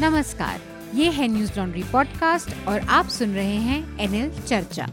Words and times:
नमस्कार, 0.00 0.60
ये 0.94 1.10
है 1.10 1.26
न्यूज़ 1.28 1.58
लॉन्ड्री 1.58 1.82
पॉडकास्ट 1.82 2.68
और 2.68 2.80
आप 2.90 3.08
सुन 3.08 3.34
रहे 3.34 3.56
हैं 3.56 3.98
एनएल 4.00 4.30
चर्चा। 4.40 4.86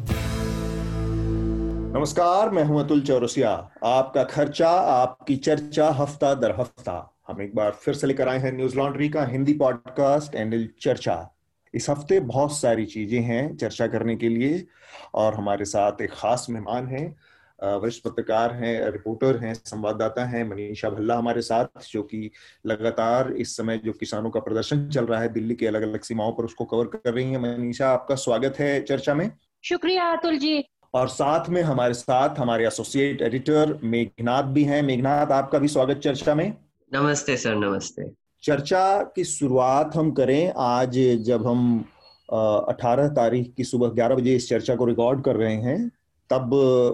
नमस्कार, 1.95 2.50
मैं 2.50 2.63
हूँ 2.63 2.79
अतुल 2.83 3.01
चौरसिया। 3.01 3.51
आपका 3.83 4.24
खर्चा, 4.24 4.69
आपकी 4.69 5.35
चर्चा, 5.35 5.90
हफ़्ता 5.90 6.33
दर 6.33 6.51
हफ़्ता। 6.59 7.16
हम 7.27 7.42
एक 7.42 7.56
बार 7.56 7.72
फिर 7.72 7.93
से 7.93 8.07
लेकर 8.07 8.27
आए 8.27 8.39
हैं 8.39 8.52
न्यूज़ 8.52 8.75
लॉन्ड्री 8.75 9.09
का 9.09 9.25
हिंदी 9.25 9.54
पॉडकास्ट 9.54 10.36
एनएल 10.36 10.69
चर्चा। 10.82 11.29
इस 11.73 11.89
हफ़्ते 11.89 12.20
बहुत 12.20 12.57
सारी 12.57 12.86
चीज़ें 12.86 13.21
हैं 13.21 13.55
चर्चा 13.57 13.88
करने 13.88 14.15
के 14.15 14.29
लिए 14.29 14.65
और 15.13 15.36
हमारे 15.36 15.65
साथ 15.65 16.02
एक 16.02 16.11
खास 16.13 16.47
मेहमान 16.49 16.88
हैं। 16.88 17.15
वरिष्ठ 17.64 18.04
पत्रकार 18.04 18.54
हैं 18.54 18.91
रिपोर्टर 18.91 19.38
हैं 19.38 19.54
संवाददाता 19.54 20.25
हैं 20.25 20.43
मनीषा 20.50 20.89
भल्ला 20.89 21.18
हमारे 21.18 21.41
साथ 21.41 21.91
जो 21.91 22.02
कि 22.04 22.32
लगातार 22.66 23.32
इस 23.34 23.55
समय 23.57 23.78
जो 23.78 23.91
किसानों 23.91 24.30
का 24.30 24.39
प्रदर्शन 24.39 24.88
चल 24.89 25.05
रहा 25.05 25.20
है 25.21 25.30
दिल्ली 25.30 25.56
के 25.56 25.68
अलग 25.68 25.82
अलग 25.82 26.02
सीमाओं 26.02 26.32
पर 26.32 26.46
उसको 26.46 26.66
कवर 26.66 26.86
कर 26.86 27.14
रही 27.14 27.32
हैं। 27.32 27.39
मनीषा 27.39 27.89
आपका 27.89 28.16
स्वागत 28.16 28.60
है 28.60 28.82
चर्चा 28.82 29.14
में? 29.14 29.32
शुक्रिया 29.64 30.11
अतुल 30.11 30.38
जी। 30.38 30.64
और 30.93 31.07
साथ 31.07 31.50
में 31.50 31.61
हमारे 31.61 31.93
साथ 31.93 32.40
हमारे 32.40 32.68
एसोसिएट 32.68 33.22
एडिटर 33.22 33.78
मेघनाथ 33.84 34.44
भी 34.44 34.64
हैं। 34.64 34.82
मेघनाथ 34.84 35.32
आपका 35.32 35.60
भी 35.60 35.68
स्वागत 35.68 35.98
चर्चा 35.98 36.36
में? 36.36 36.54
नमस्ते 36.91 37.38
सर 37.38 37.55
नमस्ते। 37.55 38.10
चर्चा 38.44 39.04
की 39.16 39.24
शुरुआत 39.24 39.96
हम 39.96 40.12
करें। 40.12 40.54
आज 40.58 40.98
जब 41.26 41.48
हम 41.48 41.80
अठारह 42.70 43.08
तारीख 43.08 43.54
की 43.58 43.64
सुबह 43.64 43.88
ग्यारह 43.88 44.16
बजे 44.16 44.36
इस 44.36 44.50
चर्चा 44.50 44.76
को 44.76 44.86
रिकॉर्ड 44.86 45.24
कर 45.24 45.36
रहे 45.36 45.55
हैं 45.55 45.91
तब 46.31 46.49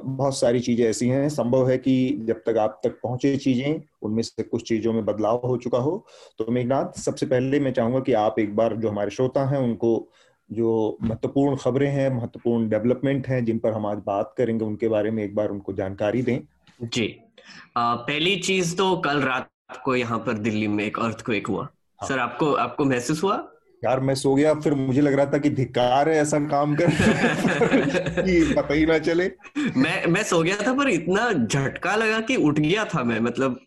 बहुत 0.05 0.37
सारी 0.37 0.59
चीज़ें 0.59 0.85
ऐसी 0.85 1.07
हैं। 1.07 1.29
संभव 1.29 1.69
है 1.69 1.77
कि 1.77 2.17
जब 2.21 2.41
तक 2.45 2.57
आप 2.57 2.79
तक 2.83 2.99
पहुँचे 3.03 3.37
चीज़ें 3.37 3.81
उनमें 4.01 4.23
से 4.23 4.43
कुछ 4.43 4.67
चीज़ों 4.69 4.93
में 4.93 5.05
बदलाव 5.05 5.41
हो 5.45 5.57
चुका 5.57 5.77
हो। 5.77 6.05
तो 6.37 6.51
मेघनाथ 6.51 6.99
सबसे 6.99 7.25
पहले 7.25 7.59
मैं 7.59 7.73
चाहूँगा 7.73 7.99
कि 7.99 8.13
आप 8.13 8.39
एक 8.39 8.55
बार 8.55 8.75
जो 8.75 8.89
हमारे 8.89 9.09
श्रोता 9.09 9.45
हैं 9.45 9.59
उनको 9.59 10.07
जो 10.51 10.97
महत्वपूर्ण 11.03 11.55
खबरें 11.55 11.89
हैं 11.89 12.09
महत्वपूर्ण 12.09 12.69
डेवलपमेंट 12.69 13.27
हैं 13.27 13.45
जिन 13.45 13.57
पर 13.59 13.73
हम 13.73 13.85
आज 13.85 13.97
बात 13.97 14.33
करेंगे 14.38 14.66
उनके 14.66 14.88
बारे 14.88 15.11
में 15.11 15.23
एक 15.23 15.35
बार 15.35 15.49
उनको 15.49 15.73
जानकारी 15.73 16.22
दें। 16.22 16.39
जी। 16.83 17.19
आ, 17.77 17.95
पहली 17.95 18.35
चीज़ 18.35 18.75
तो 18.75 18.95
कल 18.97 19.22
रात 19.22 19.49
को 19.83 19.95
यहाँ 19.95 20.19
पर 20.19 20.33
दिल्ली 20.33 20.67
में 20.67 20.83
एक 20.85 20.99
अर्थ 20.99 21.22
को 21.22 21.53
हुआ। 21.53 21.63
हाँ. 21.63 22.07
सर 22.09 22.19
आपको 22.19 22.53
आपको 22.53 22.85
महसूस 22.85 23.23
हुआ? 23.23 23.38
यार 23.83 24.00
मैं 24.00 24.16
सो 24.16 24.36
गया 24.36 24.53
फिर 24.53 24.73
मुझे 24.73 25.02
लग 25.02 25.14
रहा 25.14 25.25
था 25.25 25.38
कि 25.38 25.50
धिक्कार 25.50 26.09
है 26.09 26.16
ऐसा 26.16 26.39
काम 26.39 26.75
कर 26.75 26.88
कि 28.25 28.53
पता 28.58 28.73
ही 28.73 28.86
ना 28.86 29.00
चले। 29.00 29.31
मैं 29.78 30.06
मैं 30.06 30.23
सो 30.23 30.44
गया 30.44 30.56
था 30.67 30.73
पर 30.73 30.89
इतना 30.89 31.31
झटका 31.34 31.95
लगा 31.95 32.19
कि 32.19 32.36
उठ 32.36 32.59
गया 32.59 32.86
था 32.86 33.03
मैं 33.03 33.19
मतलब 33.19 33.59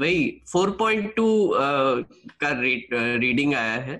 वही 0.00 0.42
4.2 0.46 1.50
का 2.40 2.60
रीड, 2.60 2.88
रीडिंग 2.94 3.54
आया 3.54 3.72
है। 3.72 3.96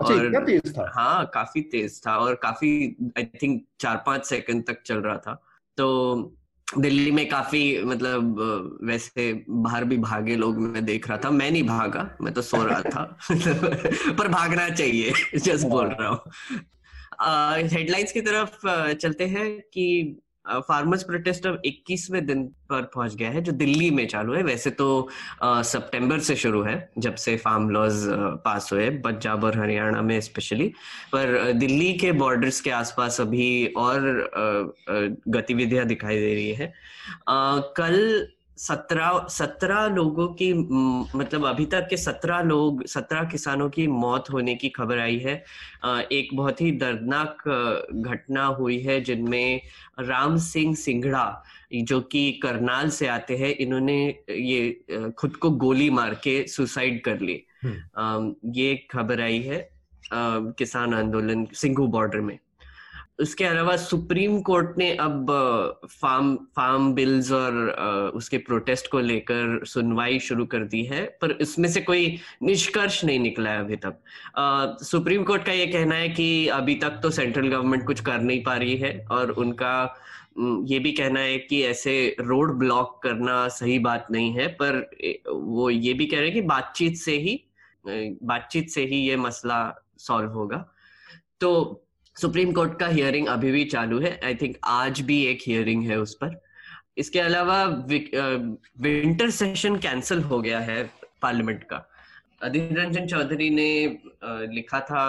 अच्छा, 0.00 0.14
और 0.14 0.44
तेज 0.44 0.78
था? 0.78 0.92
हाँ 0.94 1.30
काफ़ी 1.34 1.60
तेज 1.60 2.00
था 2.06 2.16
और 2.16 2.34
काफ़ी 2.34 2.96
आई 3.18 3.24
थिंक 3.24 3.64
चार 3.80 4.02
पाँच 4.06 4.26
सेकंड 4.26 4.66
तक 4.66 4.82
चल 4.86 4.98
रहा 4.98 5.16
था। 5.16 5.42
तो 5.76 6.37
दिल्ली 6.76 7.10
में 7.10 7.28
काफ़ी 7.28 7.82
मतलब 7.84 8.36
वैसे 8.82 9.44
बाहर 9.48 9.84
भी 9.84 9.96
भागे 9.96 10.36
लोग 10.36 10.58
मैं 10.58 10.84
देख 10.84 11.08
रहा 11.08 11.18
था। 11.18 11.30
मैं 11.30 11.50
नहीं 11.50 11.62
भागा 11.62 12.16
मैं 12.20 12.34
तो 12.34 12.42
सो 12.42 12.62
रहा 12.64 12.82
था। 12.82 13.18
पर 14.18 14.28
भागना 14.28 14.68
चाहिए 14.68 15.12
जस्ट 15.38 15.66
बोल 15.66 15.86
रहा 15.86 16.08
हूँ। 16.08 16.20
हेडलाइंस 17.68 18.12
की 18.12 18.20
तरफ़ 18.20 18.58
चलते 18.92 19.26
हैं 19.26 19.60
कि 19.60 20.16
फार्मर्स 20.50 21.02
प्रोटेस्ट 21.02 21.46
अब 21.46 21.60
21वें 21.66 22.24
दिन 22.26 22.44
पर 22.70 22.82
पहुँच 22.94 23.14
गया 23.14 23.30
है 23.30 23.40
जो 23.40 23.52
दिल्ली 23.52 23.90
में 23.90 24.06
चालू 24.08 24.34
है। 24.34 24.42
वैसे 24.42 24.70
तो 24.70 25.08
सितंबर 25.44 26.18
से 26.18 26.36
शुरू 26.36 26.62
है 26.62 26.76
जब 26.98 27.14
से 27.14 27.36
फार्म 27.36 27.68
लॉज 27.70 28.04
पास 28.44 28.68
हुए 28.72 28.88
पंजाब 29.04 29.44
और 29.44 29.58
हरियाणा 29.58 30.02
में 30.02 30.20
स्पेशली 30.20 30.68
पर 31.12 31.52
दिल्ली 31.52 31.92
के 31.94 32.12
बॉर्डर्स 32.12 32.60
के 32.60 32.70
आसपास 32.70 33.20
अभी 33.20 33.66
और 33.76 34.00
गतिविधियाँ 35.28 35.86
दिखाई 35.86 36.18
दे 36.18 36.34
रही 36.34 36.52
है। 36.52 36.72
आ, 37.28 37.58
कल 37.76 38.26
सत्रह 38.58 39.26
सत्रह 39.30 39.86
लोगों 39.86 40.26
की 40.34 40.52
मतलब 41.18 41.44
अभी 41.46 41.66
तक 41.66 41.86
के 41.90 41.96
सत्रह 41.96 42.40
लोग 42.42 42.84
सत्रह 42.86 43.24
किसानों 43.24 43.68
की 43.70 43.86
मौत 43.86 44.30
होने 44.32 44.54
की 44.54 44.68
खबर 44.68 44.98
आई 44.98 45.18
है। 45.18 45.34
एक 46.12 46.34
बहुत 46.34 46.60
ही 46.60 46.70
दर्दनाक 46.72 47.42
घटना 47.94 48.44
हुई 48.58 48.78
है 48.80 49.00
जिनमें 49.00 49.60
राम 50.00 50.36
सिंह 50.46 50.74
सिंघड़ा 50.74 51.44
जो 51.74 52.00
कि 52.00 52.30
करनाल 52.42 52.90
से 52.90 53.06
आते 53.06 53.36
हैं 53.36 53.54
इन्होंने 53.56 53.98
ये 54.30 55.10
खुद 55.18 55.36
को 55.36 55.50
गोली 55.64 55.88
मार 55.90 56.14
के 56.14 56.46
सुसाइड 56.48 57.02
कर 57.04 57.20
ली। 57.20 57.42
हम्म। 57.64 58.52
ये 58.54 58.74
खबर 58.90 59.20
आई 59.20 59.40
है 59.42 59.68
किसान 60.12 60.94
आंदोलन 60.94 61.46
सिंघू 61.54 61.86
बॉर्डर 61.86 62.20
में। 62.20 62.38
उसके 63.18 63.44
अलावा 63.44 63.76
सुप्रीम 63.76 64.40
कोर्ट 64.40 64.76
ने 64.78 64.90
अब 64.96 65.30
फार्म 65.90 66.34
फार्म 66.56 66.92
बिल्स 66.94 67.30
और 67.32 67.54
उसके 68.14 68.38
प्रोटेस्ट 68.38 68.90
को 68.90 69.00
लेकर 69.00 69.64
सुनवाई 69.66 70.18
शुरू 70.18 70.46
कर 70.46 70.64
दी 70.64 70.82
है, 70.84 71.04
पर 71.22 71.30
इसमें 71.40 71.68
से 71.68 71.80
कोई 71.80 72.18
निष्कर्ष 72.42 73.04
नहीं 73.04 73.20
निकला 73.20 73.50
है 73.50 73.60
अभी 73.60 73.76
तक। 73.76 74.78
सुप्रीम 74.82 75.24
कोर्ट 75.24 75.44
का 75.44 75.52
ये 75.52 75.66
कहना 75.66 75.94
है 75.94 76.08
कि 76.08 76.46
अभी 76.48 76.74
तक 76.74 77.00
तो 77.02 77.10
सेंट्रल 77.10 77.48
गवर्नमेंट 77.48 77.86
कुछ 77.86 78.00
कर 78.00 78.20
नहीं 78.20 78.42
पा 78.44 78.54
रही 78.56 78.76
है 78.76 78.98
और 79.10 79.30
उनका 79.30 79.74
ये 80.66 80.78
भी 80.78 80.92
कहना 80.92 81.20
है 81.20 81.38
कि 81.38 81.62
ऐसे 81.64 82.16
रोड 82.20 82.52
ब्लॉक 82.58 83.00
करना 83.02 83.46
सही 83.48 83.78
बात 83.78 84.06
नहीं 84.10 84.32
है, 84.32 84.46
पर 84.48 85.24
वो 85.28 85.68
ये 85.70 85.92
भी 85.92 86.06
कह 86.06 86.16
रहे 86.16 86.26
हैं 86.26 86.34
कि 86.34 86.46
बातचीत 86.46 86.96
से 86.96 87.16
ही 87.18 87.40
बातचीत 87.84 88.68
से 88.70 88.84
ही 88.84 88.96
ये 88.98 89.16
मसला 89.16 89.60
सॉल्व 89.98 90.30
होगा। 90.30 90.64
तो 91.40 91.84
सुप्रीम 92.20 92.52
कोर्ट 92.52 92.78
का 92.78 92.86
हियरिंग 92.88 93.26
अभी 93.28 93.50
भी 93.52 93.64
चालू 93.66 93.98
है। 94.00 94.18
आई 94.24 94.34
थिंक 94.34 94.56
आज 94.64 95.00
भी 95.00 95.24
एक 95.26 95.38
हियरिंग 95.46 95.82
है 95.88 95.98
उस 96.00 96.14
पर। 96.14 96.40
इसके 96.98 97.18
अलावा 97.20 97.64
विंटर 98.80 99.30
सेशन 99.30 99.76
कैंसिल 99.76 100.22
हो 100.22 100.40
गया 100.40 100.60
है 100.60 100.82
पार्लियामेंट 101.22 101.62
का। 101.64 101.84
अधीर 102.42 102.78
रंजन 102.78 103.06
चौधरी 103.06 103.48
ने 103.50 103.70
लिखा 104.54 104.80
था 104.80 105.02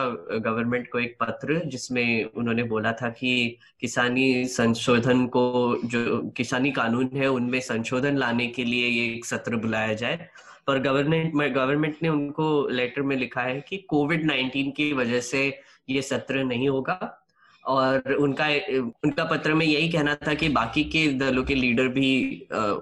गवर्नमेंट 0.45 0.87
को 0.91 0.99
एक 0.99 1.15
पत्र 1.19 1.61
जिसमें 1.65 2.23
उन्होंने 2.25 2.63
बोला 2.63 2.91
था 2.91 3.09
कि 3.09 3.57
किसानी 3.81 4.45
संशोधन 4.47 5.25
को 5.27 5.79
जो, 5.85 6.19
किसानी 6.37 6.71
कानून 6.71 7.09
है 7.13 7.27
उनमें 7.29 7.59
संशोधन 7.61 8.17
लाने 8.17 8.47
के 8.47 8.63
लिए 8.63 8.87
ये 8.87 9.05
एक 9.13 9.25
सत्र 9.25 9.55
बुलाया 9.55 9.93
जाए। 9.93 10.29
पर 10.67 10.79
गवर्नमेंट 10.79 11.53
गवर्नमेंट 11.53 11.95
ने 12.03 12.09
उनको 12.09 12.67
लेटर 12.69 13.01
में 13.01 13.15
लिखा 13.17 13.41
है 13.41 13.59
कि 13.61 13.77
कोविड 13.77 14.25
नाइन्टीन 14.25 14.71
की 14.71 14.91
वजह 14.93 15.19
से 15.19 15.59
ये 15.89 16.01
सत्र 16.01 16.43
नहीं 16.43 16.69
होगा। 16.69 17.25
और 17.65 18.13
उनका 18.13 18.47
उनका 19.03 19.23
पत्र 19.23 19.53
में 19.53 19.65
यही 19.65 19.89
कहना 19.89 20.15
था 20.27 20.33
कि 20.33 20.49
बाकी 20.49 20.83
के 20.83 21.07
दलों 21.13 21.43
के 21.43 21.55
लीडर 21.55 21.87
भी 21.87 22.47
आ, 22.53 22.73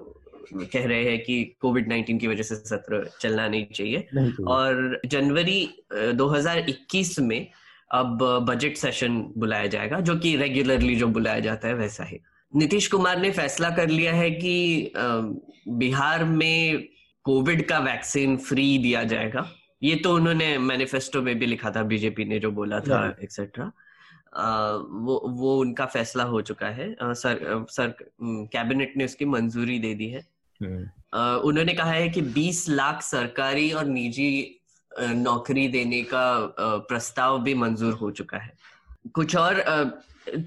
कह 0.54 0.86
रहे 0.86 1.04
हैं 1.04 1.18
कि 1.24 1.56
कोविड 1.60 1.88
19 1.88 2.18
की 2.18 2.26
वजह 2.26 2.42
से 2.42 2.54
सत्र 2.56 3.10
चलना 3.20 3.48
नहीं 3.48 3.66
चाहिए, 3.66 4.06
नहीं। 4.14 4.44
और 4.44 5.00
जनवरी 5.06 5.68
2021 6.14 7.18
में 7.18 7.46
अब 7.92 8.22
बजट 8.48 8.76
सेशन 8.76 9.18
बुलाया 9.36 9.66
जाएगा 9.66 10.00
जो 10.00 10.16
कि 10.16 10.36
रेगुलरली 10.36 10.94
जो 10.96 11.06
बुलाया 11.06 11.40
जाता 11.40 11.68
है 11.68 11.74
वैसा 11.74 12.04
ही। 12.04 12.18
नीतीश 12.56 12.86
कुमार 12.86 13.20
ने 13.20 13.30
फैसला 13.30 13.70
कर 13.70 13.88
लिया 13.88 14.12
है 14.12 14.30
कि 14.30 14.92
बिहार 15.68 16.24
में 16.24 16.88
कोविड 17.28 17.66
का 17.68 17.78
वैक्सीन 17.78 18.36
फ्री 18.36 18.78
दिया 18.78 19.02
जाएगा। 19.04 19.48
ये 19.82 19.94
तो 19.94 20.14
उन्होंने 20.14 20.46
मैनिफेस्टो 20.58 21.22
में 21.22 21.38
भी 21.38 21.46
लिखा 21.46 21.70
था 21.70 21.82
बीजेपी 21.82 22.24
ने 22.24 22.38
जो 22.38 22.50
बोला 22.50 22.80
था 22.80 23.16
एक्सेट्रा 23.22 23.64
वो 25.00 25.20
वो 25.28 25.56
उनका 25.60 25.86
फैसला 25.86 26.24
हो 26.24 26.40
चुका 26.40 26.66
है। 26.66 26.96
आ, 27.02 27.12
सर 27.12 27.66
सर 27.70 27.94
कैबिनेट 28.22 28.96
ने 28.96 29.04
उसकी 29.04 29.24
मंजूरी 29.24 29.78
दे 29.78 29.94
दी 29.94 30.08
है। 30.08 30.26
आ, 31.14 31.36
उन्होंने 31.36 31.74
कहा 31.74 31.90
है 31.90 32.08
कि 32.08 32.22
20 32.22 32.68
लाख 32.68 33.02
सरकारी 33.02 33.70
और 33.72 33.84
निजी 33.84 34.60
नौकरी 35.00 35.68
देने 35.68 36.02
का 36.02 36.54
प्रस्ताव 36.60 37.42
भी 37.42 37.54
मंजूर 37.54 37.92
हो 37.92 38.10
चुका 38.10 38.38
है। 38.38 38.52
कुछ 39.14 39.36
और 39.36 39.60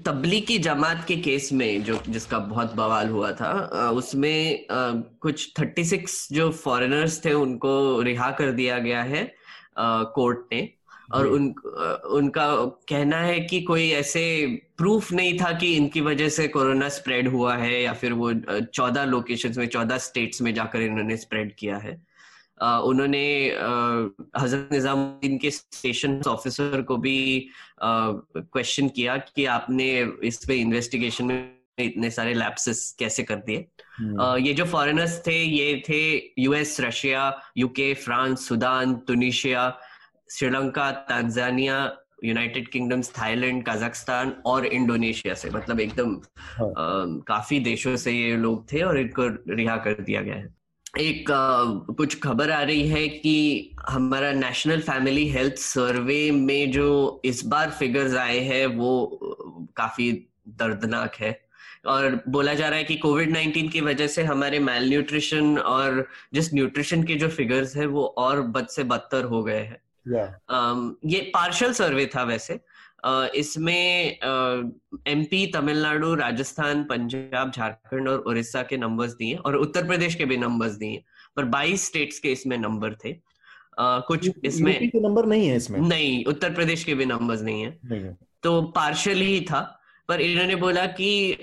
तबलीगी 0.06 0.58
जमात 0.58 1.04
के 1.08 1.16
केस 1.16 1.52
में 1.52 1.82
जो 1.84 1.98
जिसका 2.08 2.38
बहुत 2.38 2.74
बवाल 2.74 3.08
हुआ 3.08 3.32
था 3.32 3.90
उसमें 3.90 4.66
कुछ 4.70 5.52
36 5.60 6.28
जो 6.32 6.50
फॉरेनर्स 6.50 7.24
थे 7.24 7.32
उनको 7.32 8.02
रिहा 8.02 8.30
कर 8.30 8.50
दिया 8.50 8.78
गया 8.78 9.02
है 9.02 9.24
कोर्ट 9.78 10.38
ने। 10.52 10.68
और 11.12 11.26
उन 11.26 11.48
उनका 12.10 12.54
कहना 12.88 13.16
है 13.16 13.40
कि 13.40 13.60
कोई 13.62 13.90
ऐसे 13.90 14.22
प्रूफ 14.78 15.12
नहीं 15.12 15.38
था 15.38 15.52
कि 15.52 15.74
इनकी 15.76 16.00
वजह 16.00 16.28
से 16.28 16.48
कोरोना 16.48 16.88
स्प्रेड 16.88 17.28
हुआ 17.28 17.56
है 17.56 17.82
या 17.82 17.92
फिर 17.92 18.12
वो 18.12 18.32
चौदह 18.74 19.04
लोकेशंस 19.04 19.58
में 19.58 19.66
चौदह 19.66 19.98
स्टेट्स 19.98 20.42
में 20.42 20.54
जाकर 20.54 20.82
इन्होंने 20.82 21.16
स्प्रेड 21.16 21.54
किया 21.54 21.76
है। 21.76 22.11
उन्होंने 22.60 23.24
हज़रत 24.38 24.68
निजामुद्दीन 24.72 25.38
के 25.38 25.50
स्टेशन 25.50 26.20
ऑफिसर 26.28 26.82
को 26.82 26.96
भी 26.96 27.16
क्वेश्चन 27.82 28.88
किया 28.90 29.16
कि 29.26 29.44
आपने 29.50 29.88
इस 30.24 30.44
पे 30.44 30.54
इन्वेस्टिगेशन 30.56 31.24
में 31.24 31.62
इतने 31.78 32.10
सारे 32.10 32.34
लैप्सेस 32.34 32.94
कैसे 32.98 33.22
कर 33.22 33.36
दिए 33.46 33.66
हम्म। 33.98 34.36
ये 34.38 34.52
जो 34.54 34.64
फॉरेनर्स 34.66 35.22
थे 35.26 35.38
ये 35.38 35.82
थे 35.88 36.02
US 36.38 36.76
Russia 36.80 37.24
UK 37.56 37.92
France 37.96 38.48
Sudan 38.48 38.94
Tunisia 39.08 39.68
Sri Lanka 40.30 40.90
Tanzania 41.08 41.78
United 42.24 42.68
Kingdoms 42.68 43.12
Thailand 43.18 43.64
Kazakhstan 43.68 44.30
और 44.46 44.66
इंडोनेशिया 44.66 45.34
से 45.34 45.50
मतलब 45.50 45.80
एकदम 45.80 46.14
हाँ। 46.58 47.22
काफ़ी 47.28 47.60
देशों 47.60 47.96
से 47.96 48.12
ये 48.12 48.36
लोग 48.36 48.72
थे 48.72 48.82
और 48.82 48.98
इनको 48.98 49.26
रिहा 49.54 49.76
कर 49.78 50.02
दिया 50.02 50.20
गया 50.20 50.34
है 50.34 50.61
एक 51.00 51.30
आ, 51.30 51.64
कुछ 51.94 52.20
खबर 52.20 52.50
आ 52.50 52.62
रही 52.62 52.88
है 52.88 53.08
कि 53.08 53.70
हमारा 53.88 54.32
नेशनल 54.32 54.80
फैमिली 54.80 55.28
हेल्थ 55.28 55.54
सर्वे 55.54 56.30
में 56.30 56.70
जो 56.70 57.22
इस 57.24 57.44
बार 57.44 57.70
फिगर्स 57.70 58.14
आए 58.14 58.38
हैं 58.38 58.66
वो 58.66 59.18
काफ़ी 59.76 60.12
दर्दनाक 60.48 61.14
है। 61.14 61.40
और 61.86 62.20
बोला 62.28 62.54
जा 62.54 62.68
रहा 62.68 62.78
है 62.78 62.84
कि 62.84 62.96
कोविड 62.96 63.32
नाइन्टीन 63.32 63.68
की 63.68 63.80
वजह 63.80 64.06
से 64.06 64.22
हमारे 64.22 64.58
मेल 64.58 64.88
न्यूट्रिशन 64.88 65.58
और 65.58 66.08
जिस 66.34 66.54
न्यूट्रिशन 66.54 67.02
के 67.02 67.14
जो 67.14 67.28
फिगर्स 67.28 67.76
है 67.76 67.86
वो 67.86 68.04
और 68.18 68.42
बद 68.42 68.66
से 68.66 68.84
बदतर 68.84 69.24
हो 69.24 69.42
गए 69.42 69.60
हैं। 69.60 69.78
yeah. 70.12 71.12
ये 71.12 71.20
पार्शल 71.20 71.72
सर्वे 71.72 72.06
था 72.06 72.22
वैसे। 72.22 72.60
इसमें 73.34 74.18
एमपी 75.08 75.46
तमिलनाडु 75.54 76.14
राजस्थान 76.14 76.82
पंजाब 76.84 77.50
झारखंड 77.50 78.08
और 78.08 78.18
उड़ीसा 78.18 78.62
के 78.62 78.76
नंबर्स 78.76 79.12
दिए 79.14 79.34
और 79.36 79.56
उत्तर 79.56 79.86
प्रदेश 79.86 80.14
के 80.14 80.24
भी 80.24 80.36
नंबर्स 80.36 80.72
दिए 80.76 81.02
पर 81.36 81.44
22 81.50 81.86
स्टेट्स 81.86 82.18
के 82.18 82.32
इसमें 82.32 82.56
नंबर 82.58 82.94
थे। 82.94 83.12
uh, 83.12 84.02
कुछ 84.06 84.30
इसमें 84.44 84.88
के 84.90 85.00
नंबर 85.00 85.26
नहीं 85.26 85.48
है 85.48 85.56
इसमें? 85.56 85.80
नहीं 85.80 86.24
उत्तर 86.24 86.54
प्रदेश 86.54 86.84
के 86.84 86.94
भी 86.94 87.06
नंबर्स 87.06 87.42
नहीं 87.42 87.62
है, 87.62 87.78
नहीं 87.84 88.14
तो 88.42 88.62
पार्शल 88.76 89.20
ही 89.20 89.40
था 89.40 89.60
पर 90.08 90.20
इन्होंने 90.20 90.56
बोला 90.56 90.86
कि 90.86 91.36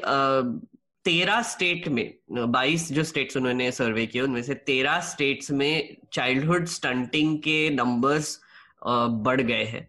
तेरह 1.06 1.42
स्टेट 1.42 1.88
में 1.88 2.14
बाईस 2.32 2.92
जो 2.94 3.04
स्टेट्स 3.04 3.38
उन्होंने 3.38 3.72
सर्वे 3.72 4.06
किए 4.06 4.22
उनमें 4.22 4.42
से 4.44 4.54
तेरह 4.68 5.00
स्टेट्स 5.02 5.52
में 5.52 5.98
चाइल्डहुड 6.14 6.66
स्टंटिंग 6.68 7.38
के 7.40 7.70
नंबर्स 7.70 8.40
बढ़ 8.88 9.42
गए 9.42 9.64
हैं। 9.66 9.88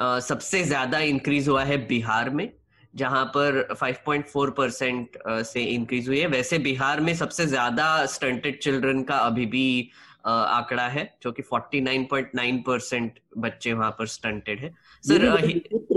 सबसे 0.00 0.62
ज़्यादा 0.64 0.98
इंक्रीज 0.98 1.48
हुआ 1.48 1.64
है 1.64 1.76
बिहार 1.86 2.30
में 2.30 2.52
जहाँ 2.94 3.24
पर 3.24 3.68
5.4 3.82 4.50
परसेंट 4.50 5.18
से 5.28 5.62
इंक्रीज 5.62 6.08
हुई 6.08 6.18
है 6.18 6.26
वैसे 6.26 6.58
बिहार 6.58 7.00
में 7.00 7.14
सबसे 7.14 7.46
ज़्यादा 7.46 8.06
स्टंटेड 8.06 8.58
चिल्ड्रन 8.58 9.02
का 9.02 9.16
अभी 9.16 9.46
भी 9.46 9.90
आंकड़ा 10.26 10.88
है 10.88 11.18
जो 11.22 11.32
कि 11.32 11.42
49.9 11.42 12.62
परसेंट 12.66 13.18
बच्चे 13.38 13.72
वहाँ 13.72 13.90
पर 13.90 14.06
स्टंटेड 14.06 14.60
है 14.60 14.74
सर 15.02 15.28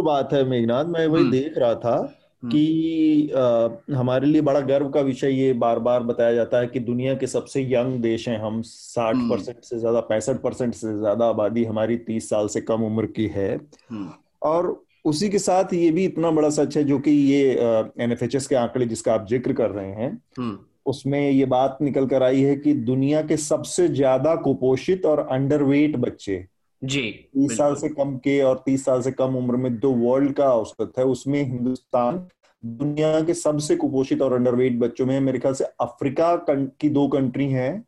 बात 0.01 0.33
है 0.33 0.43
मेघनाथ 0.43 0.85
मैं 0.85 1.07
वही 1.07 1.21
हम्म। 1.21 1.31
देख 1.31 1.57
रहा 1.57 1.75
था। 1.75 2.18
कि 2.43 3.31
आ, 3.31 3.97
हमारे 3.97 4.27
लिए 4.27 4.41
बड़ा 4.41 4.59
गर्व 4.59 4.89
का 4.89 5.01
विषय 5.01 5.31
ये 5.31 5.53
बार 5.53 5.79
बार 5.79 6.03
बताया 6.03 6.33
जाता 6.33 6.59
है 6.59 6.67
कि 6.67 6.79
दुनिया 6.79 7.15
के 7.15 7.27
सबसे 7.27 7.63
यंग 7.73 8.01
देश 8.01 8.27
हैं 8.29 8.37
हम 8.39 8.61
60 8.61 9.13
हम्म। 9.13 9.29
परसेंट 9.29 9.63
से 9.63 9.79
ज़्यादा 9.79 9.99
पैंसठ 9.99 10.41
परसेंट 10.41 10.73
से 10.73 10.97
ज़्यादा 10.97 11.25
आबादी 11.25 11.63
हमारी 11.63 11.97
30 12.09 12.29
साल 12.29 12.47
से 12.47 12.61
कम 12.61 12.83
उम्र 12.83 13.05
की 13.05 13.25
है 13.27 13.53
हम्म। 13.55 14.09
और 14.41 14.85
उसी 15.05 15.29
के 15.29 15.39
साथ 15.39 15.73
ये 15.73 15.91
भी 15.91 16.05
इतना 16.05 16.31
बड़ा 16.31 16.49
सच 16.49 16.77
है 16.77 16.83
जो 16.83 16.99
कि 16.99 17.11
ये 17.11 17.51
एन 17.99 18.11
एफ़ 18.11 18.23
के 18.47 18.55
आंकड़े 18.55 18.85
जिसका 18.85 19.13
आप 19.13 19.27
ज़िक्र 19.27 19.53
कर 19.53 19.69
रहे 19.69 19.91
हैं 19.91 20.57
उसमें 20.85 21.31
ये 21.31 21.45
बात 21.45 21.77
निकल 21.81 22.05
कर 22.07 22.23
आई 22.23 22.41
है 22.41 22.55
कि 22.55 22.73
दुनिया 22.73 23.21
के 23.21 23.37
सबसे 23.37 23.87
ज़्यादा 23.87 24.35
कुपोषित 24.35 25.05
और 25.05 25.27
अंडरवेट 25.31 25.95
बच्चे 25.95 26.45
जी 26.83 27.11
तीस 27.11 27.57
साल 27.57 27.75
से 27.75 27.89
कम 27.89 28.17
के 28.17 28.41
और 28.41 28.63
तीस 28.65 28.85
साल 28.85 29.01
से 29.01 29.11
कम 29.11 29.35
उम्र 29.35 29.55
में 29.55 29.79
जो 29.79 29.91
वर्ल्ड 29.91 30.33
का 30.33 30.53
औसत 30.53 30.91
है 30.99 31.05
उसमें 31.05 31.43
हिंदुस्तान 31.43 32.27
दुनिया 32.65 33.21
के 33.21 33.33
सबसे 33.33 33.75
कुपोषित 33.75 34.21
और 34.21 34.33
अंडरवेट 34.33 34.79
बच्चों 34.79 35.05
में 35.05 35.19
मेरे 35.19 35.39
ख्याल 35.39 35.53
से 35.53 35.63
अफ्रीका 35.63 36.35
की 36.49 36.89
दो 36.89 37.07
कंट्री 37.07 37.49
हैं 37.51 37.85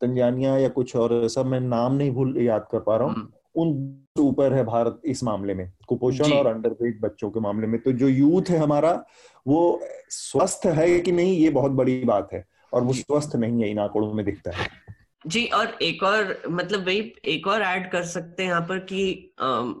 तंजानिया 0.00 0.58
या 0.58 0.68
कुछ 0.68 0.96
और 0.96 1.24
ऐसा 1.24 1.42
मैं 1.42 1.60
नाम 1.60 1.94
नहीं 1.94 2.10
भूल 2.10 2.38
याद 2.38 2.66
कर 2.72 2.78
पा 2.78 2.96
रहा 2.96 3.08
हूँ। 3.08 3.14
हम्म। 3.14 3.28
उन 3.62 3.98
ऊपर 4.18 4.52
है 4.52 4.64
भारत 4.64 5.00
इस 5.04 5.24
मामले 5.24 5.54
में 5.54 5.72
कुपोषण 5.88 6.32
और 6.32 6.46
अंडरवेट 6.46 7.00
बच्चों 7.00 7.30
के 7.30 7.40
मामले 7.40 7.66
में। 7.66 7.80
तो 7.80 7.92
जो 7.92 8.08
यूथ 8.08 8.50
है 8.50 8.58
हमारा 8.58 9.04
वो 9.46 9.80
स्वस्थ 10.08 10.66
है 10.66 11.00
कि 11.00 11.12
नहीं 11.12 11.36
ये 11.36 11.50
बहुत 11.50 11.72
बड़ी 11.72 12.04
बात 12.04 12.28
है। 12.32 12.44
और 12.72 12.82
वो 12.82 12.92
स्वस्थ 12.92 13.36
नहीं 13.36 13.62
है 13.62 13.70
इन 13.70 13.78
आंकड़ों 13.78 14.12
में 14.12 14.24
दिखता 14.24 14.50
है। 14.50 14.81
जी 15.24 15.44
और 15.46 15.76
एक 15.82 16.02
और 16.02 16.42
मतलब 16.50 16.84
वही 16.86 17.12
एक 17.24 17.46
और 17.46 17.62
ऐड 17.62 17.90
कर 17.90 18.04
सकते 18.04 18.42
हैं 18.42 18.50
यहाँ 18.50 18.62
पर 18.62 18.78
कि 18.92 19.02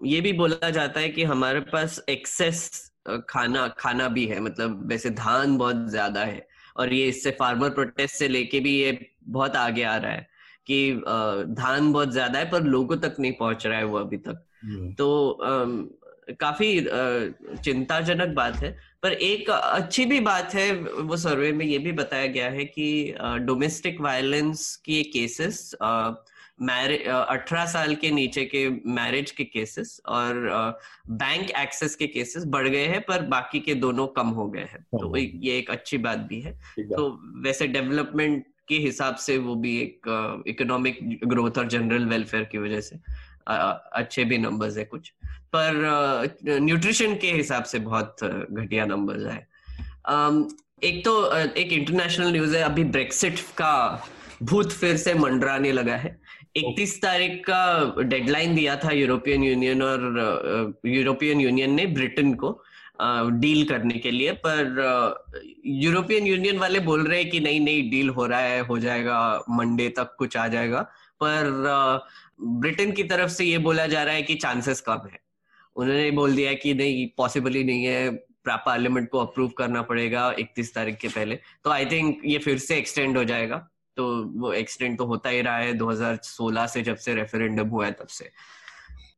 ये 0.06 0.20
भी 0.20 0.32
बोला 0.32 0.70
जाता 0.70 1.00
है 1.00 1.08
कि 1.08 1.24
हमारे 1.24 1.60
पास 1.72 2.00
एक्सेस 2.08 2.90
खाना 3.28 3.66
खाना 3.78 4.08
भी 4.08 4.26
है 4.26 4.40
मतलब 4.40 4.86
वैसे 4.88 5.10
धान 5.10 5.56
बहुत 5.58 5.88
ज़्यादा 5.90 6.20
है 6.20 6.46
और 6.76 6.92
ये 6.92 7.06
इससे 7.08 7.30
फार्मर 7.30 7.70
प्रोटेस्ट 7.70 8.14
से 8.14 8.28
लेके 8.28 8.60
भी 8.60 8.76
ये 8.76 8.98
बहुत 9.28 9.56
आगे 9.56 9.82
आ 9.82 9.96
रहा 9.96 10.12
है 10.12 10.26
कि 10.66 10.92
धान 11.50 11.92
बहुत 11.92 12.12
ज़्यादा 12.12 12.38
है 12.38 12.50
पर 12.50 12.62
लोगों 12.64 12.96
तक 12.96 13.16
नहीं 13.20 13.32
पहुँच 13.32 13.66
रहा 13.66 13.78
है 13.78 13.84
वो 13.84 13.98
अभी 13.98 14.16
तक 14.18 14.44
हम्म। 14.64 14.92
तो 14.92 15.38
काफ़ी 16.40 16.80
चिंताजनक 17.64 18.34
बात 18.34 18.56
है 18.56 18.76
पर 19.02 19.12
एक 19.12 19.50
अच्छी 19.50 20.04
भी 20.04 20.20
बात 20.20 20.54
है 20.54 20.72
वो 20.74 21.16
सर्वे 21.16 21.52
में 21.52 21.64
ये 21.66 21.78
भी 21.78 21.92
बताया 21.92 22.26
गया 22.26 22.50
है 22.50 22.64
कि 22.64 23.14
डोमेस्टिक 23.40 24.00
वायलेंस 24.00 24.74
के 24.76 25.02
केसेस 25.02 25.70
मैरिज 26.62 27.06
अठारह 27.06 27.64
साल 27.66 27.94
के 27.94 28.10
नीचे 28.10 28.44
के 28.44 28.68
मैरिज 28.86 29.30
के 29.30 29.44
केसेस 29.44 30.00
और 30.08 30.34
बैंक 31.10 31.50
एक्सेस 31.50 31.94
के 31.94 32.06
केसेस 32.06 32.44
बढ़ 32.46 32.68
गए 32.68 32.86
हैं 32.86 33.00
पर 33.00 33.22
बाकी 33.26 33.60
के 33.60 33.74
दोनों 33.74 34.06
कम 34.06 34.28
हो 34.28 34.46
गए 34.46 34.66
हैं। 34.72 34.82
तो 34.92 35.16
ये 35.16 35.58
एक 35.58 35.70
अच्छी 35.70 35.98
बात 35.98 36.18
भी 36.18 36.40
है। 36.40 36.52
तो 36.80 37.08
वैसे 37.44 37.66
डेवलपमेंट 37.66 38.44
के 38.68 38.74
हिसाब 38.74 39.16
से 39.16 39.36
वो 39.38 39.54
भी 39.54 39.76
एक 39.80 40.44
इकोनॉमिक 40.48 40.98
ग्रोथ 41.24 41.58
और 41.58 41.68
जनरल 41.68 42.04
वेलफेयर 42.06 42.44
की 42.44 42.58
वजह 42.58 42.80
से। 42.80 42.96
अच्छे 43.46 44.24
भी 44.24 44.38
नंबर्स 44.38 44.76
है 44.78 44.84
कुछ। 44.84 45.12
पर 45.56 46.38
न्यूट्रिशन 46.48 47.14
के 47.14 47.32
हिसाब 47.32 47.64
से 47.64 47.78
बहुत 47.80 48.24
घटिया 48.24 48.84
नंबर्स 48.86 49.26
है। 49.26 49.46
एक 50.82 51.04
तो 51.04 51.14
एक 51.36 51.72
इंटरनेशनल 51.72 52.32
न्यूज़ 52.32 52.56
है, 52.56 52.62
अभी 52.62 52.84
ब्रेक्सिट 52.86 53.40
का 53.56 54.04
भूत 54.42 54.72
फिर 54.72 54.96
से 54.96 55.14
मंडराने 55.14 55.72
लगा 55.72 55.96
है। 55.96 56.18
31 56.56 57.00
तारीख 57.02 57.42
का 57.48 58.02
डेडलाइन 58.02 58.54
दिया 58.54 58.76
था 58.76 58.90
यूरोपियन 58.92 59.44
यूनियन 59.44 59.82
और 59.82 60.80
यूरोपियन 60.86 61.40
यूनियन 61.40 61.74
ने 61.74 61.86
ब्रिटेन 61.86 62.34
को 62.34 62.50
डील 63.40 63.64
करने 63.68 63.98
के 63.98 64.10
लिए। 64.10 64.32
पर 64.46 65.22
यूरोपियन 65.66 66.26
यूनियन 66.26 66.58
वाले 66.58 66.80
बोल 66.80 67.06
रहे 67.06 67.20
हैं 67.22 67.30
कि 67.30 67.40
नहीं 67.40 67.60
नहीं 67.60 67.90
डील 67.90 68.08
हो 68.08 68.26
रहा 68.26 68.40
है, 68.40 68.60
हो 68.60 68.78
जाएगा 68.78 69.44
मंडे 69.50 69.88
तक 69.88 70.14
कुछ 70.18 70.36
आ 70.36 70.46
जाएगा। 70.48 70.80
पर 71.22 71.44
ब्रिटेन 72.40 72.92
की 72.92 73.04
तरफ़ 73.04 73.30
से 73.30 73.44
ये 73.44 73.58
बोला 73.58 73.86
जा 73.86 74.02
रहा 74.02 74.14
है 74.14 74.22
कि 74.22 74.34
चांसेस 74.34 74.80
कम 74.80 75.08
है। 75.12 75.20
उन्होंने 75.76 76.10
बोल 76.10 76.34
दिया 76.36 76.52
कि 76.54 76.74
नहीं 76.74 77.08
पॉसिबल 77.16 77.54
ही 77.54 77.64
नहीं 77.64 77.84
है। 77.84 78.10
पार्लियामेंट 78.48 79.08
को 79.08 79.18
अप्रूव 79.18 79.48
करना 79.48 79.82
पड़ेगा 79.82 80.34
इकतीस 80.38 80.74
तारीख 80.74 80.96
के 80.96 81.08
पहले। 81.08 81.38
तो 81.64 81.70
आई 81.70 81.86
थिंक 81.86 82.22
ये 82.24 82.38
फिर 82.38 82.58
से 82.58 82.76
एक्सटेंड 82.76 83.16
हो 83.16 83.24
जाएगा। 83.24 83.56
तो 83.96 84.04
वो 84.40 84.52
एक्सटेंड 84.52 84.96
तो 84.98 85.04
होता 85.06 85.30
ही 85.30 85.40
रहा 85.40 85.56
है 85.56 85.72
2016 85.74 86.66
से 86.66 86.82
जब 86.82 86.96
से 86.96 87.14
रेफरेंडम 87.14 87.68
हुआ 87.68 87.86
है 87.86 87.92
तब 87.92 88.06
से। 88.06 88.30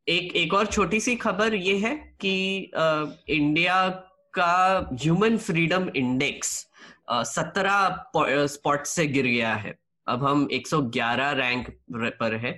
एक 0.09 0.37
एक 0.37 0.55
और 0.55 0.67
छोटी 0.67 1.01
सी 1.01 1.15
खबर 1.17 1.55
ये 1.55 1.77
है 1.79 1.95
कि 2.21 2.71
आ, 2.77 3.05
इंडिया 3.29 3.89
का 4.35 4.91
ह्यूमन 4.93 5.37
फ्रीडम 5.39 5.89
इंडेक्स 5.97 6.67
सत्रह 7.11 8.47
स्पॉट 8.47 8.87
से 8.87 9.07
गिर 9.07 9.27
गया 9.27 9.55
है। 9.55 9.79
अब 10.07 10.25
हम 10.25 10.49
111 10.53 11.31
रैंक 11.33 11.69
पर 11.93 12.35
है। 12.37 12.53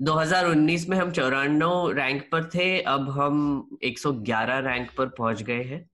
2019 0.00 0.88
में 0.88 0.96
हम 0.96 1.10
चौरानवे 1.10 1.92
रैंक 1.94 2.22
पर 2.32 2.44
थे 2.54 2.80
अब 2.80 3.08
हम 3.10 3.38
111 3.84 4.60
रैंक 4.66 4.90
पर 4.98 5.06
पहुँच 5.18 5.42
गए 5.42 5.62
हैं। 5.62 5.88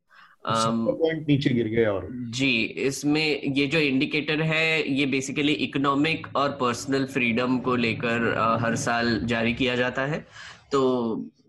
पॉइंट 0.47 1.29
नीचे 1.29 1.51
गिर 1.51 1.69
गए 1.69 1.85
और। 1.85 2.09
जी 2.35 2.51
इसमें 2.87 3.43
ये 3.55 3.67
जो 3.67 3.79
इंडिकेटर 3.79 4.43
है 4.43 4.91
ये 4.91 5.07
बेसिकली 5.07 5.53
इकोनॉमिक 5.67 6.27
और 6.37 6.51
पर्सनल 6.61 7.05
फ्रीडम 7.05 7.59
को 7.59 7.77
लेकर 7.77 8.33
हर 8.63 8.77
साल 8.77 9.19
जारी 9.25 9.55
किया 9.55 9.75
जाता 9.77 10.07
है। 10.07 10.25
तो 10.73 10.81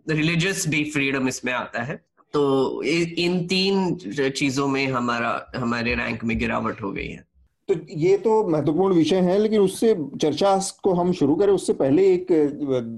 रिलीजियस 0.09 0.67
भी 0.67 0.83
फ्रीडम 0.91 1.27
इसमें 1.27 1.53
आता 1.53 1.83
है। 1.83 1.95
तो 2.33 2.83
इन 2.83 3.45
तीन 3.47 3.95
चीज़ों 4.29 4.67
में 4.67 4.85
हमारा 4.87 5.51
हमारे 5.55 5.95
रैंक 5.95 6.23
में 6.23 6.37
गिरावट 6.39 6.81
हो 6.81 6.91
गई 6.91 7.07
है। 7.07 7.25
तो 7.69 7.75
ये 7.89 8.17
तो 8.17 8.43
महत्वपूर्ण 8.47 8.95
विषय 8.95 9.19
है 9.21 9.37
लेकिन 9.37 9.61
उससे 9.61 9.93
चर्चा 10.21 10.57
को 10.83 10.93
हम 10.93 11.11
शुरू 11.13 11.35
करें 11.35 11.51
उससे 11.53 11.73
पहले 11.73 12.05
एक 12.13 12.27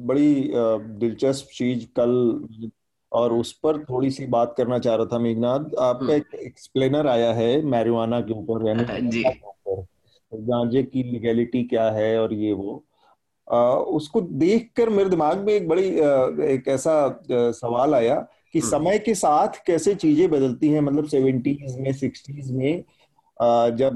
बड़ी 0.07 0.51
दिलचस्प 0.99 1.47
चीज़ 1.53 1.85
कल 1.95 2.69
और 3.11 3.33
उस 3.33 3.51
पर 3.53 3.83
थोड़ी 3.83 4.09
सी 4.11 4.25
बात 4.27 4.53
करना 4.57 4.77
चाह 4.79 4.95
रहा 4.95 5.05
था 5.05 5.19
मेघनाथ 5.19 5.73
आपका 5.79 6.05
हम्म। 6.05 6.11
एक 6.11 6.35
एक्सप्लेनर 6.35 7.07
आया 7.07 7.31
है 7.33 7.61
मैरिवाना 7.65 8.19
के 8.21 8.33
ऊपर 8.33 8.63
गांजे 10.31 10.83
की 10.83 11.03
लीगैलिटी 11.03 11.63
क्या 11.63 11.89
है 11.91 12.19
और 12.19 12.33
ये 12.33 12.51
वो 12.53 12.83
आ, 13.47 13.73
उसको 13.73 14.21
देखकर 14.21 14.89
मेरे 14.89 15.09
दिमाग 15.09 15.45
में 15.45 15.53
एक 15.53 15.67
बड़ी 15.67 15.87
एक 16.53 16.67
ऐसा 16.67 17.21
सवाल 17.31 17.95
आया 17.95 18.15
कि 18.53 18.59
हम्म। 18.59 18.69
समय 18.69 18.99
के 18.99 19.15
साथ 19.15 19.61
कैसे 19.65 19.95
चीज़ें 19.95 20.29
बदलती 20.29 20.69
हैं 20.69 20.81
मतलब 20.81 21.07
सेवेंटीज 21.07 21.77
में 21.79 21.91
सिक्सटीज 21.93 22.51
में 22.51 22.83
जब 23.39 23.95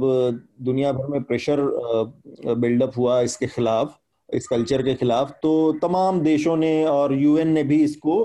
दुनिया 0.61 0.91
भर 0.91 1.07
में 1.07 1.23
प्रेशर 1.23 1.61
बिल्डअप 2.55 2.97
हुआ 2.97 3.19
इसके 3.21 3.47
खिलाफ 3.47 3.97
इस 4.29 4.47
कल्चर 4.47 4.81
के 4.83 4.93
खिलाफ 4.95 5.31
तो 5.43 5.51
तमाम 5.81 6.19
देशों 6.21 6.55
ने 6.57 6.73
और 6.85 7.13
यूएन 7.13 7.47
ने 7.47 7.63
भी 7.63 7.83
इसको 7.83 8.15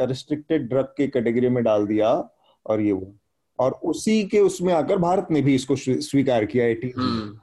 रिस्ट्रिक्टेड 0.00 0.68
ड्रग 0.68 0.94
के 0.96 1.06
कैटेगरी 1.06 1.48
में 1.48 1.62
डाल 1.64 1.86
दिया 1.86 2.10
और 2.66 2.80
ये 2.80 2.92
वो 2.92 3.12
और 3.58 3.72
उसी 3.84 4.22
के 4.24 4.38
उसमें 4.40 4.72
आकर 4.74 4.98
भारत 4.98 5.26
ने 5.30 5.40
भी 5.42 5.54
इसको 5.54 5.76
स्वीकार 5.76 6.44
किया 6.44 6.64
एटी 6.66 6.92
हम्म। 6.96 7.38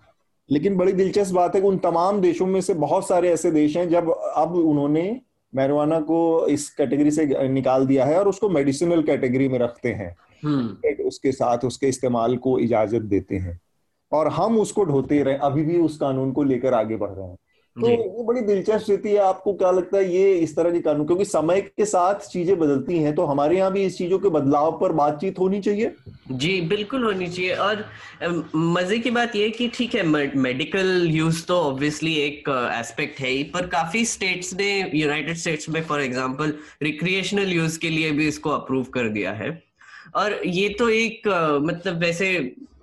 लेकिन 0.49 0.77
बड़ी 0.77 0.91
दिलचस्प 0.93 1.35
बात 1.35 1.55
है 1.55 1.61
कि 1.61 1.67
उन 1.67 1.77
तमाम 1.77 2.21
देशों 2.21 2.45
में 2.45 2.59
से 2.61 2.73
बहुत 2.75 3.07
सारे 3.07 3.29
ऐसे 3.29 3.51
देश 3.51 3.75
हैं 3.77 3.87
जब 3.89 4.09
अब 4.35 4.55
उन्होंने 4.55 5.09
मैरवाना 5.55 5.99
को 5.99 6.47
इस 6.47 6.69
कैटेगरी 6.69 7.11
से 7.11 7.47
निकाल 7.47 7.87
दिया 7.87 8.05
है 8.05 8.19
और 8.19 8.27
उसको 8.27 8.49
मेडिसिनल 8.49 9.03
कैटेगरी 9.03 9.47
में 9.47 9.59
रखते 9.59 9.93
हैं। 9.93 10.15
हम्म। 10.45 11.03
उसके 11.03 11.31
साथ 11.31 11.57
उसके 11.57 11.87
इस्तेमाल 11.87 12.37
को 12.37 12.59
इजाज़त 12.59 13.01
देते 13.01 13.35
हैं। 13.35 13.59
और 14.11 14.27
हम 14.27 14.59
उसको 14.59 14.83
ढोते 14.83 15.23
रहे 15.23 15.35
अभी 15.35 15.63
भी 15.63 15.79
उस 15.79 15.97
कानून 15.97 16.31
को 16.31 16.43
लेकर 16.43 16.73
आगे 16.73 16.95
बढ़ 16.95 17.09
रहे 17.09 17.27
हैं। 17.27 17.37
तो 17.77 17.89
ये 17.89 18.23
बड़ी 18.23 18.41
दिलचस्प 18.41 18.85
स्थिति 18.85 19.09
है। 19.09 19.17
आपको 19.19 19.53
क्या 19.53 19.71
लगता 19.71 19.97
है 19.97 20.13
ये 20.13 20.33
इस 20.35 20.55
तरह 20.55 20.71
की 20.71 20.79
कानून? 20.81 21.05
क्योंकि 21.05 21.25
समय 21.25 21.61
के 21.61 21.85
साथ 21.85 22.27
चीज़ें 22.29 22.57
बदलती 22.59 22.97
हैं 22.99 23.13
तो 23.15 23.25
हमारे 23.25 23.57
यहाँ 23.57 23.71
भी 23.73 23.83
इस 23.85 23.97
चीज़ों 23.97 24.19
के 24.19 24.29
बदलाव 24.29 24.71
पर 24.81 24.91
बातचीत 24.93 25.39
होनी 25.39 25.59
चाहिए। 25.61 25.91
जी 26.31 26.59
बिल्कुल 26.69 27.03
होनी 27.03 27.27
चाहिए। 27.27 27.53
और 27.55 27.85
मज़े 28.55 28.99
की 28.99 29.11
बात 29.11 29.35
ये 29.35 29.49
कि 29.49 29.67
ठीक 29.75 29.95
है 29.95 30.03
मेडिकल 30.37 31.07
यूज़ 31.09 31.45
तो 31.47 31.59
ऑब्वियसली 31.61 32.15
एक 32.17 32.49
एस्पेक्ट 32.79 33.19
है 33.19 33.29
ही 33.29 33.43
पर 33.53 33.67
काफ़ी 33.67 34.05
स्टेट्स 34.07 34.53
ने 34.53 34.69
यूनाइटेड 34.93 35.37
स्टेट्स 35.37 35.69
में 35.69 35.81
फॉर 35.83 36.01
एग्ज़ाम्पल 36.01 36.53
रिक्रिएशनल 36.83 37.53
यूज़ 37.53 37.79
के 37.79 37.89
लिए 37.89 38.11
भी 38.11 38.27
इसको 38.27 38.49
अप्रूव 38.51 38.83
कर 38.93 39.09
दिया 39.09 39.31
है। 39.33 39.51
और 40.15 40.39
ये 40.45 40.67
तो 40.69 40.89
एक 40.89 41.27
मतलब 41.63 41.99
वैसे 41.99 42.29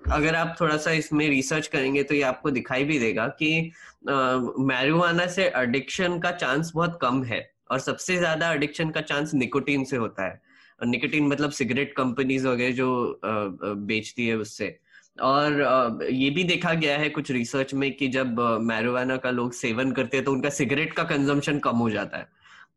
अगर 0.04 0.34
आप 0.34 0.56
थोड़ा 0.60 0.76
सा 0.76 0.90
इसमें 0.92 1.28
रिसर्च 1.28 1.66
करेंगे 1.66 2.02
तो 2.02 2.14
ये 2.14 2.22
आपको 2.22 2.50
दिखाई 2.50 2.84
भी 2.84 2.98
देगा 2.98 3.26
कि 3.40 3.70
मैरिजुआना 4.08 5.26
से 5.26 5.50
एडिक्शन 5.56 6.18
का 6.18 6.30
चांस 6.32 6.72
बहुत 6.74 6.98
कम 7.02 7.22
है 7.24 7.48
और 7.70 7.80
सबसे 7.80 8.16
ज़्यादा 8.16 8.52
एडिक्शन 8.52 8.90
का 8.90 9.00
चांस 9.02 9.34
निकोटीन 9.34 9.84
से 9.84 9.96
होता 9.96 10.24
है। 10.24 10.40
और 10.80 10.86
निकोटीन 10.86 11.26
मतलब 11.28 11.50
सिगरेट 11.52 11.94
कंपनीज़ 11.96 12.46
वगैरह 12.48 12.74
जो 12.74 13.20
बेचती 13.24 14.26
है 14.26 14.36
उससे। 14.36 14.76
और 15.22 16.08
ये 16.12 16.30
भी 16.30 16.44
देखा 16.44 16.72
गया 16.74 16.96
है 16.98 17.08
कुछ 17.08 17.30
रिसर्च 17.30 17.74
में 17.74 17.90
कि 17.92 18.08
जब 18.10 18.40
मैरिजुआना 18.62 19.16
का 19.16 19.30
लोग 19.30 19.52
सेवन 19.54 19.92
करते 19.92 20.16
हैं 20.16 20.24
तो 20.26 20.32
उनका 20.32 20.50
सिगरेट 20.50 20.92
का 20.92 21.04
कंजम्पशन 21.04 21.58
कम 21.58 21.76
हो 21.76 21.90
जाता 21.90 22.18
है। 22.18 22.28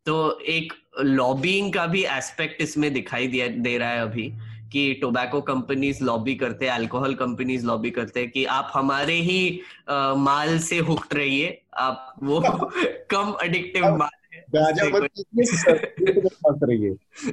तो 0.05 0.39
एक 0.41 0.73
लॉबिंग 1.01 1.73
का 1.73 1.85
भी 1.87 2.03
एस्पेक्ट 2.07 2.61
इसमें 2.61 2.93
दिखाई 2.93 3.27
दे 3.27 3.77
रहा 3.77 3.89
है 3.89 4.01
अभी। 4.01 4.31
कि 4.71 4.93
टोबैको 4.93 5.41
कंपनीज़ 5.41 6.03
लॉबी 6.03 6.35
करते 6.35 6.65
हैं 6.65 6.71
अल्कोहल 6.71 7.13
कंपनीज़ 7.13 7.65
लॉबी 7.65 7.89
करते 7.89 8.19
हैं 8.19 8.31
कि 8.31 8.45
आप 8.45 8.71
हमारे 8.73 9.13
ही 9.13 9.59
आ, 9.89 10.13
माल 10.13 10.59
से 10.59 10.77
हुक्ट 10.77 11.13
रहिए। 11.13 11.61
आप 11.77 12.15
वो 12.23 12.41
कम 13.11 13.37
एडिक्टिव 13.43 13.85
माल 13.97 14.09
है। 14.33 14.45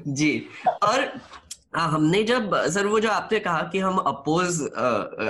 जी। 0.07 0.47
और 0.83 1.21
हाँ 1.75 1.89
हमने 1.91 2.23
जब 2.25 2.67
सर 2.67 2.87
वो 2.87 3.01
जो 3.01 3.11
आपने 3.11 3.39
कहा 3.39 3.63
कि 3.73 3.79
हम 3.79 3.97
अपोज 3.97 4.61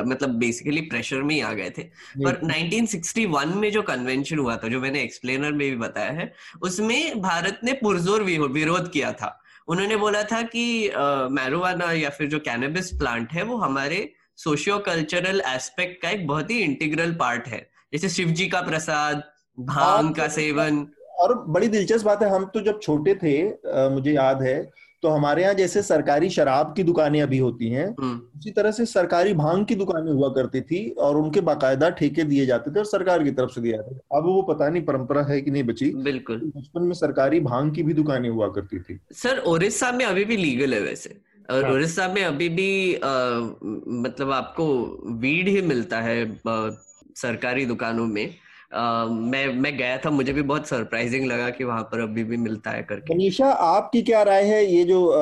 मतलब 0.08 0.30
बेसिकली 0.30 0.80
प्रेशर 0.80 1.22
में 1.22 1.34
ही 1.34 1.40
आ 1.40 1.52
गए 1.52 1.70
थे। 1.70 1.82
पर 2.24 2.40
1961 2.44 3.54
में 3.54 3.72
जो 3.72 3.82
कन्वेंशन 3.82 4.38
हुआ 4.38 4.56
था 4.56 4.68
जो 4.68 4.80
मैंने 4.80 5.02
एक्सप्लेनर 5.02 5.52
में 5.52 5.70
भी 5.70 5.76
बताया 5.76 6.10
है 6.10 6.34
उसमें 6.62 7.22
भारत 7.22 7.60
ने 7.64 7.72
पुरजोर 7.72 8.22
विरोध 8.22 8.92
किया 8.92 9.12
था। 9.12 9.43
उन्होंने 9.68 9.96
बोला 9.96 10.22
था 10.22 10.40
कि 10.42 10.64
मैरोवाना 11.32 11.92
या 11.92 12.10
फिर 12.10 12.28
जो 12.28 12.38
कैनबिस 12.38 12.90
प्लांट 12.92 13.32
है 13.32 13.42
वो 13.42 13.56
हमारे 13.56 14.08
सोशियो 14.36 14.78
कल्चरल 14.86 15.40
एस्पेक्ट 15.46 16.00
का 16.02 16.10
एक 16.10 16.26
बहुत 16.26 16.50
ही 16.50 16.58
इंटीग्रल 16.60 17.12
पार्ट 17.14 17.48
है। 17.48 17.66
जैसे 17.92 18.08
शिव 18.08 18.28
जी 18.30 18.46
का 18.48 18.60
प्रसाद 18.60 19.22
भाँग 19.58 20.14
का 20.14 20.28
सेवन। 20.28 20.86
और 21.18 21.34
बड़ी 21.48 21.68
दिलचस्प 21.68 22.06
बात 22.06 22.22
है 22.22 22.28
हम 22.30 22.44
तो 22.44 22.60
जब 22.60 22.80
छोटे 22.82 23.14
थे 23.14 23.36
आ, 23.48 23.88
मुझे 23.88 24.12
याद 24.12 24.42
है 24.42 24.56
तो 25.04 25.08
हमारे 25.08 25.42
यहाँ 25.42 25.54
जैसे 25.54 25.82
सरकारी 25.82 26.28
शराब 26.30 26.72
की 26.76 26.82
दुकानें 26.82 27.20
अभी 27.22 27.38
होती 27.38 27.68
हैं 27.70 27.86
हम्म। 28.00 28.38
उसी 28.38 28.50
तरह 28.50 28.70
से 28.70 28.84
सरकारी 28.86 29.34
भाँग 29.34 29.64
की 29.66 29.74
दुकानें 29.74 30.10
हुआ 30.12 30.28
करती 30.28 30.60
थी 30.60 30.78
और 30.98 31.16
उनके 31.16 31.40
बाकायदा 31.40 31.90
ठेके 31.90 32.24
दिए 32.24 32.46
जाते 32.46 32.70
थे 32.70 32.78
और 32.78 32.84
सरकार 32.84 33.24
की 33.24 33.30
तरफ़ 33.30 33.50
से 33.50 33.60
दिया 33.60 33.76
जाता 33.76 33.92
था। 33.92 34.18
अब 34.18 34.24
वो 34.24 34.42
पता 34.42 34.68
नहीं 34.68 34.82
परंपरा 34.82 35.22
है 35.22 35.40
कि 35.40 35.50
नहीं 35.50 35.62
बची 35.62 35.90
बिल्कुल। 35.94 36.40
बचपन 36.56 36.82
में 36.82 36.94
सरकारी 36.94 37.40
भाँग 37.40 37.74
की 37.74 37.82
भी 37.82 37.94
दुकानें 37.94 38.28
हुआ 38.28 38.48
करती 38.48 38.78
थी। 38.78 38.98
सर 39.12 39.38
ओडिशा 39.46 39.92
में 39.92 40.04
अभी 40.04 40.24
भी 40.24 40.36
लीगल 40.36 40.74
है 40.74 40.80
वैसे। 40.80 41.16
और 41.50 41.70
उड़ीसा 41.70 42.02
हाँ। 42.02 42.14
में 42.14 42.24
अभी 42.24 42.48
भी 42.48 42.94
आ, 42.94 43.08
मतलब 44.00 44.30
आपको 44.30 44.66
वीड 45.20 45.48
ही 45.48 45.62
मिलता 45.62 46.00
है 46.00 46.24
आ, 46.48 46.70
सरकारी 47.16 47.66
दुकानों 47.66 48.06
में। 48.06 48.34
मैं 48.72 49.46
मैं 49.54 49.76
गया 49.76 49.96
था 49.98 50.10
मुझे 50.10 50.32
भी 50.32 50.42
बहुत 50.42 50.66
सरप्राइजिंग 50.66 51.26
लगा 51.26 51.50
कि 51.50 51.64
वहाँ 51.64 51.82
पर 51.82 52.00
अभी 52.00 52.24
भी 52.24 52.36
मिलता 52.36 52.70
है 52.70 52.82
करके। 52.82 53.14
मनीषा 53.14 53.50
आपकी 53.50 54.02
क्या 54.02 54.22
राय 54.22 54.44
है? 54.44 54.64
ये 54.66 54.84
जो 54.84 55.12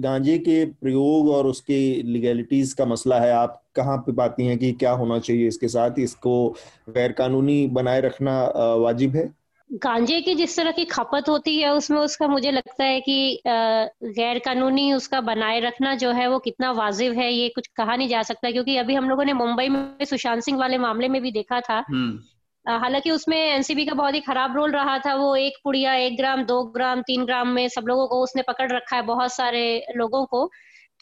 गांजे 0.00 0.38
के 0.38 0.64
प्रयोग 0.64 1.28
और 1.28 1.46
उसकी 1.46 2.02
लीगैलिटीज 2.02 2.72
का 2.72 2.84
मसला 2.84 3.20
है 3.20 3.32
आप 3.32 3.62
कहाँ 3.76 3.96
पे 3.98 4.12
पाती 4.12 4.46
हैं 4.46 4.58
कि 4.58 4.72
क्या 4.72 4.90
होना 4.90 5.18
चाहिए 5.18 5.48
इसके 5.48 5.68
साथ? 5.68 5.98
इसको 5.98 6.56
गैर 6.90 7.12
कानूनी 7.12 7.66
बनाए 7.66 8.00
रखना 8.00 8.42
वाजिब 8.76 9.16
है? 9.16 9.32
गांजे 9.70 10.20
की 10.20 10.34
जिस 10.34 10.56
तरह 10.56 10.70
की 10.70 10.84
खपत 10.84 11.28
होती 11.28 11.58
है 11.58 11.70
उसमें 11.70 11.98
उसका 11.98 12.28
मुझे 12.28 12.50
लगता 12.50 12.84
है 12.84 13.00
कि 13.00 13.40
गैर 13.46 14.38
कानूनी 14.38 14.92
उसका 14.92 15.20
बनाए 15.20 15.60
रखना 15.60 15.94
जो 15.94 16.10
है 16.10 16.28
वो 16.28 16.38
कितना 16.38 16.70
वाजिब 16.70 17.12
है 17.12 17.32
ये 17.32 17.48
कुछ 17.48 17.66
कहा 17.66 17.96
नहीं 17.96 18.08
जा 18.08 18.22
सकता 18.22 18.50
क्योंकि 18.50 18.76
अभी 18.76 18.94
हम 18.94 19.08
लोगों 19.08 19.24
ने 19.24 19.32
मुंबई 19.32 19.68
में 19.68 20.04
सुशांत 20.04 20.42
सिंह 20.42 20.58
वाले 20.58 20.78
मामले 20.78 21.08
में 21.08 21.22
भी 21.22 21.32
देखा 21.32 21.60
था 21.60 21.84
हम्म। 21.90 22.18
हालाँकि 22.66 23.10
उसमें 23.10 23.36
एनसीबी 23.38 23.84
का 23.86 23.94
बहुत 23.94 24.14
ही 24.14 24.20
खराब 24.20 24.56
रोल 24.56 24.72
रहा 24.72 24.98
था, 24.98 25.14
वो 25.14 25.34
एक 25.36 25.58
पुड़िया, 25.64 25.94
एक 25.94 26.16
ग्राम, 26.16 26.42
दो 26.44 26.62
ग्राम, 26.72 27.02
तीन 27.02 27.24
ग्राम 27.24 27.48
में 27.48 27.68
सब 27.68 27.84
लोगों 27.88 28.06
को 28.08 28.22
उसने 28.22 28.42
पकड़ 28.42 28.70
रखा 28.72 28.96
है, 28.96 29.02
बहुत 29.04 29.34
सारे 29.34 29.62
लोगों 29.96 30.24
को। 30.26 30.48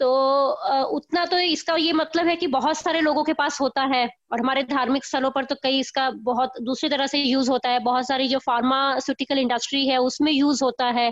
तो 0.01 0.09
उतना 0.97 1.25
तो 1.25 1.39
इसका 1.39 1.75
ये 1.77 1.93
मतलब 1.93 2.27
है 2.27 2.35
कि 2.37 2.47
बहुत 2.47 2.79
सारे 2.79 3.01
लोगों 3.01 3.23
के 3.25 3.33
पास 3.33 3.61
होता 3.61 3.83
है 3.95 4.05
और 4.33 4.41
हमारे 4.41 4.63
धार्मिक 4.65 5.05
स्थलों 5.05 5.31
पर 5.31 5.45
तो 5.45 5.55
कई 5.63 5.79
इसका 5.81 6.11
बहुत 6.25 6.61
दूसरी 6.63 6.89
तरह 6.91 7.07
से 7.07 7.19
यूज़ 7.19 7.51
होता 7.51 7.69
है। 7.71 7.79
बहुत 7.81 8.07
सारी 8.09 8.29
जो 8.29 8.39
फार्मास्यूटिकल 8.39 9.39
इंडस्ट्री 9.39 9.87
है, 9.89 9.99
उसमें 9.99 10.33
यूज़ 10.33 10.65
होता 10.65 10.87
है। 10.91 11.11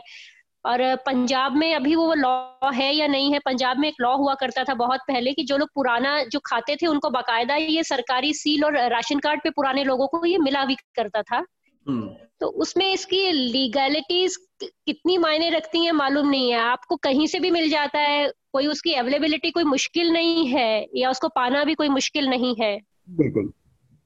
और 0.64 0.96
पंजाब 0.96 1.56
में 1.56 1.74
अभी 1.74 1.94
वो 1.94 2.14
लॉ 2.14 2.70
है 2.74 2.94
या 2.94 3.06
नहीं 3.06 3.32
है 3.32 3.38
पंजाब 3.38 3.78
में 3.78 3.88
एक 3.88 3.94
लॉ 4.00 4.16
हुआ 4.16 4.34
करता 4.34 4.64
था 4.64 4.74
बहुत 4.74 5.00
पहले 5.00 5.32
कि 5.32 5.44
जो 5.44 5.56
लोग 5.56 5.68
पुराना 5.74 6.24
जो 6.24 6.38
खाते 6.38 6.76
थे 6.76 6.86
उनको 6.86 7.10
बाकायदा 7.10 7.54
ये 7.54 7.82
सरकारी 7.82 8.34
सील 8.34 8.64
और 8.64 8.76
राशन 8.76 9.18
कार्ड 9.18 9.40
पे 9.44 9.50
पुराने 9.50 9.84
लोगों 9.84 10.06
को 10.06 10.26
ये 10.26 10.38
मिला 10.38 10.64
भी 10.64 10.74
करता 10.74 11.22
था। 11.22 11.44
हम्म। 11.88 12.06
तो 12.40 12.46
उसमें 12.46 12.92
इसकी 12.92 13.32
लीगैलिटीज 13.32 14.36
कितनी 14.64 15.18
मायने 15.18 15.50
रखती 15.50 15.84
है 15.84 15.92
मालूम 15.92 16.28
नहीं 16.28 16.50
है। 16.50 16.58
आपको 16.58 16.96
कहीं 16.96 17.26
से 17.26 17.40
भी 17.40 17.50
मिल 17.50 17.70
जाता 17.70 17.98
है 17.98 18.32
कोई 18.52 18.66
उसकी 18.66 18.94
अवेलेबिलिटी 18.94 19.50
कोई 19.50 19.64
मुश्किल 19.64 20.12
नहीं 20.12 20.46
है 20.46 20.86
या 20.96 21.10
उसको 21.10 21.28
पाना 21.28 21.64
भी 21.64 21.74
कोई 21.74 21.88
मुश्किल 21.88 22.28
नहीं 22.28 22.56
है। 22.60 22.80
बिल्कुल। 23.10 23.52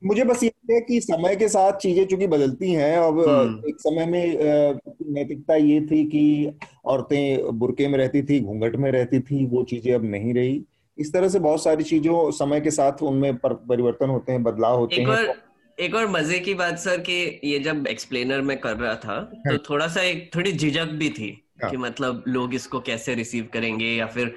मुझे 0.02 0.24
बस 0.24 0.42
ये 0.42 0.50
है 0.70 0.80
कि 0.80 1.00
समय 1.00 1.36
के 1.36 1.48
साथ 1.48 1.78
चीज़ें 1.78 2.04
चूँकि 2.06 2.26
बदलती 2.26 2.72
हैं 2.72 2.96
अब 2.98 3.18
हम्म। 3.20 3.68
एक 3.68 3.80
समय 3.80 4.06
में 4.06 4.38
नैतिकता 5.08 5.54
ये 5.54 5.80
थी 5.80 6.04
कि 6.04 6.52
औरतें 6.84 7.58
बुरके 7.58 7.88
में 7.88 7.98
रहती 7.98 8.22
थी 8.22 8.40
घूंघट 8.40 8.76
में 8.76 8.90
रहती 8.92 9.20
थी 9.20 9.44
वो 9.46 9.62
चीज़ें 9.64 9.92
अब 9.94 10.04
नहीं 10.04 10.34
रही 10.34 10.64
इस 10.98 11.12
तरह 11.12 11.28
से 11.28 11.38
बहुत 11.38 11.62
सारी 11.62 11.84
चीज़ों 11.84 12.30
समय 12.30 12.60
के 12.60 12.70
साथ 12.70 13.02
उनमें 13.02 13.36
परिवर्तन 13.36 14.10
होते 14.10 14.32
हैं 14.32 14.42
बदलाव 14.42 14.78
होते 14.78 14.96
एक 14.96 15.08
हैं 15.08 15.16
और, 15.16 15.34
एक 15.78 15.94
और 15.94 16.06
मज़े 16.08 16.38
की 16.38 16.54
बात 16.54 16.78
सर 16.78 17.00
कि 17.00 17.40
ये 17.44 17.58
जब 17.58 17.86
एक्सप्लेनर 17.86 18.40
में 18.40 18.56
कर 18.58 18.76
रहा 18.76 18.94
था 18.94 19.20
तो 19.22 19.50
हाँ। 19.50 19.58
थोड़ा 19.70 19.88
सा 19.88 20.02
एक 20.02 20.30
थोड़ी 20.34 20.52
झिझक 20.52 20.92
भी 20.94 21.10
थी 21.10 21.30
हाँ। 21.62 21.70
कि 21.70 21.76
मतलब 21.76 22.24
लोग 22.28 22.54
इसको 22.54 22.80
कैसे 22.80 23.14
रिसीव 23.14 23.48
करेंगे 23.52 23.86
या 23.86 24.06
फिर 24.06 24.34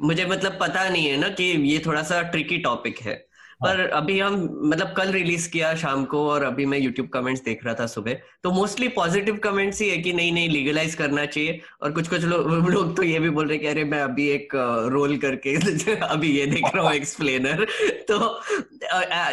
मुझे 0.00 0.26
मतलब 0.26 0.58
पता 0.60 0.88
नहीं 0.88 1.06
है 1.06 1.16
ना 1.16 1.28
कि 1.30 1.44
ये 1.44 1.82
थोड़ा 1.86 2.02
सा 2.02 2.20
ट्रिकी 2.22 2.58
टॉपिक 2.58 2.98
है 2.98 3.29
पर 3.60 3.80
अभी 3.88 4.18
हम 4.20 4.34
मतलब 4.64 4.92
कल 4.96 5.10
रिलीज़ 5.12 5.48
किया 5.50 5.74
शाम 5.76 6.04
को 6.04 6.24
और 6.30 6.42
अभी 6.42 6.66
मैं 6.66 6.78
यूट्यूब 6.78 7.08
कमेंट्स 7.08 7.42
देख 7.44 7.64
रहा 7.64 7.74
था 7.74 7.86
सुबह। 7.86 8.16
तो 8.42 8.50
मोस्टली 8.50 8.88
पॉजिटिव 8.88 9.36
कमेंट्स 9.44 9.80
ही 9.82 9.88
है 9.88 9.96
कि 9.98 10.12
नहीं 10.12 10.32
नहीं 10.32 10.48
लीगलाइज 10.48 10.94
करना 10.94 11.24
चाहिए। 11.26 11.60
और 11.82 11.92
कुछ 11.92 12.08
कुछ 12.08 12.24
लोग 12.24 12.68
लोग 12.70 12.96
तो 12.96 13.02
ये 13.02 13.18
भी 13.20 13.30
बोल 13.30 13.48
रहे 13.48 13.58
कि 13.58 13.66
अरे 13.66 13.84
मैं 13.84 14.00
अभी 14.02 14.28
एक 14.28 14.54
रोल 14.92 15.16
करके 15.18 15.54
अभी 15.94 16.30
ये 16.38 16.46
देख 16.46 16.74
रहा 16.74 16.84
हूँ 16.84 16.94
एक्सप्लेनर 16.94 17.64
तो 18.10 18.40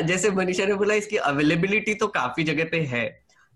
जैसे 0.08 0.32
मनीषा 0.32 0.66
ने 0.66 0.74
बोला 0.74 0.94
इसकी 0.94 1.18
अवेलेबिलिटी 1.18 1.94
तो 1.94 2.08
काफ़ी 2.08 2.44
जगह 2.44 2.66
पे 2.72 2.80
है। 2.80 3.06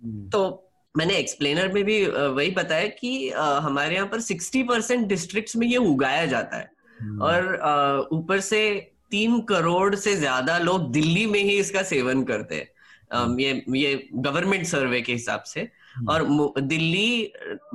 हम्म। 0.02 0.30
तो 0.30 0.68
मैंने 0.96 1.16
एक्सप्लेनर 1.16 1.72
में 1.74 1.84
भी 1.84 2.06
वही 2.06 2.50
बताया 2.52 2.88
कि 2.88 3.30
हमारे 3.32 3.96
यहाँ 3.96 4.08
पर 4.08 4.20
सिक्सटी 4.22 4.64
परसेंट 4.64 5.08
डिस्ट्रिक्ट 5.08 5.56
में 5.56 5.68
ये 5.68 5.78
उगाया 5.78 6.26
जाता 6.26 6.58
है। 6.58 6.72
हम्म। 7.02 7.22
और 7.22 8.08
ऊपर 8.14 8.40
से 8.40 8.91
तीन 9.12 9.40
करोड़ 9.42 9.96
से 9.96 10.16
ज़्यादा 10.16 10.58
लोग 10.58 10.92
दिल्ली 10.92 11.26
में 11.26 11.40
ही 11.40 11.58
इसका 11.60 11.84
सेवन 11.84 12.24
करते 12.24 12.56
हैं। 12.56 12.68
um, 13.12 13.40
ये 13.40 13.64
ये 13.78 14.08
गवर्नमेंट 14.14 14.66
सर्वे 14.66 15.02
के 15.02 15.14
हिसाब 15.14 15.44
से। 15.44 15.70
हम्म। 15.96 16.10
और 16.10 16.62
दिल्ली 16.62 17.34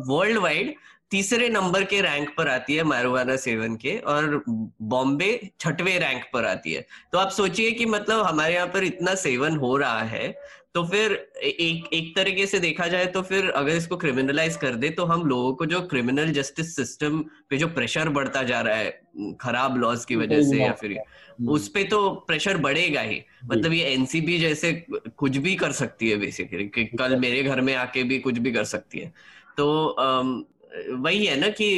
वर्ल्ड 0.08 0.38
वाइड 0.38 0.74
तीसरे 1.10 1.48
नंबर 1.48 1.84
के 1.84 2.00
रैंक 2.00 2.34
पर 2.38 2.48
आती 2.48 2.76
है 2.76 2.82
मारुवाना 2.82 3.34
सेवन 3.36 3.74
के 3.76 3.96
और 4.06 4.42
बॉम्बे 4.46 5.28
छठवें 5.60 5.98
रैंक 6.00 6.24
पर 6.32 6.44
आती 6.44 6.72
है। 6.72 6.86
तो 7.12 7.18
आप 7.18 7.30
सोचिए 7.30 7.70
कि 7.72 7.86
मतलब 7.86 8.24
हमारे 8.26 8.54
यहाँ 8.54 8.66
पर 8.66 8.84
इतना 8.84 9.14
सेवन 9.14 9.56
हो 9.56 9.76
रहा 9.76 10.02
है 10.04 10.28
तो 10.76 10.82
फिर 10.84 11.12
एक 11.42 11.84
एक 11.92 12.14
तरीके 12.16 12.46
से 12.46 12.58
देखा 12.58 12.86
जाए 12.86 13.04
तो 13.06 13.20
फिर 13.22 13.48
अगर 13.50 13.76
इसको 13.76 13.96
क्रिमिनलाइज 13.96 14.56
कर 14.56 14.74
दे 14.74 14.88
तो 14.88 15.04
हम 15.04 15.22
लोगों 15.26 15.52
को 15.54 15.66
जो 15.66 15.80
क्रिमिनल 15.80 16.32
जस्टिस 16.32 16.74
सिस्टम 16.76 17.18
पे 17.50 17.58
जो 17.58 17.66
प्रेशर 17.68 18.08
बढ़ता 18.08 18.42
जा 18.42 18.60
रहा 18.60 18.74
है 18.74 18.90
खराब 19.40 19.76
लॉज 19.76 20.04
की 20.04 20.16
वजह 20.16 20.42
से 20.42 20.58
या 20.58 20.72
फिर 20.72 20.92
हम्म। 20.92 21.48
उस 21.48 21.68
पे 21.68 21.84
तो 21.84 22.10
प्रेशर 22.26 22.56
बढ़ेगा 22.56 23.00
ही। 23.00 23.20
मतलब 23.44 23.72
ये 23.72 23.84
एनसीबी 23.84 24.38
जैसे 24.38 24.72
कुछ 25.16 25.36
भी 25.36 25.54
कर 25.54 25.72
सकती 25.72 26.10
है 26.10 26.16
बेसिकली 26.16 26.68
कि 26.68 26.84
कल 26.98 27.16
मेरे 27.16 27.42
घर 27.42 27.60
में 27.60 27.74
आके 27.74 28.02
भी 28.02 28.18
कुछ 28.18 28.38
भी 28.38 28.52
कर 28.52 28.64
सकती 28.64 28.98
है। 28.98 29.12
तो 29.56 29.68
वही 30.92 31.24
है 31.26 31.38
ना 31.40 31.48
कि 31.60 31.68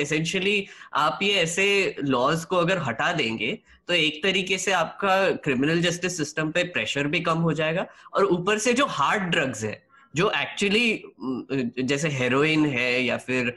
एसेंशियली 0.00 0.66
आप 0.94 1.18
ये 1.22 1.32
ऐसे 1.32 1.96
लॉज 2.04 2.44
को 2.44 2.56
अगर 2.56 2.78
हटा 2.78 3.12
देंगे 3.12 3.58
तो 3.88 3.94
एक 3.94 4.22
तरीके 4.22 4.58
से 4.58 4.72
आपका 4.72 5.30
क्रिमिनल 5.44 5.80
जस्टिस 5.82 6.16
सिस्टम 6.16 6.50
पे 6.50 6.62
प्रेशर 6.70 7.06
भी 7.06 7.20
कम 7.20 7.38
हो 7.38 7.52
जाएगा। 7.52 7.86
और 8.14 8.24
ऊपर 8.26 8.58
से 8.58 8.72
जो 8.72 8.86
हार्ड 8.90 9.30
ड्रग्स 9.30 9.64
है, 9.64 9.82
जो 10.14 10.30
एक्चुअली 10.32 11.82
जैसे 11.82 12.08
हेरोइन 12.10 12.66
है 12.66 13.02
या 13.04 13.16
फिर 13.18 13.54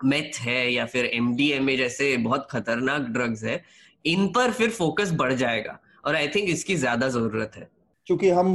मेथ 0.00 0.38
है 0.40 0.72
या 0.72 0.84
फिर 0.86 1.04
एमडीएमए 1.06 1.76
जैसे 1.76 2.16
बहुत 2.18 2.46
खतरनाक 2.50 3.02
ड्रग्स 3.10 3.44
है, 3.44 3.62
इन 4.04 4.26
पर 4.28 4.50
फिर 4.52 4.70
फोकस 4.72 5.12
बढ़ 5.14 5.32
जाएगा। 5.34 5.78
और 6.04 6.14
आई 6.14 6.28
थिंक 6.28 6.48
इसकी 6.50 6.74
ज़्यादा 6.76 7.08
ज़रूरत 7.08 7.52
है। 7.56 7.68
क्योंकि 8.06 8.30
हम 8.30 8.54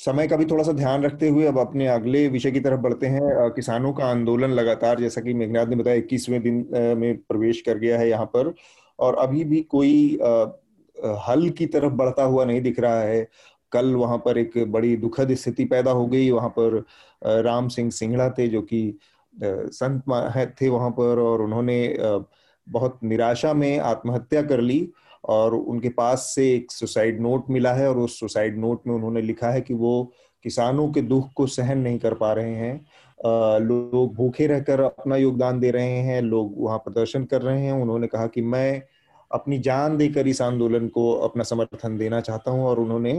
समय 0.00 0.26
का 0.28 0.36
भी 0.36 0.44
थोड़ा 0.44 0.64
सा 0.64 0.72
ध्यान 0.72 1.02
रखते 1.02 1.28
हुए 1.28 1.46
अब 1.46 1.58
अपने 1.58 1.86
अगले 1.88 2.26
विषय 2.28 2.50
की 2.50 2.60
तरफ़ 2.60 2.80
बढ़ते 2.80 3.06
हैं। 3.06 3.50
किसानों 3.54 3.92
का 3.92 4.04
आंदोलन 4.04 4.50
लगातार, 4.50 5.00
जैसा 5.00 5.20
कि 5.20 5.34
मेघनाथ 5.34 5.66
ने 5.66 5.76
बताया, 5.76 5.96
इक्कीसवें 5.96 6.40
दिन 6.42 6.54
में 6.98 7.16
प्रवेश 7.18 7.60
कर 7.60 7.78
गया 7.78 7.98
है 7.98 8.08
यहाँ 8.08 8.26
पर। 8.26 8.54
और 9.00 9.14
अभी 9.18 9.44
भी 9.44 9.60
कोई 9.70 10.18
हल 11.26 11.48
की 11.50 11.66
तरफ़ 11.66 11.92
बढ़ता 11.92 12.22
हुआ 12.24 12.44
नहीं 12.44 12.60
दिख 12.62 12.80
रहा 12.80 13.00
है। 13.00 13.26
कल 13.72 13.94
वहाँ 13.94 14.18
पर 14.18 14.38
एक 14.38 14.52
बड़ी 14.72 14.96
दुखद 14.96 15.34
स्थिति 15.34 15.64
पैदा 15.64 15.90
हो 15.90 16.06
गई। 16.06 16.30
वहाँ 16.30 16.48
पर 16.58 16.84
राम 17.42 17.68
सिंह 17.68 17.90
सिंगड़ा 17.90 18.28
थे 18.30 18.48
जो 18.48 18.62
कि 18.62 18.98
संत 19.34 20.54
थे 20.60 20.68
वहाँ 20.68 20.90
पर 20.90 21.18
और 21.18 21.42
उन्होंने 21.42 21.96
बहुत 22.66 22.98
निराशा 23.04 23.52
में 23.54 23.78
आत्महत्या 23.78 24.42
कर 24.42 24.60
ली 24.60 24.88
और 25.24 25.54
उनके 25.54 25.88
पास 25.88 26.32
से 26.34 26.52
एक 26.54 26.72
सुसाइड 26.72 27.20
नोट 27.20 27.50
मिला 27.50 27.72
है 27.72 27.88
और 27.88 27.98
उस 27.98 28.18
सुसाइड 28.20 28.58
नोट 28.58 28.86
में 28.86 28.94
उन्होंने 28.94 29.22
लिखा 29.22 29.50
है 29.50 29.60
कि 29.60 29.74
वो 29.74 30.12
किसानों 30.44 30.88
के 30.92 31.02
दुख 31.02 31.32
को 31.36 31.46
सहन 31.46 31.78
नहीं 31.78 31.98
कर 31.98 32.14
पा 32.14 32.32
रहे 32.32 32.54
हैं। 32.54 33.60
लोग 33.60 34.14
भूखे 34.14 34.46
रहकर 34.46 34.80
अपना 34.80 35.16
योगदान 35.16 35.60
दे 35.60 35.70
रहे 35.70 35.96
हैं, 35.98 36.20
लोग 36.22 36.54
वहाँ 36.56 36.78
प्रदर्शन 36.78 37.24
कर 37.24 37.42
रहे 37.42 37.62
हैं। 37.62 37.72
उन्होंने 37.72 38.06
कहा 38.06 38.26
कि 38.26 38.42
मैं 38.42 38.82
अपनी 39.30 39.58
जान 39.60 39.96
देकर 39.96 40.28
इस 40.28 40.42
आंदोलन 40.42 40.88
को 40.88 41.12
अपना 41.18 41.44
समर्थन 41.44 41.96
देना 41.98 42.20
चाहता 42.20 42.50
हूँ 42.50 42.64
और 42.66 42.80
उन्होंने 42.80 43.12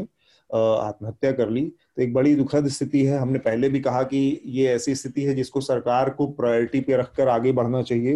आत्महत्या 0.49 1.31
कर 1.31 1.49
ली। 1.49 1.61
तो 1.61 2.01
एक 2.01 2.13
बड़ी 2.13 2.33
दुखद 2.35 2.67
स्थिति 2.67 3.03
है। 3.05 3.17
हमने 3.17 3.39
पहले 3.39 3.69
भी 3.69 3.79
कहा 3.79 4.01
कि 4.03 4.41
ये 4.45 4.67
ऐसी 4.69 4.95
स्थिति 4.95 5.23
है 5.23 5.35
जिसको 5.35 5.61
सरकार 5.61 6.09
को 6.09 6.27
प्रायोरिटी 6.29 6.79
पे 6.81 6.97
रखकर 6.97 7.27
आगे 7.27 7.51
बढ़ना 7.51 7.81
चाहिए, 7.81 8.15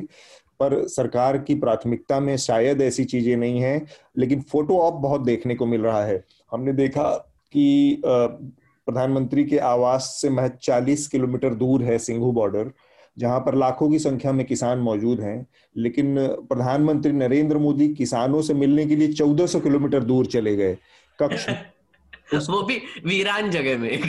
पर 0.60 0.88
सरकार 0.88 1.38
की 1.38 1.56
प्राथमिकता 1.56 2.20
में 2.20 2.36
शायद 2.38 2.82
ऐसी 2.82 3.06
चीज़ें 3.06 3.36
नहीं 3.38 3.62
है, 3.62 3.86
लेकिन 4.18 4.42
फ़ोटो 4.42 4.78
ऑप 4.80 4.94
बहुत 5.02 5.22
देखने 5.22 5.56
को 5.56 5.66
मिल 5.66 5.82
रहा 5.82 6.04
है। 6.06 6.24
हमने 6.52 6.74
देखा 6.74 7.10
कि 7.54 8.02
प्रधानमंत्री 8.06 9.44
के 9.44 9.58
आवास 9.60 10.18
से 10.22 10.30
महज 10.30 10.52
40 10.64 11.08
किलोमीटर 11.08 11.54
दूर 11.54 11.84
है 11.84 11.98
सिंघू 12.00 12.32
बॉर्डर। 12.32 12.72
जहाँ 13.18 13.40
पर 13.40 13.56
लाखों 13.56 13.90
की 13.90 14.00
संख्या 14.00 14.32
में 14.32 14.46
किसान 14.46 14.80
मौजूद 14.80 15.20
हैं 15.20 15.46
लेकिन 15.78 16.16
प्रधानमंत्री 16.28 17.12
नरेंद्र 17.12 17.58
मोदी 17.58 17.88
किसानों 17.94 18.42
से 18.42 18.54
मिलने 18.54 18.86
के 18.86 18.96
लिए 18.96 19.14
1400 19.14 19.60
किलोमीटर 19.60 20.04
दूर 20.04 20.26
चले 20.26 20.56
गए। 20.56 20.78
कक्ष 21.20 21.50
वो 22.50 22.62
भी 22.64 22.82
वीरान 23.06 23.50
जगह 23.50 23.78
में। 23.78 23.90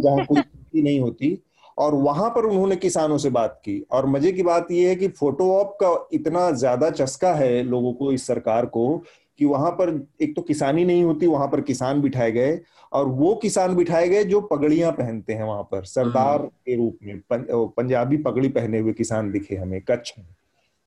जहाँ 0.00 0.24
कोई 0.24 0.82
नहीं 0.82 1.00
होती 1.00 1.38
और 1.78 1.94
वहाँ 1.94 2.28
पर 2.30 2.44
उन्होंने 2.44 2.76
किसानों 2.76 3.18
से 3.18 3.30
बात 3.30 3.60
की। 3.64 3.86
और 3.90 4.06
मज़े 4.06 4.32
की 4.32 4.42
बात 4.42 4.70
यह 4.70 4.88
है 4.88 4.94
कि 4.94 5.08
फ़ोटो 5.08 5.50
ऑप 5.52 5.76
का 5.82 6.08
इतना 6.12 6.50
ज़्यादा 6.50 6.90
चस्का 6.90 7.32
है 7.34 7.62
लोगों 7.62 7.92
को 7.92 8.12
इस 8.12 8.26
सरकार 8.26 8.66
को 8.66 9.04
कि 9.38 9.44
वहाँ 9.44 9.70
पर 9.70 10.08
एक 10.22 10.34
तो 10.36 10.42
किसानी 10.42 10.84
नहीं 10.84 11.04
होती 11.04 11.26
वहाँ 11.26 11.48
पर 11.48 11.60
किसान 11.60 12.00
बिठाए 12.02 12.32
गए 12.32 12.60
और 12.92 13.08
वो 13.08 13.34
किसान 13.34 13.74
बिठाए 13.76 14.08
गए 14.08 14.24
जो 14.24 14.40
पगड़ियाँ 14.40 14.92
पहनते 14.92 15.32
हैं 15.32 15.44
वहाँ 15.44 15.62
पर 15.62 15.84
सरदार 15.84 16.38
हम्म। 16.38 16.48
के 16.48 16.76
रूप 16.76 16.98
में 17.02 17.20
पंजाबी 17.52 18.16
पगड़ी 18.16 18.48
पहने 18.48 18.78
हुए 18.78 18.92
किसान 18.92 19.30
दिखे 19.32 19.56
हमें 19.56 19.80
कच्छ 19.80 20.12
में। 20.18 20.26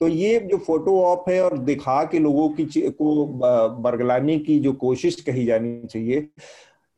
तो 0.01 0.07
ये 0.07 0.39
जो 0.39 0.57
फ़ोटो 0.57 0.99
ऑप 1.01 1.25
है 1.29 1.41
और 1.43 1.57
दिखा 1.57 2.03
के 2.03 2.19
लोगों 2.19 2.49
की 2.49 2.65
को 2.91 3.25
बरगलाने 3.81 4.37
की 4.39 4.59
जो 4.59 4.73
कोशिश 4.73 5.21
कही 5.21 5.45
जानी 5.45 5.87
चाहिए 5.87 6.27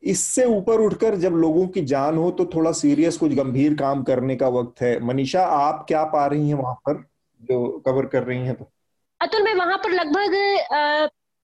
इससे 0.02 0.44
ऊपर 0.44 0.80
उठकर 0.80 1.14
जब 1.16 1.32
लोगों 1.32 1.66
की 1.66 1.80
जान 1.84 2.16
हो 2.16 2.30
तो 2.30 2.44
थोड़ा 2.44 2.72
सीरियस 2.72 3.16
कुछ 3.16 3.34
गंभीर 3.34 3.74
काम 3.74 4.02
करने 4.02 4.36
का 4.36 4.48
वक्त 4.48 4.82
है। 4.82 4.98
मनीषा 5.00 5.44
आप 5.46 5.84
क्या 5.88 6.04
पा 6.04 6.26
रही 6.26 6.48
हैं 6.48 6.54
वहाँ 6.54 6.74
पर 6.74 7.04
जो 7.42 7.82
कवर 7.86 8.06
कर 8.06 8.22
रही 8.22 8.38
हैं 8.38 8.54
तो? 8.54 8.70
अतुल 9.20 9.42
मैं 9.42 9.54
वहाँ 9.54 9.78
पर 9.78 9.90
लगभग 9.90 10.34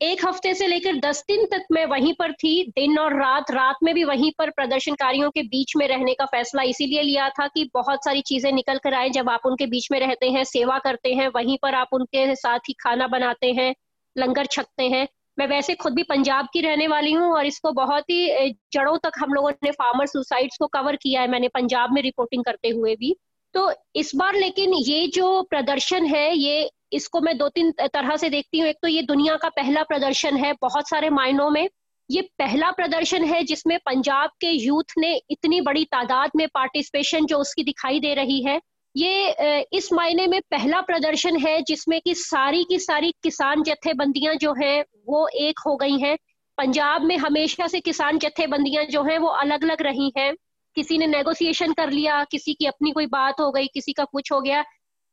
एक 0.01 0.25
हफ़्ते 0.27 0.53
से 0.55 0.67
लेकर 0.67 0.97
दस 1.01 1.23
दिन 1.29 1.45
तक 1.47 1.65
मैं 1.73 1.85
वहीं 1.87 2.13
पर 2.19 2.33
थी। 2.33 2.63
दिन 2.69 2.99
और 2.99 3.15
रात 3.15 3.51
रात 3.51 3.77
में 3.83 3.95
भी 3.95 4.05
वहीं 4.05 4.31
पर 4.39 4.51
प्रदर्शनकारियों 4.51 5.31
के 5.31 5.43
बीच 5.43 5.73
में 5.77 5.87
रहने 5.89 6.15
का 6.15 6.25
फैसला 6.27 6.63
इसीलिए 6.63 7.03
लिया 7.03 7.29
था 7.31 7.47
कि 7.47 7.69
बहुत 7.75 8.05
सारी 8.05 8.21
चीज़ें 8.21 8.51
निकल 8.53 8.79
कर 8.79 8.95
आए। 8.95 9.11
जब 9.11 9.29
आप 9.31 9.47
उनके 9.47 9.67
बीच 9.67 9.89
में 9.93 9.99
रहते 10.01 10.31
हैं, 10.31 10.45
सेवा 10.45 10.79
करते 10.79 11.13
हैं, 11.15 11.29
वहीं 11.29 11.59
पर 11.63 11.75
आप 11.75 11.89
उनके 11.93 12.35
साथ 12.37 12.59
ही 12.59 12.75
खाना 12.81 13.07
बनाते 13.07 13.53
हैं, 13.53 13.75
लंगर 14.17 14.47
छकते 14.47 14.89
हैं। 14.89 15.07
मैं 15.39 15.47
वैसे 15.47 15.75
खुद 15.75 15.95
भी 15.95 16.03
पंजाब 16.03 16.49
की 16.53 16.61
रहने 16.61 16.87
वाली 16.87 17.13
हूँ 17.13 17.33
और 17.33 17.47
इसको 17.47 17.73
बहुत 17.73 18.11
ही 18.11 18.51
जड़ों 18.73 18.97
तक 18.99 19.13
हम 19.19 19.35
लोगों 19.35 19.51
ने 19.65 19.71
फार्मर 19.71 20.07
सुसाइड्स 20.07 20.59
को 20.59 20.67
कवर 20.67 20.97
किया 20.97 21.21
है। 21.21 21.29
मैंने 21.29 21.49
पंजाब 21.49 21.93
में 21.93 22.03
रिपोर्टिंग 22.03 22.45
करते 22.45 22.69
हुए 22.69 22.95
भी। 22.95 23.15
तो 23.55 23.71
इस 23.97 24.15
बार 24.17 24.35
लेकिन 24.35 24.75
ये 24.75 25.07
जो 25.07 25.41
प्रदर्शन 25.43 26.07
है, 26.07 26.37
ये 26.37 26.71
इसको 26.93 27.21
मैं 27.21 27.37
दो 27.39 27.49
तीन 27.49 27.71
तरह 27.83 28.17
से 28.17 28.31
देखती 28.31 28.59
हूँ। 28.59 28.69
एक 28.69 28.77
तो 28.83 28.89
ये 28.89 29.03
दुनिया 29.05 29.37
का 29.37 29.49
पहला 29.51 29.83
प्रदर्शन 29.83 30.37
है 30.37 30.53
बहुत 30.63 30.89
सारे 30.89 31.11
मायनों 31.11 31.51
में। 31.51 31.69
ये 32.09 32.21
पहला 32.39 32.71
प्रदर्शन 32.71 33.25
है 33.25 33.43
जिसमें 33.45 33.79
पंजाब 33.79 34.31
के 34.41 34.51
यूथ 34.51 34.93
ने 34.99 35.15
इतनी 35.31 35.61
बड़ी 35.61 35.85
तादाद 35.87 36.31
में 36.37 36.47
पार्टिसिपेशन 36.49 37.27
जो 37.27 37.39
उसकी 37.39 37.65
दिखाई 37.65 38.01
दे 38.01 38.15
रही 38.15 38.43
है, 38.45 38.61
ये 38.95 39.65
इस 39.73 39.93
मायने 39.93 40.27
में 40.27 40.41
पहला 40.51 40.81
प्रदर्शन 40.81 41.37
है 41.39 41.61
जिसमें 41.63 42.01
कि 42.01 42.15
सारी 42.15 42.65
की 42.65 42.79
सारी 42.79 43.13
किसान 43.23 43.63
जत्थेबंदियाँ 43.63 44.35
जो 44.37 44.55
हैं 44.55 44.85
वो 45.09 45.27
एक 45.29 45.61
हो 45.67 45.77
गई 45.77 45.99
हैं। 45.99 46.17
पंजाब 46.59 47.05
में 47.05 47.17
हमेशा 47.19 47.67
से 47.67 47.81
किसान 47.81 48.19
जत्थेबंदियाँ 48.19 48.85
जो 48.87 49.03
हैं 49.03 49.19
वो 49.19 49.29
अलग 49.29 49.65
अलग 49.65 49.83
रही 49.83 50.13
हैं। 50.19 50.35
किसी 50.77 50.99
ने 50.99 51.07
नेगोशिएशन 51.07 51.73
कर 51.73 51.91
लिया, 51.91 52.23
किसी 52.25 52.55
की 52.55 52.67
अपनी 52.67 52.91
कोई 52.91 53.07
बात 53.07 53.41
हो 53.41 53.51
गई, 53.53 53.67
किसी 53.67 53.93
का 53.93 54.05
कुछ 54.05 54.33
हो 54.33 54.41
गया। 54.41 54.65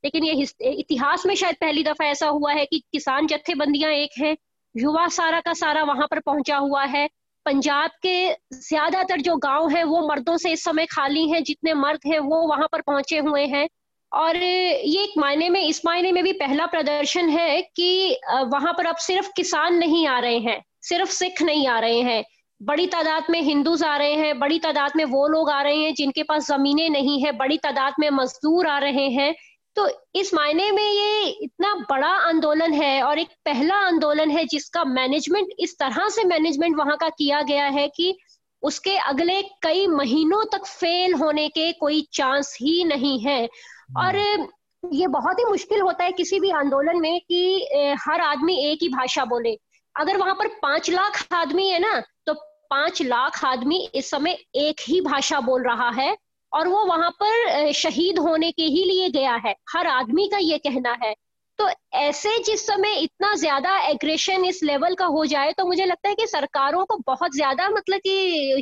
लेकिन 0.07 0.23
ये 0.23 0.71
इतिहास 0.71 1.25
में 1.25 1.33
शायद 1.35 1.55
पहली 1.61 1.83
दफ़ा 1.83 2.05
ऐसा 2.05 2.27
हुआ 2.29 2.51
है 2.53 2.65
कि 2.65 2.79
किसान 2.91 3.27
जत्थेबंदियाँ 3.27 3.91
एक 3.93 4.11
हैं, 4.17 4.35
युवा 4.75 5.07
सारा 5.11 5.39
का 5.39 5.53
सारा 5.55 5.83
वहाँ 5.83 6.07
पर 6.07 6.19
पहुँचा 6.19 6.57
हुआ 6.57 6.83
है। 6.85 7.07
पंजाब 7.45 7.91
के 8.01 8.29
ज़्यादातर 8.53 9.21
जो 9.21 9.35
गाँव 9.37 9.69
है, 9.69 9.83
वो 9.83 10.07
मर्दों 10.07 10.37
से 10.37 10.51
इस 10.51 10.63
समय 10.63 10.85
खाली 10.85 11.27
हैं, 11.29 11.43
जितने 11.43 11.73
मर्द 11.73 12.07
हैं, 12.07 12.19
वो 12.21 12.41
वहाँ 12.47 12.67
पर 12.71 12.81
पहुँचे 12.81 13.17
हुए 13.19 13.45
हैं। 13.45 13.67
और 14.11 14.35
ये 14.35 15.03
एक 15.03 15.17
मायने 15.17 15.49
में, 15.49 15.61
इस 15.61 15.81
मायने 15.85 16.11
में 16.11 16.23
भी 16.23 16.33
पहला 16.35 16.65
प्रदर्शन 16.65 17.29
है 17.29 17.61
कि 17.75 18.19
वहाँ 18.45 18.73
पर 18.73 18.85
अब 18.85 18.95
सिर्फ़ 19.01 19.31
किसान 19.35 19.77
नहीं 19.77 20.07
आ 20.07 20.19
रहे 20.19 20.39
हैं, 20.39 20.61
सिर्फ़ 20.83 21.11
सिख 21.11 21.41
नहीं 21.41 21.67
आ 21.67 21.79
रहे 21.79 22.01
हैं। 22.01 22.23
बड़ी 22.61 22.85
तादाद 22.87 23.25
में 23.29 23.41
हिंदूज 23.41 23.83
आ 23.83 23.95
रहे 23.97 24.13
हैं, 24.15 24.39
बड़ी 24.39 24.59
तादाद 24.59 24.91
में 24.95 25.03
वो 25.05 25.27
लोग 25.27 25.49
आ 25.49 25.61
रहे 25.61 25.77
हैं 25.77 25.93
जिनके 25.93 26.23
पास 26.23 26.47
जमीनें 26.47 26.89
नहीं 26.89 27.19
है, 27.23 27.31
बड़ी 27.33 27.57
तादाद 27.57 27.93
में 27.99 28.09
मजदूर 28.11 28.67
आ 28.67 28.77
रहे 28.79 29.07
हैं। 29.09 29.33
तो 29.77 29.87
इस 30.15 30.33
मायने 30.33 30.71
में 30.71 30.83
ये 30.83 31.25
इतना 31.25 31.73
बड़ा 31.89 32.07
आंदोलन 32.07 32.73
है 32.73 33.01
और 33.03 33.19
एक 33.19 33.27
पहला 33.45 33.75
आंदोलन 33.75 34.31
है 34.31 34.45
जिसका 34.45 34.83
मैनेजमेंट 34.83 35.47
इस 35.59 35.77
तरह 35.79 36.09
से 36.09 36.23
मैनेजमेंट 36.23 36.77
वहाँ 36.77 36.97
का 36.97 37.09
किया 37.09 37.41
गया 37.41 37.65
है 37.65 37.87
कि 37.87 38.17
उसके 38.63 38.95
अगले 38.97 39.41
कई 39.41 39.87
महीनों 39.87 40.43
तक 40.45 40.65
फेल 40.65 41.13
होने 41.13 41.47
के 41.49 41.71
कोई 41.71 42.07
चांस 42.13 42.57
ही 42.61 42.83
नहीं 42.83 43.19
है। 43.19 43.49
और 43.97 44.17
हम्म। 44.17 44.47
ये 44.93 45.07
बहुत 45.07 45.39
ही 45.39 45.45
मुश्किल 45.45 45.81
होता 45.81 46.03
है 46.03 46.11
किसी 46.11 46.39
भी 46.39 46.49
आंदोलन 46.51 46.99
में 46.99 47.19
कि 47.19 47.95
हर 47.99 48.21
आदमी 48.21 48.55
एक 48.71 48.79
ही 48.81 48.89
भाषा 48.89 49.25
बोले। 49.25 49.57
अगर 49.95 50.17
वहाँ 50.17 50.35
पर 50.35 50.47
पाँच 50.47 50.89
लाख 50.89 51.33
आदमी 51.33 51.69
है 51.69 51.79
ना 51.79 51.99
तो 52.25 52.33
पाँच 52.69 53.01
लाख 53.01 53.45
आदमी 53.45 53.89
इस 53.95 54.09
समय 54.09 54.37
एक 54.55 54.81
ही 54.81 55.01
भाषा 55.01 55.39
बोल 55.39 55.63
रहा 55.63 55.89
है। 55.89 56.15
और 56.53 56.67
वो 56.67 56.85
वहाँ 56.85 57.09
पर 57.23 57.71
शहीद 57.73 58.19
होने 58.19 58.51
के 58.51 58.63
ही 58.63 58.83
लिए 58.85 59.09
गया 59.09 59.35
है। 59.35 59.55
हर 59.75 59.87
आदमी 59.87 60.27
का 60.27 60.37
ये 60.37 60.57
कहना 60.57 60.97
है। 61.03 61.13
तो 61.59 61.69
ऐसे 61.93 62.37
जिस 62.43 62.65
समय 62.67 62.99
इतना 62.99 63.33
ज़्यादा 63.35 63.77
एग्रेशन 63.79 64.45
इस 64.45 64.59
लेवल 64.63 64.95
का 64.95 65.05
हो 65.05 65.25
जाए 65.25 65.51
तो 65.51 65.65
मुझे 65.65 65.85
लगता 65.85 66.09
है 66.09 66.15
कि 66.15 66.27
सरकारों 66.27 66.85
को 66.85 66.97
बहुत 67.07 67.35
ज़्यादा 67.35 67.69
मतलब 67.69 67.99
कि 67.99 68.61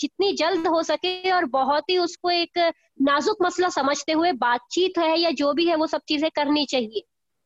जितनी 0.00 0.32
जल्द 0.32 0.66
हो 0.66 0.82
सके 0.82 1.30
और 1.30 1.44
बहुत 1.44 1.90
ही 1.90 1.98
उसको 1.98 2.30
एक 2.30 2.58
नाजुक 3.02 3.36
मसला 3.42 3.68
समझते 3.68 4.12
हुए 4.12 4.32
बातचीत 4.32 4.98
है 4.98 5.18
या 5.20 5.30
जो 5.30 5.52
भी 5.52 5.66
है 5.66 5.76
वो 5.76 5.86
सब 5.86 6.00
चीज़ें 6.08 6.30
करनी 6.30 6.64
चाहिए। 6.66 7.02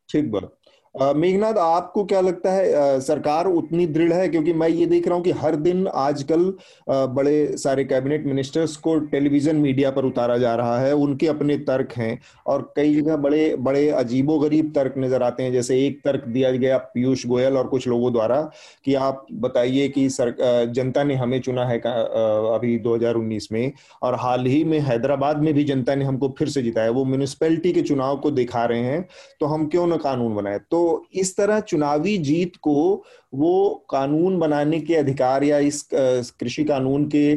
ठीक 0.09 0.31
बात। 0.31 0.60
मेघनाथ 0.95 1.55
आपको 1.55 2.05
क्या 2.05 2.21
लगता 2.21 2.53
है 2.53 3.01
सरकार 3.01 3.47
उतनी 3.47 3.87
दृढ़ 3.89 4.13
है? 4.13 4.29
क्योंकि 4.29 4.53
मैं 4.53 4.69
ये 4.69 4.87
देख 4.87 5.07
रहा 5.07 5.15
हूँ 5.15 5.25
कि 5.25 5.31
हर 5.33 5.57
दिन 5.59 5.87
आजकल 5.89 6.53
बड़े 6.89 7.57
सारे 7.57 7.85
कैबिनेट 7.85 8.27
मिनिस्टर्स 8.27 8.75
को 8.79 8.99
टेलीविज़न 9.11 9.57
मीडिया 9.57 9.91
पर 9.91 10.05
उतारा 10.05 10.39
जा 10.39 10.55
रहा 10.55 10.79
है। 10.81 10.95
उनके 10.95 11.27
अपने 11.27 11.57
तर्क 11.61 11.93
हैं 11.97 12.19
और 12.47 12.63
कई 12.77 12.95
जगह 12.95 13.17
बड़े 13.19 13.55
बड़े 13.61 13.89
अजीबो 13.91 14.39
गरीब 14.39 14.73
तर्क 14.75 14.95
नज़र 14.99 15.23
आते 15.23 15.43
हैं। 15.43 15.53
जैसे 15.53 15.79
एक 15.87 16.01
तर्क 16.05 16.25
दिया 16.29 16.51
गया 16.53 16.79
पीयूष 16.95 17.27
गोयल 17.27 17.57
और 17.57 17.67
कुछ 17.69 17.89
लोगों 17.89 18.13
द्वारा 18.13 18.41
कि 18.85 18.95
आप 18.97 19.27
बताइए 19.43 19.89
कि 19.89 20.09
सर 20.11 20.35
जनता 20.75 21.05
ने 21.05 21.15
हमें 21.15 21.41
चुना 21.41 21.65
है 21.67 21.79
अभी 21.79 22.77
दो 22.79 22.95
हज़ार 22.97 23.15
उन्नीस 23.15 23.49
में 23.53 23.73
और 24.03 24.15
हाल 24.21 24.47
ही 24.47 24.63
में 24.65 24.79
हैदराबाद 24.81 25.43
में 25.43 25.53
भी 25.55 25.65
जनता 25.65 25.95
ने 25.95 26.05
हमको 26.05 26.35
फिर 26.39 26.49
से 26.49 26.63
जिताया। 26.63 26.91
वो 26.91 27.05
म्यूनिसपैलिटी 27.05 27.73
के 27.73 27.83
चुनाव 27.83 28.17
को 28.17 28.31
दिखा 28.33 28.65
रहे 28.65 28.83
हैं 28.83 29.07
तो 29.41 29.47
हम 29.47 29.67
क्यों 29.69 29.87
ना 29.87 29.97
कानून 29.99 30.35
बनाए? 30.35 30.59
तो 30.61 30.80
तो 30.81 31.07
इस 31.15 31.37
तरह 31.37 31.61
चुनावी 31.61 32.17
जीत 32.19 32.55
को 32.57 33.05
वो 33.35 33.55
कानून 33.91 34.39
बनाने 34.39 34.81
के 34.81 34.95
अधिकार 34.95 35.45
या 35.45 35.59
इस 35.59 35.83
कृषि 35.93 36.65
कानून 36.65 37.05
के 37.15 37.33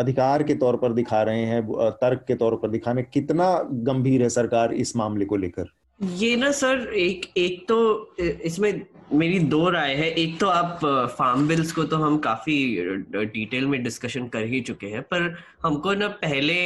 अधिकार 0.00 0.42
के 0.42 0.54
तौर 0.54 0.76
पर 0.76 0.92
दिखा 0.92 1.22
रहे 1.22 1.44
हैं 1.44 1.62
तर्क 2.00 2.24
के 2.28 2.34
तौर 2.34 2.56
पर 2.56 2.68
दिखाने, 2.68 3.02
कितना 3.02 3.48
गंभीर 3.88 4.22
है 4.22 4.28
सरकार 4.30 4.74
इस 4.74 4.96
मामले 4.96 5.24
को 5.24 5.36
लेकर? 5.36 5.70
ये 6.00 6.34
ना 6.36 6.50
सर, 6.52 6.92
एक 6.94 7.26
एक 7.36 7.64
तो 7.68 8.14
इसमें 8.18 8.82
मेरी 9.12 9.38
दो 9.50 9.68
राय 9.70 9.94
है। 9.94 10.10
एक 10.14 10.38
तो 10.40 10.46
आप 10.48 10.80
फार्म 11.18 11.46
बिल्स 11.48 11.72
को 11.72 11.84
तो 11.84 11.96
हम 11.96 12.18
काफ़ी 12.18 12.56
डिटेल 13.12 13.66
में 13.66 13.82
डिस्कशन 13.82 14.26
कर 14.28 14.44
ही 14.44 14.60
चुके 14.60 14.86
हैं, 14.86 15.02
पर 15.02 15.34
हमको 15.62 15.94
ना 15.94 16.08
पहले 16.22 16.56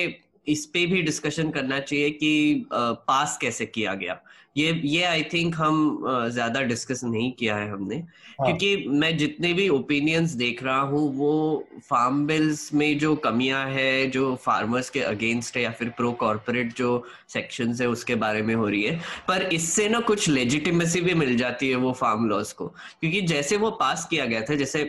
इस 0.48 0.64
पे 0.66 0.84
भी 0.86 1.02
डिस्कशन 1.02 1.50
करना 1.50 1.78
चाहिए 1.80 2.10
कि 2.12 2.66
पास 2.70 3.38
कैसे 3.40 3.66
किया 3.66 3.94
गया। 3.94 4.20
ये 4.56 4.72
ये 4.84 5.02
आई 5.04 5.22
थिंक 5.32 5.54
हम 5.56 6.04
ज़्यादा 6.28 6.60
डिस्कस 6.62 7.00
नहीं 7.04 7.30
किया 7.32 7.56
है 7.56 7.70
हमने। 7.70 7.96
हाँ. 7.96 8.46
क्योंकि 8.46 8.88
मैं 8.90 9.16
जितने 9.18 9.52
भी 9.52 9.68
ओपिनियंस 9.68 10.30
देख 10.34 10.62
रहा 10.62 10.80
हूँ 10.82 11.02
वो 11.16 11.64
फार्म 11.88 12.24
बिल्स 12.26 12.72
में 12.74 12.98
जो 12.98 13.14
कमियाँ 13.18 13.64
है 13.70 14.06
जो 14.10 14.34
फार्मर्स 14.44 14.90
के 14.90 15.00
अगेंस्ट 15.02 15.56
है 15.56 15.62
या 15.62 15.70
फिर 15.70 15.88
प्रो 15.96 16.12
कॉर्पोरेट 16.20 16.74
जो 16.76 17.02
सेक्शन 17.28 17.74
है 17.80 17.88
उसके 17.88 18.14
बारे 18.16 18.42
में 18.42 18.54
हो 18.54 18.68
रही 18.68 18.82
है। 18.82 18.98
पर 19.28 19.42
इससे 19.52 19.88
ना 19.88 20.00
कुछ 20.02 20.28
लेजिटिमेसी 20.28 21.00
भी 21.00 21.14
मिल 21.14 21.36
जाती 21.36 21.70
है 21.70 21.76
वो 21.76 21.92
फार्म 21.92 22.28
लॉस 22.28 22.52
को। 22.52 22.66
क्योंकि 23.00 23.20
जैसे 23.22 23.56
वो 23.56 23.70
पास 23.80 24.06
किया 24.10 24.26
गया 24.26 24.40
था 24.40 24.54
जैसे 24.54 24.84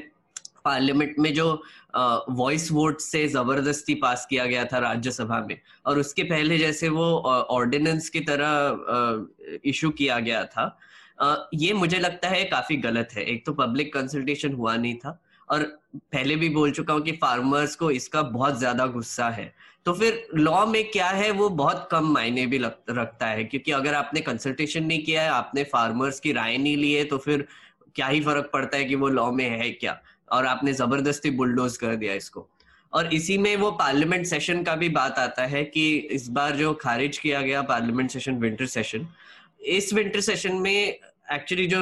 पार्लियामेंट 0.65 1.15
में 1.19 1.33
जो 1.33 1.45
वॉइस 2.31 2.71
वोट 2.71 2.99
से 3.01 3.27
ज़बरदस्ती 3.27 3.93
पास 3.95 4.25
किया 4.29 4.45
गया 4.45 4.65
था 4.65 4.77
राज्यसभा 4.79 5.39
में 5.47 5.55
और 5.85 5.99
उसके 5.99 6.23
पहले 6.23 6.57
जैसे 6.57 6.89
वो 6.89 7.05
ऑर्डिनेंस 7.51 8.09
की 8.09 8.19
तरह 8.19 8.69
इशू 9.65 9.89
किया 9.91 10.19
गया 10.19 10.43
था। 10.45 10.77
ये 11.55 11.73
मुझे 11.73 11.99
लगता 11.99 12.29
है 12.29 12.43
काफ़ी 12.45 12.75
गलत 12.79 13.09
है। 13.13 13.23
एक 13.25 13.45
तो 13.45 13.53
पब्लिक 13.53 13.93
कंसल्टेशन 13.93 14.53
हुआ 14.53 14.75
नहीं 14.75 14.95
था 14.95 15.19
और 15.49 15.63
पहले 15.95 16.35
भी 16.35 16.49
बोल 16.49 16.71
चुका 16.71 16.93
हूँ 16.93 17.01
कि 17.01 17.11
फार्मर्स 17.21 17.75
को 17.75 17.91
इसका 17.91 18.21
बहुत 18.23 18.57
ज़्यादा 18.59 18.85
गुस्सा 18.87 19.29
है। 19.29 19.53
तो 19.85 19.93
फिर 19.93 20.27
लॉ 20.35 20.65
में 20.65 20.83
क्या 20.91 21.07
है 21.09 21.29
वो 21.31 21.49
बहुत 21.51 21.87
कम 21.91 22.07
मायने 22.13 22.45
भी 22.45 22.57
लग, 22.59 22.75
रखता 22.89 23.27
है 23.27 23.43
क्योंकि 23.43 23.71
अगर 23.71 23.93
आपने 23.95 24.21
कंसल्टेशन 24.21 24.83
नहीं 24.83 25.03
किया 25.03 25.21
है 25.21 25.29
आपने 25.31 25.63
फार्मर्स 25.65 26.19
की 26.19 26.31
राय 26.33 26.57
नहीं 26.57 26.77
ली 26.77 26.91
है 26.93 27.03
तो 27.05 27.17
फिर 27.17 27.47
क्या 27.95 28.07
ही 28.07 28.21
फ़र्क 28.21 28.49
पड़ता 28.53 28.77
है 28.77 28.85
कि 28.85 28.95
वो 28.95 29.07
लॉ 29.09 29.31
में 29.31 29.49
है 29.49 29.69
क्या? 29.71 29.99
और 30.31 30.45
आपने 30.45 30.73
ज़बरदस्ती 30.73 31.29
बुलडोज 31.31 31.77
कर 31.77 31.95
दिया 31.95 32.13
इसको। 32.13 32.47
और 32.93 33.13
इसी 33.13 33.37
में 33.37 33.55
वो 33.55 33.71
पार्लियामेंट 33.73 34.25
सेशन 34.25 34.63
का 34.63 34.75
भी 34.75 34.89
बात 34.91 35.19
आता 35.19 35.45
है 35.45 35.63
कि 35.65 35.83
इस 36.11 36.27
बार 36.29 36.55
जो 36.55 36.73
खारिज 36.81 37.17
किया 37.17 37.41
गया 37.41 37.61
पार्लियामेंट 37.63 38.11
सेशन 38.11 38.37
विंटर 38.37 38.65
सेशन 38.67 39.07
इस 39.61 39.93
विंटर 39.93 40.19
सेशन 40.21 40.55
में 40.55 40.97
एक्चुअली 41.33 41.65
जो 41.67 41.79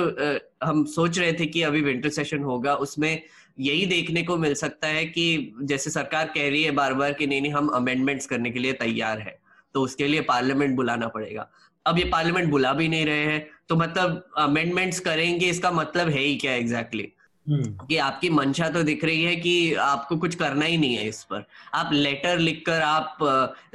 हम 0.64 0.84
सोच 0.86 1.20
रहे 1.20 1.34
थे 1.34 1.46
कि 1.46 1.62
अभी 1.62 1.82
विंटर 1.82 2.10
सेशन 2.10 2.44
होगा, 2.44 2.74
उसमें 2.76 3.22
यही 3.60 3.86
देखने 3.86 4.24
को 4.24 4.38
मिल 4.38 4.54
सकता 4.54 4.88
है 4.88 5.06
कि 5.06 5.54
जैसे 5.62 5.90
सरकार 5.90 6.32
कह 6.36 6.50
रही 6.50 6.64
है 6.64 6.72
बार 6.72 6.94
बार 6.94 7.14
कि 7.14 7.28
नहीं 7.28 7.42
नहीं, 7.42 7.52
हम 7.52 7.68
अमेंडमेंट्स 7.68 8.26
करने 8.26 8.52
के 8.52 8.60
लिए 8.60 8.74
तैयार 8.74 9.20
है 9.20 9.38
तो 9.76 9.82
उसके 9.82 10.08
लिए 10.08 10.22
पार्लियामेंट 10.22 10.76
बुलाना 10.76 11.08
पड़ेगा 11.08 11.50
अब 11.86 11.98
ये 11.98 12.06
पार्लियामेंट 12.06 12.50
बुला 12.50 12.74
भी 12.74 12.88
नहीं 12.88 13.06
रहे 13.06 13.26
हैं 13.26 13.48
तो 13.70 13.76
मतलब 13.76 14.30
अमेंडमेंट्स 14.38 15.00
करेंगे, 15.00 15.50
इसका 15.50 15.72
मतलब 15.72 16.10
है 16.10 16.22
ही 16.22 16.36
क्या 16.36 16.54
एग्जैक्टली 16.54 17.04
exactly? 17.04 17.19
हम्म। 17.48 17.86
कि 17.88 17.98
आपकी 17.98 18.30
मंशा 18.30 18.70
तो 18.70 18.84
दिख 18.84 19.04
रही 19.06 19.24
है 19.24 19.36
कि 19.36 19.74
आपको 19.74 20.18
कुछ 20.18 20.36
करना 20.36 20.66
ही 20.66 20.78
नहीं 20.78 20.96
है 20.96 21.08
इस 21.08 21.24
पर। 21.24 21.46
आप 21.74 21.90
लेटर 21.94 22.40
लिखकर 22.40 22.82
आप 22.82 23.18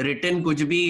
रिटर्न 0.01 0.43
कुछ 0.43 0.63
भी 0.63 0.83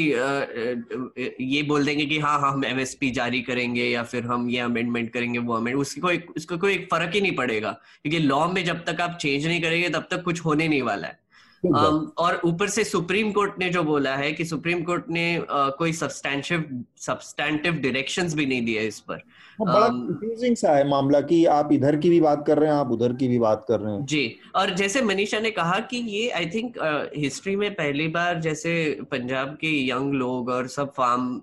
ये 1.40 1.62
बोल 1.62 1.87
देंगे 1.87 2.06
कि 2.06 2.18
हाँ 2.18 2.38
हाँ 2.40 2.52
हम 2.52 2.64
एमएसपी 2.64 3.10
जारी 3.10 3.40
करेंगे 3.40 3.84
या 3.84 4.02
फिर 4.02 4.24
हम 4.24 4.50
ये 4.50 4.58
अमेंडमेंट 4.58 5.12
करेंगे 5.12 5.38
वो 5.38 5.54
अमेंड 5.54 5.76
उसकी 5.78 6.00
कोई 6.00 6.18
उसको 6.37 6.58
कोई 6.58 6.78
फ़र्क 6.90 7.14
ही 7.14 7.20
नहीं 7.20 7.37
पड़ेगा 7.37 7.70
क्योंकि 8.02 8.18
लॉ 8.18 8.48
में 8.48 8.64
जब 8.64 8.84
तक 8.84 9.00
आप 9.00 9.18
चेंज 9.20 9.46
नहीं 9.46 9.62
करेंगे 9.62 9.88
तब 9.88 10.06
तक 10.10 10.22
कुछ 10.22 10.44
होने 10.44 10.68
नहीं 10.68 10.82
वाला 10.82 11.06
है। 11.06 11.24
Um, 11.64 12.08
और 12.18 12.40
ऊपर 12.44 12.68
से 12.68 12.84
सुप्रीम 12.84 13.32
कोर्ट 13.32 13.52
ने 13.58 13.68
जो 13.70 13.82
बोला 13.82 14.16
है 14.16 14.32
कि 14.32 14.44
सुप्रीम 14.44 14.82
कोर्ट 14.82 15.04
ने 15.10 15.38
uh, 15.38 15.46
कोई 15.50 15.92
सब्सटैंटिव 15.92 16.84
सब्सटैंटिव 16.96 17.74
डायरेक्शंस 17.74 18.34
भी 18.34 18.46
नहीं 18.46 18.64
दिए 18.64 18.80
इस 18.80 19.00
पर। 19.00 19.22
बड़ा 19.60 19.88
कंफ्यूजिंग 19.88 20.56
सा 20.56 20.72
है 20.72 20.88
मामला 20.88 21.20
कि 21.20 21.44
आप 21.44 21.72
इधर 21.72 21.96
की 21.96 22.10
भी 22.10 22.20
बात 22.20 22.44
कर 22.46 22.58
रहे 22.58 22.70
हैं 22.70 22.76
आप 22.76 22.90
उधर 22.90 23.12
की 23.12 23.28
भी 23.28 23.38
बात 23.38 23.64
कर 23.68 23.80
रहे 23.80 23.94
हैं। 23.94 24.04
जी 24.04 24.36
और 24.54 24.74
जैसे 24.74 25.02
मनीषा 25.02 25.40
ने 25.40 25.50
कहा 25.50 25.78
कि 25.80 25.96
ये 25.96 26.30
आई 26.30 26.46
थिंक 26.46 26.78
हिस्ट्री 27.16 27.56
में 27.56 27.74
पहली 27.74 28.08
बार 28.08 28.40
जैसे 28.40 29.00
पंजाब 29.10 29.48
के 29.48 29.88
यंग 29.88 30.14
लोग 30.14 30.48
और 30.48 30.68
सब 30.68 30.92
फार्म 30.92 31.38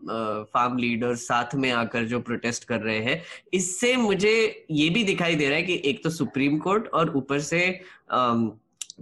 फार्म 0.53 0.77
लीडर्स 0.77 1.21
साथ 1.21 1.55
में 1.55 1.71
आकर 1.71 2.03
जो 2.03 2.19
प्रोटेस्ट 2.19 2.63
कर 2.63 2.79
रहे 2.79 2.99
हैं 2.99 3.21
इससे 3.53 3.95
मुझे 3.97 4.65
ये 4.71 4.89
भी 4.89 5.03
दिखाई 5.03 5.35
दे 5.35 5.47
रहा 5.47 5.57
है 5.57 5.63
कि 5.63 5.81
एक 5.85 6.03
तो 6.03 6.09
सुप्रीम 6.09 6.57
कोर्ट 6.57 6.87
और 6.87 7.13
ऊपर 7.15 7.39
से 7.39 7.81
um, 8.15 8.49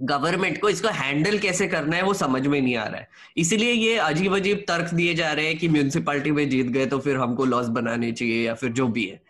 गवर्नमेंट 0.04 0.60
को 0.62 0.70
इसको 0.70 0.88
हैंडल 0.88 1.38
कैसे 1.40 1.68
करना 1.68 1.96
है 1.96 2.04
वो 2.04 2.14
समझ 2.14 2.46
में 2.48 2.60
नहीं 2.62 2.76
आ 2.76 2.86
रहा 2.86 3.00
है। 3.00 3.08
इसीलिए 3.38 3.72
ये 3.72 3.98
अजीब 3.98 4.36
अजीब 4.36 4.64
तर्क 4.68 4.94
दिए 4.94 5.14
जा 5.14 5.32
रहे 5.34 5.48
हैं 5.48 5.58
कि 5.58 5.68
म्यूनसिपालिटी 5.68 6.32
में 6.32 6.50
जीत 6.50 6.68
गए 6.68 6.86
तो 6.86 7.00
फिर 7.00 7.18
हमको 7.18 7.46
लॉस 7.46 7.68
बनाने 7.68 8.12
चाहिए 8.12 8.46
या 8.46 8.54
फिर 8.54 8.72
जो 8.72 8.88
भी 8.88 9.06
है। 9.06 9.22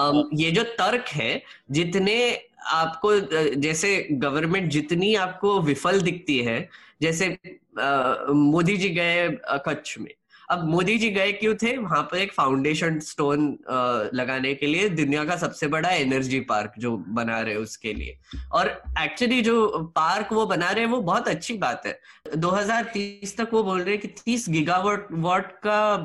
um, 0.00 0.24
ये 0.34 0.50
जो 0.50 0.62
तर्क 0.62 1.08
है 1.08 1.42
जितने 1.70 2.16
आपको 2.66 3.18
जैसे 3.60 3.96
गवर्नमेंट 4.12 4.70
जितनी 4.72 5.14
आपको 5.14 5.60
विफल 5.60 6.00
दिखती 6.00 6.38
है 6.38 6.68
जैसे 7.02 7.26
मोदी 8.30 8.76
जी 8.76 8.88
गए 8.90 9.28
कच्छ 9.66 9.98
में। 9.98 10.10
अब 10.50 10.64
मोदी 10.68 10.96
जी 10.98 11.10
गए 11.10 11.32
क्यों 11.32 11.54
थे? 11.54 11.76
वहाँ 11.76 12.02
पर 12.02 12.18
एक 12.18 12.32
फाउंडेशन 12.32 12.98
स्टोन 13.00 13.46
लगाने 14.14 14.54
के 14.54 14.66
लिए 14.66 14.88
दुनिया 14.90 15.24
का 15.24 15.36
सबसे 15.36 15.66
बड़ा 15.68 15.90
एनर्जी 15.90 16.40
पार्क 16.42 16.72
जो 16.78 16.96
बना 17.10 17.40
रहे 17.40 17.54
उसके 17.56 17.92
लिए। 17.94 18.16
और 18.52 18.68
एक्चुअली 19.00 19.40
जो 19.42 19.66
पार्क 19.96 20.32
वो 20.32 20.46
बना 20.46 20.70
रहे 20.70 20.84
हैं, 20.84 20.90
वो 20.90 21.00
बहुत 21.02 21.28
अच्छी 21.28 21.56
बात 21.58 21.86
है। 21.86 21.98
2030 22.36 23.36
तक 23.36 23.48
वो 23.52 23.62
बोल 23.64 23.80
रहे 23.80 23.90
हैं 23.90 24.00
कि 24.00 24.08
30 24.18 24.48
गीगावाट 24.48 25.06
वाट 25.12 25.52
का 25.66 25.96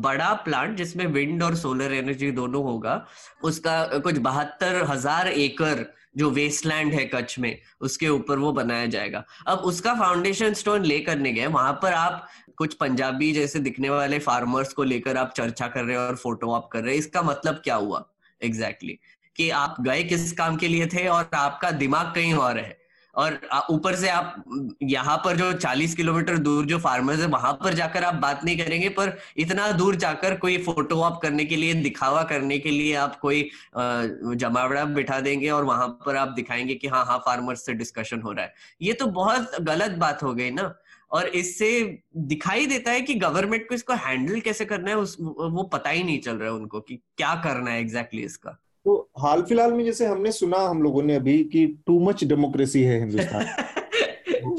बड़ा 0.00 0.32
प्लांट 0.44 0.76
जिसमें 0.76 1.06
विंड 1.08 1.42
और 1.42 1.54
सोलर 1.56 1.92
एनर्जी 1.94 2.30
दोनों 2.32 2.62
होगा, 2.64 3.04
उसका 3.42 3.84
कुछ 3.98 4.18
बहत्तर 4.20 4.84
हज़ार 4.90 5.28
एकड़ 5.28 5.78
जो 6.16 6.30
वेस्टलैंड 6.30 6.92
है 6.92 7.04
कच्छ 7.04 7.38
में, 7.38 7.58
उसके 7.80 8.08
ऊपर 8.08 8.38
वो 8.38 8.52
बनाया 8.52 8.86
जाएगा। 8.86 9.24
अब 9.46 9.58
उसका 9.64 9.94
फाउंडेशन 9.94 10.54
स्टोन 10.54 10.84
ले 10.84 10.98
करने 11.00 11.32
गए, 11.32 11.46
वहाँ 11.48 11.72
पर 11.82 11.92
आप 11.92 12.26
कुछ 12.60 12.74
पंजाबी 12.74 13.32
जैसे 13.32 13.58
दिखने 13.58 13.90
वाले 13.90 14.18
फार्मर्स 14.18 14.72
को 14.72 14.82
लेकर 14.84 15.16
आप 15.16 15.32
चर्चा 15.36 15.66
कर 15.66 15.84
रहे 15.84 15.96
हो 15.96 16.02
और 16.02 16.16
फ़ोटो 16.16 16.52
आप 16.52 16.68
कर 16.72 16.82
रहे 16.82 16.92
हैं, 16.92 16.98
इसका 16.98 17.22
मतलब 17.22 17.60
क्या 17.64 17.74
हुआ? 17.74 18.04
Exactly 18.42 18.92
exactly. 18.92 19.36
कि 19.36 19.50
आप 19.50 19.76
गए 19.80 20.02
किस 20.04 20.32
काम 20.32 20.56
के 20.56 20.68
लिए 20.68 20.86
थे 20.86 21.06
और 21.08 21.30
आपका 21.34 21.70
दिमाग 21.70 22.12
कहीं 22.14 22.34
और 22.34 22.58
है? 22.58 22.76
और 23.14 23.38
ऊपर 23.70 23.94
से 23.96 24.08
आप, 24.08 24.44
यहाँ 24.82 25.16
पर 25.16 25.36
जो 25.36 25.52
40 25.52 25.94
किलोमीटर 25.94 26.36
दूर 26.38 26.66
जो 26.66 26.78
फार्मर्स 26.78 27.20
है, 27.20 27.26
वहाँ 27.26 27.52
पर 27.52 27.74
जाकर 27.74 28.04
आप 28.04 28.14
बात 28.14 28.44
नहीं 28.44 28.56
करेंगे, 28.58 28.88
पर 28.88 29.16
इतना 29.36 29.70
दूर 29.72 29.96
जाकर 29.96 30.36
कोई 30.36 30.58
फ़ोटो 30.58 31.00
आप 31.00 31.18
करने 31.22 31.44
के 31.44 31.56
लिए, 31.56 31.74
दिखावा 31.74 32.22
करने 32.22 32.58
के 32.58 32.70
लिए 32.70 32.94
आप 32.94 33.18
कोई 33.20 33.50
जमावड़ा 33.76 34.84
बिठा 34.84 35.20
देंगे 35.20 35.50
और 35.50 35.64
वहाँ 35.64 35.88
पर 36.06 36.16
आप 36.16 36.28
दिखाएँगे 36.28 36.74
कि 36.74 36.88
हाँ 36.88 37.04
हाँ 37.04 37.18
फार्मर्स 37.18 37.66
से 37.66 37.74
डिस्कशन 37.74 38.20
हो 38.20 38.32
रहा 38.32 38.44
है। 38.44 38.54
ये 38.82 38.92
तो 38.92 39.06
बहुत 39.06 39.60
गलत 39.62 39.98
बात 39.98 40.22
हो 40.22 40.34
गई 40.34 40.50
ना। 40.50 40.74
और 41.12 41.28
इससे 41.28 42.00
दिखाई 42.16 42.66
देता 42.66 42.90
है 42.90 43.00
कि 43.00 43.14
गवर्नमेंट 43.14 43.68
को 43.68 43.74
इसको 43.74 43.92
हैंडल 43.92 44.40
कैसे 44.40 44.64
करना 44.64 44.90
है 44.90 44.96
उस 44.96 45.16
वो 45.20 45.62
पता 45.62 45.90
ही 45.90 46.02
नहीं 46.02 46.20
चल 46.20 46.36
रहा 46.36 46.48
है 46.48 46.54
उनको 46.54 46.80
कि 46.80 46.96
क्या 47.16 47.34
करना 47.34 47.70
है 47.70 47.80
एग्जैक्टली 47.80 48.20
exactly 48.20 48.26
इसका। 48.26 48.50
तो 48.86 49.10
हाल 49.18 49.42
फ़िलहाल 49.42 49.72
में 49.72 49.84
जैसे 49.84 50.06
हमने 50.06 50.32
सुना 50.32 50.58
हम 50.58 50.82
लोगों 50.82 51.02
ने 51.02 51.14
अभी 51.14 51.44
कि 51.44 51.66
टू 51.86 51.98
मच 52.00 52.24
डेमोक्रेसी 52.24 52.82
है 52.82 52.98
हिंदुस्तान। 52.98 53.44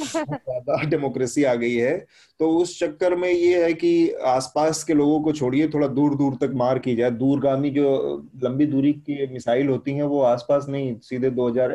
ज़्यादा 0.01 0.81
डेमोक्रेसी 0.83 1.43
आ 1.43 1.53
गई 1.55 1.75
है। 1.75 1.97
तो 2.39 2.49
उस 2.49 2.79
चक्कर 2.79 3.15
में 3.15 3.29
ये 3.29 3.63
है 3.63 3.73
कि 3.73 4.09
आसपास 4.11 4.83
के 4.83 4.93
लोगों 4.93 5.21
को 5.21 5.31
छोड़िए 5.31 5.67
थोड़ा 5.67 5.87
दूर 5.87 6.15
दूर 6.15 6.35
तक 6.35 6.51
मार 6.55 6.79
की 6.79 6.95
जाए। 6.95 7.11
दूरगामी 7.11 7.69
जो 7.69 8.29
लंबी 8.43 8.65
दूरी 8.65 8.93
की 8.93 9.27
मिसाइल 9.33 9.67
होती 9.67 9.91
हैं 9.91 10.03
वो 10.03 10.21
आसपास 10.21 10.65
नहीं 10.69 10.95
सीधे 10.99 11.29
2000 11.29 11.71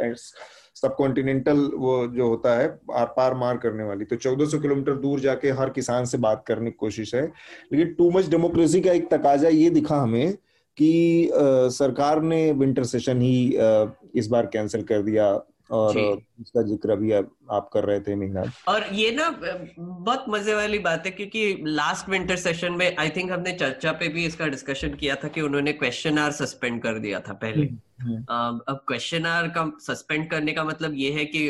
सब 0.76 0.94
कॉन्टिनेंटल 0.96 1.58
वो 1.74 2.06
जो 2.06 2.28
होता 2.28 2.56
है, 2.58 2.66
आर 2.94 3.06
पार 3.06 3.34
मार 3.34 3.56
करने 3.56 3.84
वाली। 3.84 4.04
तो 4.04 4.16
1400 4.16 4.58
किलोमीटर 4.58 4.96
दूर 4.96 5.20
जाके 5.20 5.50
हर 5.50 5.70
किसान 5.70 6.04
से 6.04 6.18
बात 6.18 6.44
करने 6.46 6.70
की 6.70 6.76
कोशिश 6.80 7.14
है। 7.14 7.22
लेकिन 7.72 7.94
टू 7.94 8.10
मच 8.10 8.28
डेमोक्रेसी 8.28 8.80
का 8.80 8.92
एक 8.92 9.10
तकाजा 9.10 9.48
ये 9.48 9.70
दिखा 9.70 9.96
हमें 9.96 10.32
कि 10.78 11.30
सरकार 11.32 12.22
ने 12.22 12.50
विंटर 12.52 12.84
सेशन 12.84 13.20
ही 13.20 13.58
इस 14.14 14.28
बार 14.28 14.46
कैंसिल 14.46 14.82
कर 14.82 15.02
दिया। 15.02 15.32
और 15.70 15.98
इसका 16.40 16.62
ज़िक्र 16.62 16.90
अभी 16.90 17.12
आप 17.12 17.68
कर 17.72 17.85
रहे 17.85 18.00
थे 18.00 18.14
मेघनाथ 18.14 18.68
और 18.68 18.85
ये 18.92 19.11
ना 19.11 19.29
बहुत 19.79 20.24
मज़े 20.29 20.55
वाली 20.55 20.79
बात 20.79 21.07
है 21.07 21.11
क्योंकि 21.12 21.62
लास्ट 21.66 22.09
विंटर 22.09 22.37
सेशन 22.37 22.72
में 22.72 22.96
आई 22.96 23.11
थिंक 23.11 23.33
हमने 23.33 23.52
चर्चा 23.52 23.92
पे 23.92 24.09
भी 24.09 24.24
इसका 24.26 24.46
डिस्कशन 24.46 24.94
किया 24.94 25.14
था 25.14 25.29
कि 25.29 25.40
उन्होंने 25.40 25.72
क्वेश्चन 25.72 26.18
आर 26.18 26.33
सस्पेंड 26.33 26.81
कर 26.83 26.98
दिया 26.98 27.20
था 27.20 27.33
पहले। 27.33 27.66
हम्म, 27.66 28.16
हम्म। 28.31 28.61
अब 28.68 28.85
क्वेश्चन 28.88 29.26
आर 29.26 29.48
का 29.48 29.70
सस्पेंड 29.81 30.31
करने 30.31 30.52
का 30.52 30.64
मतलब 30.64 30.94
ये 30.94 31.11
है 31.12 31.24
कि 31.24 31.48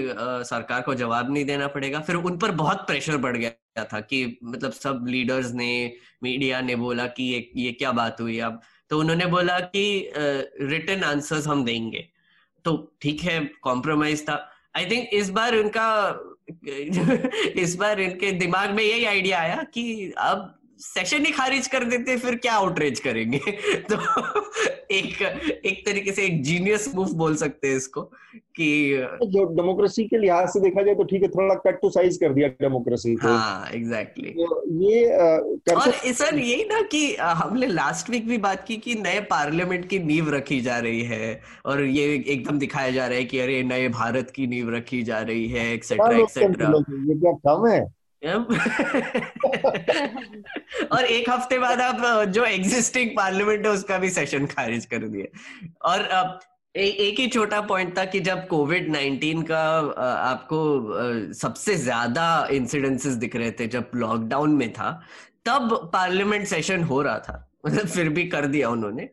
सरकार 0.49 0.83
को 0.83 0.95
जवाब 0.95 1.33
नहीं 1.33 1.45
देना 1.45 1.67
पड़ेगा। 1.69 2.01
फिर 2.01 2.17
उन 2.17 2.39
पर 2.39 2.51
बहुत 2.55 2.87
प्रेशर 2.87 3.17
बढ़ 3.19 3.37
गया 3.37 3.85
था 3.85 4.01
कि 4.01 4.39
मतलब 4.45 4.73
सब 4.73 5.07
लीडर्स 5.09 5.53
ने 5.53 5.71
मीडिया 6.23 6.61
ने 6.61 6.77
बोला 6.77 7.07
कि 7.07 7.25
ये 7.25 7.49
ये 7.57 7.73
क्या 7.73 7.93
बात 7.93 8.21
हुई 8.21 8.39
अब? 8.41 8.61
तो 8.91 8.99
उन्होंने 9.01 9.27
बोला 9.27 9.59
कि 9.61 10.13
रिटर्न 10.17 11.03
आंसर्स 11.05 11.47
हम 11.47 11.65
देंगे। 11.65 12.09
तो 12.67 12.93
ठीक 13.03 13.21
है 13.21 13.51
कॉम्प्रोमाइज 13.63 14.23
था। 14.23 14.51
आई 14.77 14.87
थिंक 14.87 15.09
इस 15.13 15.31
बार 15.31 15.57
उनका, 15.57 16.21
इस 17.61 17.77
बार 17.77 18.01
इनके 18.01 18.33
दिमाग 18.33 18.71
में 18.71 18.85
यही 18.85 19.05
आइडिया 19.05 19.41
आया 19.41 19.63
कि 19.75 20.13
अब 20.19 20.56
सेशन 20.81 21.25
ही 21.27 21.33
खारिज 21.33 21.67
कर 21.67 21.85
देते 21.85 22.17
फिर 22.17 22.35
क्या 22.37 22.55
आउटरीच 22.55 22.99
करेंगे? 23.01 23.39
तो 23.91 23.97
एक 24.91 25.23
एक 25.67 25.87
तरीके 25.87 26.13
से 26.13 26.25
एक 26.25 26.43
जीनियस 26.43 26.95
मूव 26.95 27.13
बोल 27.13 27.37
सकते 27.37 27.69
हैं 27.69 27.77
इसको 27.77 28.03
कि 28.57 28.69
जो 29.27 29.45
डेमोक्रेसी 29.45 30.05
के 30.05 30.19
लिहाज 30.19 30.49
से 30.49 30.61
देखा 30.61 30.83
जाए 30.83 30.95
तो 30.95 31.05
ठीक 31.05 31.23
है 31.23 31.29
थोड़ा 31.29 31.55
कट 31.55 31.81
टू 31.83 31.91
साइज़ 31.91 32.19
कर 32.21 32.33
दिया 32.33 32.49
डेमोक्रेसी 32.49 33.15
को। 33.15 33.29
हाँ 33.29 33.71
एग्जैक्टली 33.71 34.31
तो 34.31 34.63
ये 34.83 35.13
आ, 35.13 35.25
और 35.77 35.91
सर 36.13 36.39
यही 36.39 36.65
ना 36.65 36.81
कि 36.83 37.17
हमने 37.17 37.67
लास्ट 37.67 38.11
वीक 38.11 38.29
भी 38.29 38.39
बात 38.39 38.65
की 38.69 38.77
कि 38.77 38.95
नए 38.95 39.21
पार्लियामेंट 39.21 39.89
की 39.89 39.99
नींव 39.99 40.31
रखी 40.35 40.61
जा 40.61 40.79
रही 40.79 41.03
है 41.03 41.41
और 41.67 41.83
ये 41.83 42.25
एकदम 42.27 42.59
दिखाया 42.59 42.91
जा 42.91 43.07
रहा 43.07 43.19
है 43.19 43.25
कि 43.25 43.39
अरे 43.39 43.63
नए 43.63 43.89
भारत 43.89 44.31
की 44.31 44.47
नींव 44.47 44.75
रखी 44.75 45.03
जा 45.03 45.21
रही 45.21 45.49
है 45.49 45.73
एक्सेट्रा 45.73 46.17
एक्सेट्रा 46.19 46.69
ये 46.91 47.19
क्या 47.21 47.33
कम 47.49 47.67
है? 47.67 47.96
और 50.93 51.05
एक 51.05 51.31
हफ़्ते 51.31 51.59
बाद 51.59 51.81
आप 51.81 52.29
जो 52.29 52.45
एग्जिस्टिंग 52.45 53.11
पार्लियामेंट 53.17 53.67
है 53.67 53.73
उसका 53.73 53.99
भी 53.99 54.11
सेशन 54.11 54.47
खारिज 54.47 54.87
कर 54.87 54.99
दिए। 54.99 55.29
और 55.83 56.09
ए, 56.75 56.85
एक 56.85 57.19
ही 57.21 57.27
छोटा 57.29 57.61
पॉइंट 57.61 57.97
था 57.99 58.05
कि 58.05 58.21
जब 58.21 58.47
कोविड 58.49 58.89
19 58.91 59.43
का 59.43 59.61
आपको 60.01 61.33
सबसे 61.35 61.75
ज़्यादा 61.77 62.27
इंसिडेंसेस 62.53 63.15
दिख 63.15 63.37
रहे 63.37 63.51
थे 63.51 63.67
जब 63.67 63.91
लॉकडाउन 63.95 64.51
में 64.55 64.73
था 64.73 64.91
तब 65.47 65.91
पार्लियामेंट 65.93 66.47
सेशन 66.47 66.83
हो 66.83 67.03
रहा 67.03 67.19
था। 67.19 67.43
मतलब 67.67 67.87
फिर 67.87 68.09
भी 68.09 68.27
कर 68.29 68.47
दिया 68.47 68.69
उन्होंने। 68.71 69.09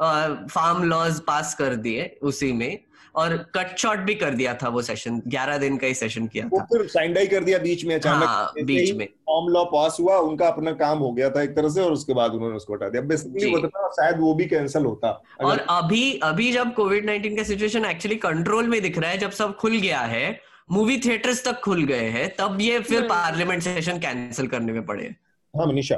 फार्म 0.00 0.82
लॉज 0.84 1.20
पास 1.20 1.54
कर 1.54 1.74
दिए 1.76 2.18
उसी 2.22 2.52
में। 2.52 2.78
और 3.14 3.36
कट 3.54 3.76
शॉट 3.78 3.98
भी 3.98 4.14
कर 4.14 4.34
दिया 4.34 4.54
था 4.54 4.68
वो 4.68 4.82
सेशन 4.82 5.20
ग्यारह 5.26 5.58
दिन 5.58 5.76
का 5.76 5.86
ही 5.86 5.94
सेशन 5.94 6.26
किया 6.26 6.46
वो 6.46 6.58
था। 6.58 6.64
फिर 6.64 6.86
साइंडाई 6.88 7.26
कर 7.26 7.44
दिया 7.44 7.58
बीच 7.58 7.84
में 7.84 7.94
अचानक 7.94 8.24
हाँ, 8.24 8.52
बीच 8.64 8.94
में। 8.94 9.06
फॉर्म 9.06 9.52
लॉ 9.52 9.64
पास 9.64 9.96
हुआ 10.00 10.16
उनका 10.18 10.48
अपना 10.48 10.72
काम 10.72 10.98
हो 10.98 11.12
गया 11.12 11.30
था 11.30 11.42
एक 11.42 11.56
तरह 11.56 11.68
से 11.68 11.82
और 11.82 11.92
उसके 11.92 12.14
बाद 12.14 12.32
उन्होंने 12.32 12.56
उसको 12.56 12.74
हटा 12.74 12.88
दिया। 12.88 13.02
बेसिकली 13.02 13.52
शायद 13.76 14.20
वो 14.20 14.34
भी 14.34 14.46
कैंसिल 14.46 14.84
होता। 14.84 15.10
और 15.44 15.64
अभी 15.70 16.12
अभी 16.22 16.50
जब 16.52 16.74
कोविड 16.74 17.06
नाइन्टीन 17.06 17.36
का 17.36 17.42
सिचुएशन 17.42 17.84
एक्चुअली 17.84 18.16
कंट्रोल 18.16 18.68
में 18.68 18.80
दिख 18.82 18.98
रहा 18.98 19.10
है 19.10 19.18
जब 19.18 19.30
सब 19.30 19.56
खुल 19.56 19.76
गया 19.78 20.00
है 20.00 20.38
मूवी 20.72 20.98
थिएटर्स 21.00 21.44
तक 21.44 21.60
खुल 21.60 21.84
गए 21.84 22.08
हैं 22.10 22.28
तब 22.36 22.58
ये 22.60 22.78
फिर 22.80 23.02
पार्लियामेंट 23.08 23.62
सेशन 23.62 23.98
कैंसिल 23.98 24.46
करने 24.46 24.72
में 24.72 24.84
पड़े। 24.86 25.04
हाँ 25.54 25.66
मनीषा। 25.66 25.96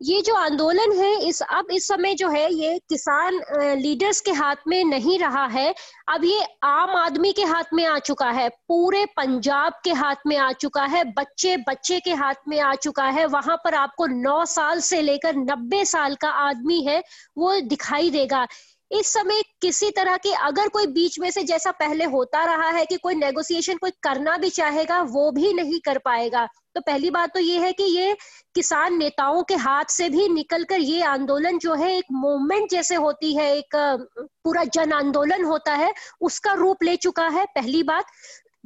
ये 0.00 0.20
जो 0.22 0.34
आंदोलन 0.34 0.92
है, 0.92 1.12
इस, 1.18 1.40
अब 1.42 1.70
इस 1.70 1.86
समय 1.88 2.14
जो 2.14 2.28
है, 2.28 2.52
ये 2.54 2.78
किसान 2.88 3.40
लीडर्स 3.78 4.20
के 4.20 4.30
हाथ 4.30 4.56
में 4.68 4.84
नहीं 4.84 5.18
रहा 5.18 5.44
है। 5.46 5.74
अब 6.08 6.24
ये 6.24 6.44
आम 6.62 6.90
आदमी 6.90 7.32
के 7.32 7.42
हाथ 7.42 7.72
में 7.74 7.84
आ 7.86 7.98
चुका 7.98 8.30
है, 8.30 8.48
पूरे 8.48 9.04
पंजाब 9.06 9.80
के 9.84 9.92
हाथ 9.92 10.26
में 10.26 10.36
आ 10.36 10.52
चुका 10.52 10.84
है, 10.84 11.04
बच्चे 11.12 11.56
बच्चे 11.56 12.00
के 12.00 12.14
हाथ 12.14 12.48
में 12.48 12.60
आ 12.60 12.74
चुका 12.74 13.04
है। 13.04 13.26
वहाँ 13.26 13.56
पर 13.56 13.74
आपको 13.74 14.06
नौ 14.06 14.44
साल 14.44 14.80
से 14.80 15.00
लेकर 15.02 15.36
नब्बे 15.36 15.84
साल 15.84 16.14
का 16.14 16.28
आदमी 16.28 16.82
है, 16.82 17.02
वो 17.38 17.60
दिखाई 17.60 18.10
देगा। 18.10 18.46
इस 18.90 19.06
समय 19.06 19.42
किसी 19.62 19.90
तरह 19.90 20.16
की 20.16 20.32
अगर 20.32 20.68
कोई 20.68 20.86
बीच 20.86 21.18
में 21.18 21.30
से 21.30 21.42
जैसा 21.42 21.70
पहले 21.70 22.04
होता 22.04 22.44
रहा 22.44 22.68
है 22.70 22.84
कि 22.86 22.96
कोई 22.96 23.14
नेगोशिएशन 23.14 23.76
कोई 23.76 23.90
करना 24.02 24.36
भी 24.36 24.50
चाहेगा, 24.50 25.00
वो 25.02 25.30
भी 25.30 25.52
नहीं 25.52 25.80
कर 25.80 25.98
पाएगा। 25.98 26.48
तो 26.76 26.80
पहली 26.80 27.10
बात 27.10 27.32
तो 27.34 27.40
ये 27.40 27.58
है 27.58 27.72
कि 27.72 27.82
ये 27.82 28.16
किसान 28.54 28.96
नेताओं 28.96 29.42
के 29.42 29.54
हाथ 29.54 29.84
से 29.84 30.08
भी 30.08 30.28
निकलकर 30.28 30.80
ये 30.80 31.02
आंदोलन 31.02 31.58
जो 31.58 31.74
है, 31.74 31.96
एक 31.98 32.04
मूवमेंट 32.12 32.70
जैसे 32.70 32.94
होती 32.94 33.34
है, 33.36 33.56
एक 33.56 33.76
पूरा 34.44 34.64
जन 34.64 34.92
आंदोलन 34.92 35.44
होता 35.44 35.74
है, 35.74 35.94
उसका 36.20 36.52
रूप 36.52 36.82
ले 36.82 36.96
चुका 36.96 37.28
है, 37.28 37.44
पहली 37.44 37.82
बात। 37.82 38.04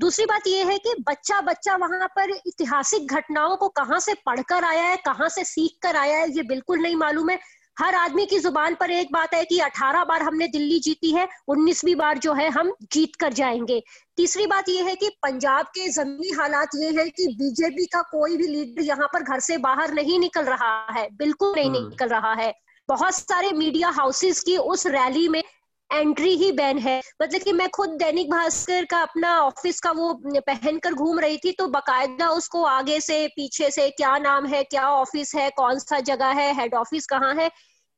दूसरी 0.00 0.26
बात 0.26 0.46
यह 0.46 0.68
है 0.68 0.78
कि 0.78 0.94
बच्चा 1.08 1.40
बच्चा 1.40 1.76
वहाँ 1.76 2.06
पर 2.08 2.30
ऐतिहासिक 2.30 3.12
घटनाओं 3.12 3.56
को 3.56 3.68
कहाँ 3.68 4.00
से 4.00 4.14
पढ़कर 4.26 4.64
आया 4.64 4.82
है, 4.82 4.96
कहाँ 4.96 5.28
से 5.28 5.44
सीख 5.44 5.78
कर 5.82 5.96
आया 5.96 6.18
है, 6.18 6.30
ये 6.30 6.42
बिल्कुल 6.42 6.78
नहीं 6.78 6.96
मालूम 6.96 7.30
है। 7.30 7.38
हर 7.80 7.94
आदमी 7.94 8.24
की 8.26 8.38
ज़ुबान 8.38 8.74
पर 8.74 8.90
एक 8.90 9.12
बात 9.12 9.34
है 9.34 9.44
कि 9.44 9.58
18 9.58 10.04
बार 10.04 10.22
हमने 10.22 10.46
दिल्ली 10.48 10.78
जीती 10.80 11.10
है 11.10 11.28
19वीं 11.48 11.94
बार 11.96 12.18
जो 12.18 12.32
है 12.32 12.48
हम 12.50 12.72
जीत 12.92 13.14
कर 13.16 13.32
जाएँगे। 13.32 13.82
तीसरी 14.16 14.46
बात 14.46 14.68
यह 14.68 14.84
है 14.84 14.94
कि 14.96 15.08
पंजाब 15.22 15.66
के 15.66 15.88
जमीनी 15.88 16.30
हालात 16.30 16.70
ये 16.74 16.90
है 16.98 17.08
कि 17.10 17.26
बीजेपी 17.28 17.86
का 17.86 18.02
कोई 18.02 18.36
भी 18.36 18.46
लीडर 18.46 18.82
यहाँ 18.82 19.06
पर 19.06 19.22
घर 19.22 19.40
से 19.40 19.56
बाहर 19.58 19.94
नहीं 19.94 20.18
निकल 20.18 20.44
रहा 20.44 20.92
है 20.92 21.08
बिल्कुल 21.12 21.54
नहीं 21.56 21.70
हम्म। 21.70 21.88
निकल 21.88 22.08
रहा 22.08 22.32
है। 22.32 22.52
बहुत 22.88 23.14
सारे 23.14 23.52
मीडिया 23.52 23.88
हाउसेस 23.88 24.40
की 24.40 24.56
उस 24.56 24.86
रैली 24.86 25.28
में 25.28 25.42
एंट्री 25.90 26.34
ही 26.36 26.52
बैन 26.52 26.78
है। 26.78 27.00
मतलब 27.22 27.40
कि 27.40 27.52
मैं 27.52 27.68
खुद 27.68 27.90
दैनिक 27.90 28.30
भास्कर 28.30 28.84
का 28.84 29.00
अपना 29.02 29.34
ऑफ़िस 29.40 29.80
का 29.80 29.90
वो 29.90 30.12
पहनकर 30.26 30.94
घूम 30.94 31.18
रही 31.18 31.36
थी 31.36 31.52
तो 31.52 31.66
बकायदा 31.68 32.28
उसको 32.28 32.62
आगे 32.64 33.00
से 33.00 33.26
पीछे 33.28 33.70
से 33.70 33.88
क्या 33.90 34.16
नाम 34.18 34.46
है 34.46 34.62
क्या 34.64 34.88
ऑफ़िस 34.90 35.34
है 35.34 35.50
कौन 35.50 35.78
सा 35.78 36.00
जगह 36.00 36.40
है 36.40 36.52
हेड 36.54 36.74
ऑफ़िस 36.74 37.06
कहाँ 37.06 37.34
है 37.34 37.50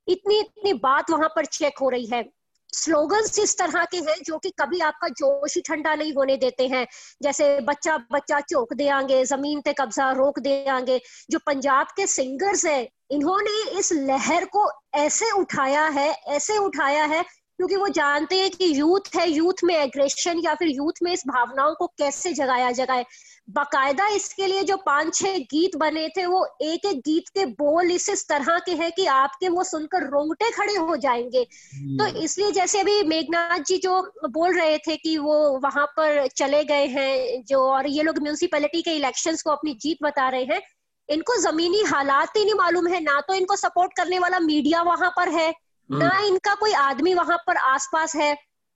इतनी 0.09 0.39
इतनी 0.41 0.73
बात 0.73 1.11
वहाँ 1.11 1.29
पर 1.37 1.45
चेक 1.45 1.79
हो 1.79 1.89
रही 1.89 2.07
है। 2.07 2.25
स्लोगन्स 2.73 3.39
इस 3.39 3.57
तरह 3.59 3.85
के 3.85 3.97
हैं 3.97 4.17
जो 4.25 4.39
कि 4.39 4.51
कभी 4.51 4.79
आपका 4.81 5.09
जोश 5.09 5.57
ही 5.57 5.63
ठंडा 5.63 5.95
नहीं 5.95 6.13
होने 6.15 6.37
देते 6.37 6.67
हैं। 6.69 6.87
जैसे 7.23 7.61
बच्चा 7.61 7.97
बच्चा 8.13 8.41
चौक 8.41 8.73
दे 8.73 8.89
आगे 8.89 9.25
ज़मीन 9.25 9.61
पे 9.61 9.73
कब्जा 9.73 10.11
रोक 10.13 10.39
दे 10.39 10.65
आगे 10.65 11.01
जो 11.31 11.39
पंजाब 11.47 11.87
के 11.97 12.07
सिंगर्स 12.07 12.65
हैं, 12.67 12.89
इन्होंने 13.11 13.79
इस 13.79 13.93
लहर 13.93 14.45
को 14.45 14.71
ऐसे 14.95 15.31
उठाया 15.31 15.85
है, 15.89 16.11
ऐसे 16.11 16.59
उठाया 16.59 17.05
है 17.05 17.25
क्योंकि 17.59 17.77
वो 17.77 17.89
जानते 17.89 18.37
हैं 18.41 18.51
कि 18.51 18.73
यूथ 18.81 19.17
है 19.17 19.29
यूथ 19.31 19.65
में 19.65 19.75
एग्रेशन 19.75 20.41
या 20.45 20.55
फिर 20.55 20.69
यूथ 20.69 21.03
में 21.03 21.13
इस 21.13 21.23
भावनाओं 21.29 21.75
को 21.75 21.87
कैसे 21.99 22.33
जगाया 22.33 22.71
जगाए। 22.71 23.05
बाकायदा 23.51 24.07
इसके 24.07 24.47
लिए 24.47 24.63
जो 24.63 24.77
पाँच 24.77 25.15
छह 25.15 25.39
गीत 25.51 25.77
बने 25.77 26.09
थे 26.09 26.27
वो 26.27 26.45
एक 26.63 26.87
एक 26.87 26.99
गीत 26.99 27.29
के 27.29 27.45
बोल 27.61 27.91
इस 27.91 28.09
इस 28.09 28.27
तरह 28.29 28.59
के 28.59 28.73
हैं 28.73 28.91
कि 28.93 29.07
आपके 29.07 29.49
वो 29.49 29.65
सुनकर 29.65 30.09
रोंगटे 30.09 30.51
खड़े 30.51 30.75
हो 30.75 30.97
जाएँगे। 30.97 31.45
तो 31.45 32.05
हम्म। 32.05 32.17
इसलिए 32.17 32.51
जैसे 32.53 32.81
अभी 32.81 33.03
मेघनाथ 33.03 33.59
जी 33.59 33.79
जो 33.79 34.01
बोल 34.29 34.57
रहे 34.59 34.79
थे 34.79 34.97
कि 34.97 35.17
वो 35.19 35.59
वहाँ 35.59 35.87
पर 35.87 36.27
चले 36.27 36.65
गए 36.65 36.87
हैं 36.87 37.43
जो 37.45 37.61
और 37.71 37.87
ये 37.87 38.03
लोग 38.03 38.19
म्यूनसिपैलिटी 38.19 38.83
के 38.83 38.97
इलेक्शंस 38.97 39.43
को 39.43 39.51
अपनी 39.51 39.75
जीत 39.75 39.99
बता 40.03 40.29
रहे 40.29 40.45
हैं 40.45 40.61
इनको 41.09 41.37
जमीनी 41.43 41.83
हालात 41.83 42.37
ही 42.37 42.45
नहीं 42.45 42.55
मालूम 42.55 42.87
है 42.87 43.01
ना 43.01 43.21
तो 43.21 43.35
इनको 43.35 43.57
सपोर्ट 43.57 43.93
करने 43.97 44.19
वाला 44.19 44.39
मीडिया 44.41 44.83
वहाँ 44.83 45.11
पर 45.17 45.29
है। 45.29 45.53
ना 45.93 46.09
हम्म। 46.09 46.27
इनका 46.27 46.55
कोई 46.55 46.73
आदमी 46.73 47.15
वहाँ 47.15 47.37
पर 47.47 47.57
आसपास 47.57 48.17
है 48.17 48.35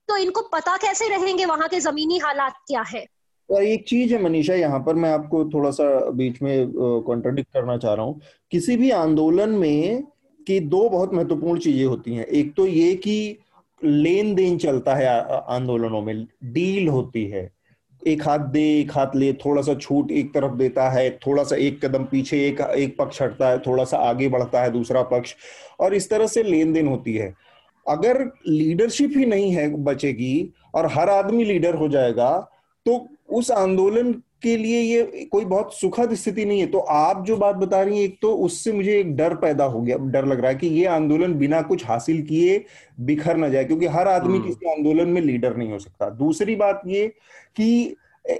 तो 0.09 0.17
इनको 0.17 0.41
पता 0.53 0.77
कैसे 0.77 1.09
रहेंगे 1.09 1.45
वहाँ 1.45 1.69
के 1.69 1.81
जमीनी 1.81 2.19
हालात 2.19 2.55
क्या 2.67 2.83
है? 2.83 3.05
और 3.51 3.63
एक 3.63 3.85
चीज़ 3.89 4.15
है 4.15 4.23
मनीषा 4.23 4.55
यहाँ 4.55 4.79
पर 4.81 4.95
मैं 4.95 5.13
आपको 5.13 5.45
थोड़ा 5.45 5.71
सा 5.71 6.11
बीच 6.11 6.41
में 6.43 6.73
कॉन्ट्रोडिक्ट 7.07 7.53
करना 7.53 7.77
चाह 7.77 7.95
रहा 7.95 8.05
हूँ। 8.05 8.21
किसी 8.53 8.77
भी 8.77 8.91
आंदोलन 8.91 9.51
में 9.51 10.03
की 10.47 10.61
दो 10.61 10.89
बहुत 10.89 11.15
महत्वपूर्ण 11.15 11.59
चीज़ें 11.61 11.85
होती 11.85 12.15
हैं। 12.15 12.25
एक 12.25 12.55
तो 12.55 12.67
ये 12.67 12.95
कि 12.95 13.39
लेन 13.81 14.35
देन 14.35 14.59
चलता 14.59 14.95
है 14.95 15.07
आंदोलनों 15.49 16.01
में 16.03 16.27
डील 16.45 16.89
होती 16.89 17.25
है। 17.25 17.51
एक 18.07 18.29
हाथ 18.29 18.39
दे, 18.39 18.81
एक 18.81 18.93
हाथ 18.93 19.17
ले, 19.17 19.33
थोड़ा 19.33 19.63
सा 19.63 19.75
छूट 19.75 20.11
एक 20.11 20.35
तरफ़ 20.35 20.53
देता 20.53 20.89
है, 20.91 21.11
थोड़ा 21.11 21.43
सा 21.45 21.57
एक 21.57 21.85
कदम 21.85 22.05
पीछे, 22.05 22.47
एक 22.49 22.61
एक 22.61 22.97
पक्ष 22.99 23.23
हटता 23.23 23.49
है, 23.49 23.59
थोड़ा 23.59 23.85
सा 23.85 23.97
आगे 23.99 24.29
बढ़ता 24.29 24.63
है, 24.63 24.71
दूसरा 24.71 25.03
पक्ष। 25.03 25.35
और 25.81 25.95
इस 25.95 26.11
तरह 26.11 26.27
से 26.27 26.43
लेन 26.43 26.73
देन 26.73 26.89
होती 26.89 27.15
है। 27.15 27.35
अगर 27.89 28.33
लीडरशिप 28.49 29.13
ही 29.17 29.27
नहीं 29.27 29.51
है 29.53 29.85
बचेगी 29.85 30.53
और 30.75 30.87
हर 30.87 31.11
आदमी 31.11 31.45
लीडर 31.45 31.75
हो 31.75 31.89
जाएगा 31.89 32.51
तो 32.87 33.09
उस 33.31 33.51
आंदोलन 33.51 34.23
के 34.43 34.57
लिए 34.57 34.81
ये 34.81 35.25
कोई 35.33 35.45
बहुत 35.45 35.75
सुखद 35.75 36.15
स्थिति 36.15 36.45
नहीं 36.45 36.61
है 36.61 36.67
तो 36.67 36.79
आप 36.79 37.25
जो 37.27 37.37
बात 37.37 37.57
बता 37.57 37.83
रही 37.83 37.99
हैं 37.99 38.05
एक 38.05 38.19
तो 38.23 38.33
उससे 38.39 38.73
मुझे 38.73 38.99
एक 38.99 39.15
डर 39.17 39.35
पैदा 39.35 39.65
हो 39.65 39.81
गया 39.81 39.97
डर 40.11 40.25
लग 40.25 40.41
रहा 40.41 40.51
है 40.51 40.57
कि 40.57 40.67
ये 40.71 40.85
आंदोलन 40.89 41.35
बिना 41.35 41.61
कुछ 41.63 41.87
हासिल 41.87 42.23
किए 42.23 42.65
बिखर 43.03 43.37
ना 43.37 43.49
जाए 43.49 43.65
क्योंकि 43.65 43.87
हर 43.89 44.09
आदमी 44.09 44.37
हम्म। 44.37 44.47
किसी 44.47 44.71
आंदोलन 44.71 45.09
में 45.09 45.21
लीडर 45.21 45.57
नहीं 45.57 45.71
हो 45.71 45.79
सकता 45.79 46.11
दूसरी 46.17 46.57
बात 46.57 46.83
ये 46.87 47.07
कि 47.57 47.97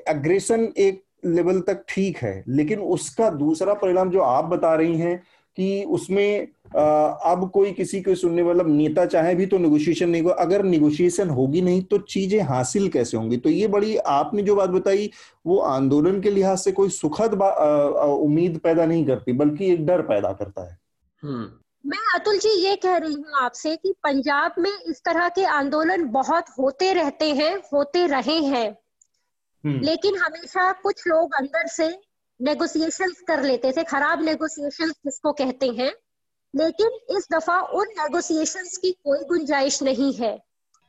अग्रेशन 0.09 0.73
एक 0.79 1.03
लेवल 1.27 1.61
तक 1.61 1.85
ठीक 1.89 2.19
है 2.19 2.43
लेकिन 2.49 2.79
उसका 2.91 3.31
दूसरा 3.37 3.75
परिणाम 3.75 4.11
जो 4.11 4.21
आप 4.23 4.45
बता 4.45 4.75
रही 4.75 4.97
हैं 4.97 5.17
कि 5.59 5.85
उसमें 5.89 6.47
अब 6.77 7.51
कोई 7.55 7.73
किसी 7.73 8.01
को 8.01 8.15
सुनने 8.15 8.43
वाला 8.43 8.65
नेता 8.65 9.05
चाहे 9.07 9.35
भी 9.35 9.47
तो 9.47 9.59
निगोशिएशन 9.59 10.09
नहीं 10.09 10.23
होगा। 10.23 10.35
अगर 10.41 10.63
निगोशिएशन 10.65 11.31
होगी 11.31 11.61
नहीं 11.61 11.83
तो 11.83 11.99
चीज़ें 11.99 12.41
हासिल 12.45 12.89
कैसे 12.89 13.17
होंगी? 13.17 13.37
तो 13.37 13.51
ये 13.51 13.67
बड़ी 13.69 13.97
आपने 13.97 14.43
जो 14.43 14.57
बात 14.57 14.71
बताई 14.71 15.11
वो 15.47 15.59
आंदोलन 15.59 16.21
के 16.21 16.31
लिहाज 16.31 16.59
से 16.59 16.73
कोई 16.73 16.89
सुखद 16.91 17.35
उम्मीद 17.35 18.59
पैदा 18.59 18.87
नहीं 18.87 19.07
करती 19.07 19.33
बल्कि 19.35 19.73
एक 19.73 19.87
डर 19.87 20.03
पैदा 20.05 20.33
करता 20.33 20.69
है। 20.69 20.79
हम्म। 21.23 21.51
मैं 21.85 21.99
अतुल 22.15 22.39
जी 22.39 22.51
ये 22.61 22.77
कह 22.77 22.97
रही 22.97 23.15
हूँ 23.15 23.39
आपसे 23.41 23.75
कि 23.77 23.93
पंजाब 24.05 24.55
में 24.59 24.71
इस 24.71 25.03
तरह 25.05 25.29
के 25.29 25.45
आंदोलन 25.55 26.05
बहुत 26.13 26.47
होते 26.59 26.93
रहते 26.93 27.31
हैं 27.35 27.55
होते 27.73 28.07
रहे 28.07 28.39
हैं। 28.45 28.69
हम्म। 29.65 29.81
लेकिन 29.81 30.17
हमेशा 30.17 30.73
कुछ 30.73 31.07
लोग 31.09 31.35
अंदर 31.35 31.67
से 31.69 31.89
नेगोशिएशन 32.41 33.13
कर 33.29 33.43
लेते 33.43 33.73
थे 33.73 33.85
खराब 33.85 34.23
नेगोशिएशन 34.25 34.91
जिसको 35.05 35.33
कहते 35.33 35.67
हैं। 35.79 35.93
लेकिन 36.55 37.17
इस 37.17 37.27
दफ़ा 37.33 37.61
उन 37.75 37.89
नेगोशिएशंस 37.99 38.77
की 38.77 38.91
कोई 39.05 39.25
गुंजाइश 39.25 39.83
नहीं 39.83 40.13
है 40.15 40.37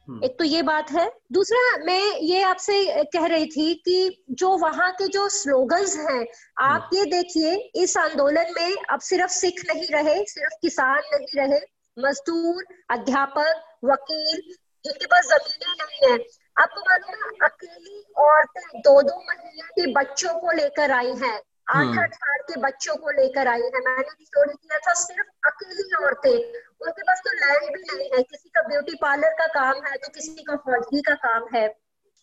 हम्म। 0.08 0.24
एक 0.24 0.38
तो 0.40 0.44
ये 0.44 0.62
बात 0.64 0.92
है 0.92 1.10
दूसरा 1.32 1.62
मैं 1.78 2.20
ये 2.22 2.42
आपसे 2.44 3.04
कह 3.14 3.26
रही 3.26 3.46
थी 3.48 3.74
कि 3.86 4.26
जो 4.34 4.56
वहाँ 4.58 4.92
के 4.92 5.08
जो 5.08 5.28
स्लोगन्स 5.32 5.96
हैं 6.00 6.22
आप 6.60 6.82
हम्म। 6.84 6.98
ये 6.98 7.06
देखिए 7.12 7.56
इस 7.76 7.98
आंदोलन 7.98 8.54
में 8.58 8.76
अब 8.90 9.00
सिर्फ़ 9.00 9.32
सिख 9.32 9.62
नहीं 9.70 9.88
रहे 9.88 10.24
सिर्फ़ 10.26 10.56
किसान 10.62 11.02
नहीं 11.14 11.40
रहे 11.40 11.60
मजदूर 11.98 12.64
अध्यापक 12.92 13.64
वकील 13.86 14.42
जिनके 14.86 15.06
पास 15.06 15.28
जमीनें 15.28 15.74
नहीं 15.76 16.12
है 16.12 16.18
मालूम 16.58 17.14
है 17.16 17.38
अकेली 17.44 18.04
औरतें 18.18 18.82
दो 18.82 19.02
दो 19.02 19.16
महीने 19.22 19.68
के 19.72 19.92
बच्चों 19.94 20.34
को 20.40 20.52
लेकर 20.52 20.92
आई 20.92 21.14
हैं 21.18 21.40
आठ 21.70 21.76
हम्म। 21.78 22.00
आठ 22.00 22.14
साल 22.14 22.40
के 22.50 22.60
बच्चों 22.62 22.96
को 22.96 23.12
लेकर 23.12 23.48
आई 23.48 23.62
है। 23.62 23.80
मैंने 23.86 24.26
स्टोरी 24.26 24.54
किया 24.54 24.78
था 24.78 24.94
सिर्फ़ 24.94 25.48
अकेली 25.48 26.06
औरतें। 26.06 26.38
उनके 26.82 27.02
पास 27.02 27.22
तो 27.26 27.32
लैंड 27.34 27.74
भी 27.74 27.82
नहीं 27.84 28.10
है। 28.14 28.22
किसी 28.24 28.50
का 28.50 28.62
ब्यूटी 28.68 28.96
पार्लर 29.02 29.34
का 29.40 29.48
काम 29.54 29.82
है 29.86 29.96
तो 29.98 30.10
किसी 30.16 30.44
का 30.44 30.56
फौजी 30.66 31.02
का 31.02 31.14
काम 31.26 31.48
है। 31.56 31.68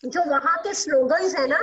जो 0.02 0.24
वहाँ 0.24 0.56
के 0.58 0.74
स्लोगन्स 0.74 1.34
है 1.36 1.46
ना 1.46 1.60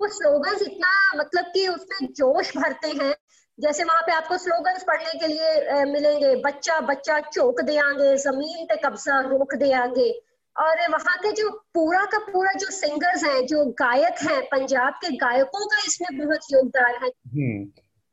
वो 0.00 0.08
स्लोगन्स 0.08 0.62
इतना 0.62 0.90
मतलब 1.16 1.44
कि 1.44 1.66
उसमें 1.68 2.08
जोश 2.12 2.56
भरते 2.56 2.88
हैं। 3.02 3.14
जैसे 3.58 3.84
वहाँ 3.84 4.02
पे 4.02 4.12
आपको 4.12 4.36
स्लोगन्स 4.38 4.82
पढ़ने 4.82 5.18
के 5.18 5.26
लिए 5.26 5.84
मिलेंगे 5.84 6.34
बच्चा 6.42 6.78
बच्चा 6.80 7.18
चौक 7.20 7.60
देंगे 7.60 8.16
ज़मीन 8.16 8.64
पे 8.66 8.76
कब्जा 8.84 9.20
रोक 9.20 9.54
देंगे। 9.54 10.10
और 10.58 10.80
वहाँ 10.90 11.16
के 11.18 11.30
जो 11.32 11.50
पूरा 11.74 12.04
का 12.04 12.18
पूरा 12.22 12.52
जो 12.54 12.70
सिंगर्स 12.72 13.24
हैं 13.24 13.44
जो 13.46 13.64
गायक 13.80 14.22
हैं 14.22 14.40
पंजाब 14.46 14.94
के 14.94 15.16
गायकों 15.16 15.66
का 15.66 15.82
इसमें 15.86 16.18
बहुत 16.18 16.52
योगदान 16.52 16.94
है 17.02 17.08
हम्म। 17.08 17.66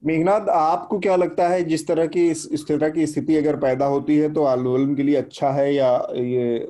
मेघनाथ 0.03 0.49
आपको 0.51 0.99
क्या 0.99 1.15
लगता 1.15 1.47
है 1.47 1.63
जिस 1.63 1.87
तरह 1.87 2.07
की 2.07 2.27
इस, 2.29 2.47
इस 2.51 2.67
तरह 2.67 2.89
की 2.89 3.05
स्थिति 3.07 3.35
अगर 3.35 3.55
पैदा 3.59 3.85
होती 3.85 4.17
है 4.17 4.33
तो 4.33 4.43
आंदोलन 4.45 4.95
के 4.95 5.03
लिए 5.03 5.15
अच्छा 5.15 5.49
है 5.51 5.73
या 5.73 5.91
ये 6.15 6.67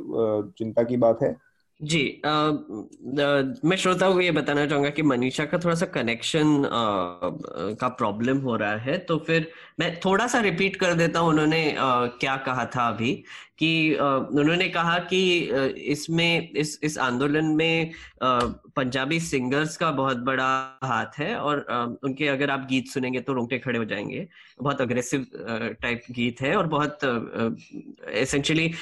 चिंता 0.58 0.84
की 0.84 0.98
बात 0.98 1.24
है 1.24 1.36
जी 1.82 2.02
आ, 2.26 2.30
आ, 2.30 2.52
मैं 3.66 3.78
श्रोता 3.78 4.12
को 4.12 4.22
ये 4.22 4.32
बताना 4.32 4.66
चाहूँगा 4.66 4.90
कि 4.90 5.02
मनीषा 5.04 5.46
का 5.46 5.58
थोड़ा 5.58 5.76
सा 5.76 5.86
कनेक्शन 5.94 6.62
का 7.80 7.88
प्रॉब्लम 7.94 8.38
हो 8.40 8.56
रहा 8.56 8.76
है 8.80 8.98
तो 9.06 9.18
फिर 9.18 9.50
मैं 9.80 10.00
थोड़ा 10.00 10.28
सा 10.28 10.40
रिपीट 10.40 10.76
कर 10.76 10.94
देता 10.94 11.20
हूँ 11.20 11.30
उन्होंने 11.30 11.76
आ, 11.76 12.06
क्या 12.06 12.36
कहा 12.38 12.66
था 12.66 12.88
अभी 12.88 13.24
कि 13.60 13.96
आ, 13.96 14.06
उन्होंने 14.16 14.68
कहा 14.70 14.98
कि 15.00 15.40
इसमें 15.88 16.50
इस 16.52 16.80
इस 16.84 16.98
आंदोलन 16.98 17.46
में 17.46 17.92
आ, 18.24 18.40
पंजाबी 18.76 19.20
सिंगर्स 19.20 19.78
का 19.78 19.92
बहुत 19.92 20.18
बड़ा 20.18 20.80
हाथ 20.84 21.20
है 21.20 21.36
और 21.36 21.66
आ, 21.70 21.84
उनके 22.04 22.28
अगर 22.28 22.50
आप 22.50 22.68
गीत 22.70 22.88
सुनेंगे 22.88 23.20
तो 23.20 23.34
रोंगटे 23.34 23.60
खड़े 23.60 23.80
हो 23.80 23.86
जाएँगे। 23.86 24.28
बहुत 24.62 24.82
अग्रेसिव 24.82 25.26
टाइप 25.82 26.04
गीत 26.12 26.42
है 26.42 26.56
और 26.56 26.68
बहुत 26.68 27.00
एसेंशियली 28.10 28.74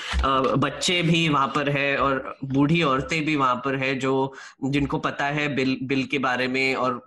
बच्चे 0.57 1.01
भी 1.01 1.29
वहाँ 1.29 1.47
पर 1.47 1.69
है 1.69 1.97
और 1.97 2.37
बूढ़ी 2.45 2.81
औरतें 2.83 3.25
भी 3.25 3.35
वहाँ 3.35 3.55
पर 3.55 3.75
है 3.75 3.95
जो 3.95 4.33
जिनको 4.63 4.99
पता 4.99 5.25
है 5.25 5.55
बिल 5.55 5.77
बिल 5.83 6.05
के 6.05 6.19
बारे 6.19 6.47
में 6.47 6.75
और 6.75 7.05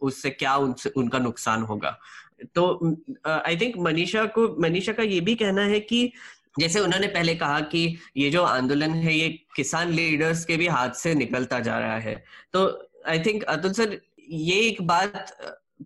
उससे 0.00 0.30
क्या 0.30 0.56
उनसे 0.56 0.90
उनका 0.96 1.18
नुकसान 1.18 1.62
होगा। 1.62 1.98
तो 2.54 2.96
आई 3.26 3.56
थिंक 3.56 3.76
मनीषा 3.78 4.24
को, 4.26 4.46
मनीषा 4.62 4.92
का 4.92 5.02
ये 5.02 5.20
भी 5.20 5.34
कहना 5.34 5.62
है 5.64 5.80
कि 5.80 6.12
जैसे 6.58 6.80
उन्होंने 6.80 7.06
पहले 7.08 7.34
कहा 7.34 7.60
कि 7.62 7.98
ये 8.16 8.30
जो 8.30 8.42
आंदोलन 8.44 8.94
है, 8.94 9.14
ये 9.14 9.28
किसान 9.56 9.92
लीडर्स 9.92 10.44
के 10.44 10.56
भी 10.56 10.66
हाथ 10.68 10.90
से 10.96 11.14
निकलता 11.14 11.60
जा 11.60 11.78
रहा 11.78 11.98
है। 11.98 12.14
तो 12.52 12.66
आई 13.08 13.20
थिंक 13.20 13.42
अतुल 13.44 13.72
सर, 13.72 13.98
ये 14.22 14.60
एक 14.60 14.82
बात 14.86 15.36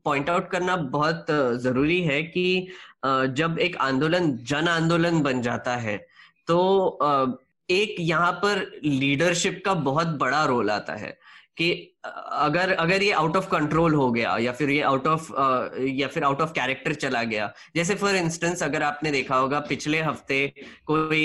पॉइंट 0.05 0.31
आउट 0.31 0.51
करना 0.51 0.77
बहुत 0.77 1.27
ज़रूरी 1.63 2.01
है 2.03 2.23
कि 2.25 2.69
जब 3.05 3.59
एक 3.61 3.77
आंदोलन, 3.81 4.37
जन 4.39 4.69
आंदोलन 4.69 5.21
बन 5.23 5.43
जाता 5.43 5.77
है 5.77 5.97
तो 6.49 7.29
एक 7.69 7.95
यहाँ 8.01 8.33
पर 8.43 8.59
लीडरशिप 8.85 9.63
का 9.65 9.75
बहुत 9.75 10.07
बड़ा 10.19 10.45
रोल 10.45 10.71
आता 10.71 10.95
है। 10.95 11.17
कि 11.59 11.71
अगर 12.05 12.73
अगर 12.73 13.03
ये 13.03 13.11
आउट 13.13 13.37
ऑफ़ 13.37 13.49
कंट्रोल 13.51 13.95
हो 13.95 14.11
गया 14.13 14.37
या 14.39 14.53
फिर 14.53 14.71
ये 14.71 14.81
आउट 14.83 15.07
ऑफ़ 15.07 15.31
या 15.91 16.09
फिर 16.09 16.25
आउट 16.25 16.41
ऑफ़ 16.41 16.53
कैरेक्टर 16.53 16.95
चला 16.95 17.23
गया। 17.25 17.53
जैसे 17.77 17.95
फॉर 17.95 18.17
इंस्टेंस 18.17 18.63
अगर 18.63 18.83
आपने 18.83 19.11
देखा 19.11 19.37
होगा, 19.37 19.61
पिछले 19.61 20.01
हफ़्ते 20.01 20.47
कोई 20.87 21.25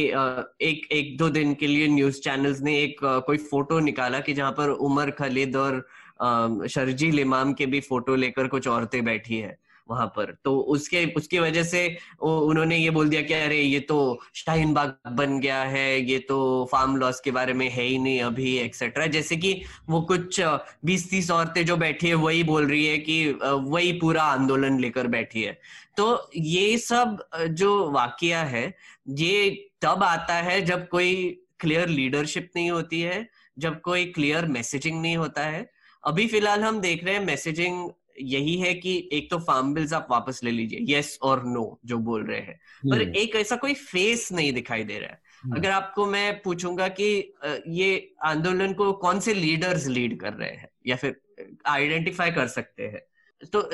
एक 0.67 0.87
एक 0.91 1.17
दो 1.17 1.29
दिन 1.29 1.53
के 1.53 1.67
लिए 1.67 1.87
न्यूज़ 1.87 2.21
चैनल्स 2.21 2.61
ने 2.61 2.77
एक 2.79 2.99
कोई 3.25 3.37
फ़ोटो 3.37 3.79
निकाला 3.79 4.19
कि 4.19 4.33
जहाँ 4.33 4.51
पर 4.51 4.69
उमर, 4.69 5.11
खालिद 5.11 5.55
और 5.55 6.67
शर्जी 6.69 7.07
इमाम 7.21 7.53
के 7.53 7.65
भी 7.65 7.79
फ़ोटो 7.81 8.15
लेकर 8.15 8.47
कुछ 8.47 8.67
औरतें 8.67 9.03
बैठी 9.05 9.37
है। 9.37 9.57
वहाँ 9.89 10.07
पर। 10.07 10.35
तो 10.45 10.57
उसके, 10.59 11.05
उसकी 11.05 11.39
वजह 11.39 11.63
से 11.63 11.97
उन्होंने 12.21 12.77
ये 12.77 12.89
बोल 12.89 13.09
दिया 13.09 13.21
कि, 13.21 13.33
अरे, 13.33 13.61
ये 13.61 13.79
तो 13.79 14.19
शाहीन 14.35 14.73
बाग 14.73 14.97
बन 15.11 15.39
गया 15.39 15.61
है, 15.63 16.01
ये 16.01 16.19
तो 16.19 16.69
फार्म 16.71 16.95
लॉस 16.95 17.19
के 17.19 17.31
बारे 17.31 17.53
में 17.53 17.69
है 17.69 17.83
ही 17.83 17.97
नहीं 17.97 18.21
अभी 18.21 18.57
एक्सेट्रा 18.57 19.05
जैसे 19.07 19.37
कि 19.37 19.61
वो 19.89 20.01
कुछ 20.01 20.41
बीस 20.85 21.09
तीस 21.09 21.31
औरतें 21.31 21.65
जो 21.65 21.77
बैठी 21.77 22.07
है, 22.07 22.13
वही 22.13 22.43
बोल 22.43 22.67
रही 22.67 22.85
है 22.85 22.97
कि 22.97 23.31
वही 23.43 23.91
पूरा 23.93 24.23
आंदोलन 24.23 24.79
लेकर 24.79 25.07
बैठी 25.07 25.43
है। 25.43 25.59
तो 25.97 26.31
ये 26.35 26.77
सब 26.77 27.23
जो 27.51 27.91
वाकिया 27.91 28.43
है, 28.43 28.73
ये 29.09 29.69
तब 29.81 30.03
आता 30.03 30.35
है 30.35 30.61
जब 30.61 30.87
कोई 30.89 31.37
क्लियर 31.59 31.87
लीडरशिप 31.89 32.49
नहीं 32.55 32.71
होती 32.71 33.01
है, 33.01 33.27
जब 33.59 33.79
कोई 33.81 34.05
क्लियर 34.05 34.45
मैसेजिंग 34.45 35.01
नहीं 35.01 35.17
होता 35.17 35.43
है। 35.43 35.69
अभी 36.03 36.27
फ़िलहाल 36.27 36.63
हम 36.63 36.79
देख 36.81 37.03
रहे 37.03 37.13
हैं 37.13 37.25
मैसेजिंग 37.25 37.89
यही 38.21 38.57
है 38.57 38.73
कि 38.73 39.09
एक 39.11 39.31
तो 39.31 39.37
फार्म 39.37 39.73
बिल्स 39.73 39.93
आप 39.93 40.07
वापस 40.11 40.41
ले 40.43 40.51
लीजिए 40.51 40.97
यस 40.97 41.19
और 41.21 41.45
नो 41.45 41.79
जो 41.85 41.97
बोल 41.97 42.25
रहे 42.25 42.39
हैं। 42.39 42.59
पर 42.89 43.01
हम्म। 43.01 43.15
एक 43.15 43.35
ऐसा 43.35 43.55
कोई 43.55 43.73
फेस 43.73 44.31
नहीं 44.31 44.53
दिखाई 44.53 44.83
दे 44.83 44.99
रहा 44.99 45.09
है। 45.09 45.21
हम्म। 45.43 45.55
अगर 45.55 45.71
आपको 45.71 46.05
मैं 46.05 46.41
पूछूँगा 46.41 46.87
कि 46.87 47.33
ये 47.67 48.13
आंदोलन 48.23 48.73
को 48.73 48.93
कौन 48.93 49.19
से 49.19 49.33
लीडर्स 49.33 49.87
लीड 49.87 50.19
कर 50.19 50.33
रहे 50.33 50.49
हैं 50.49 50.69
या 50.87 50.95
फिर 50.95 51.21
आइडेंटिफाई 51.65 52.31
कर 52.31 52.47
सकते 52.47 52.83
हैं? 52.83 53.01
तो 53.45 53.69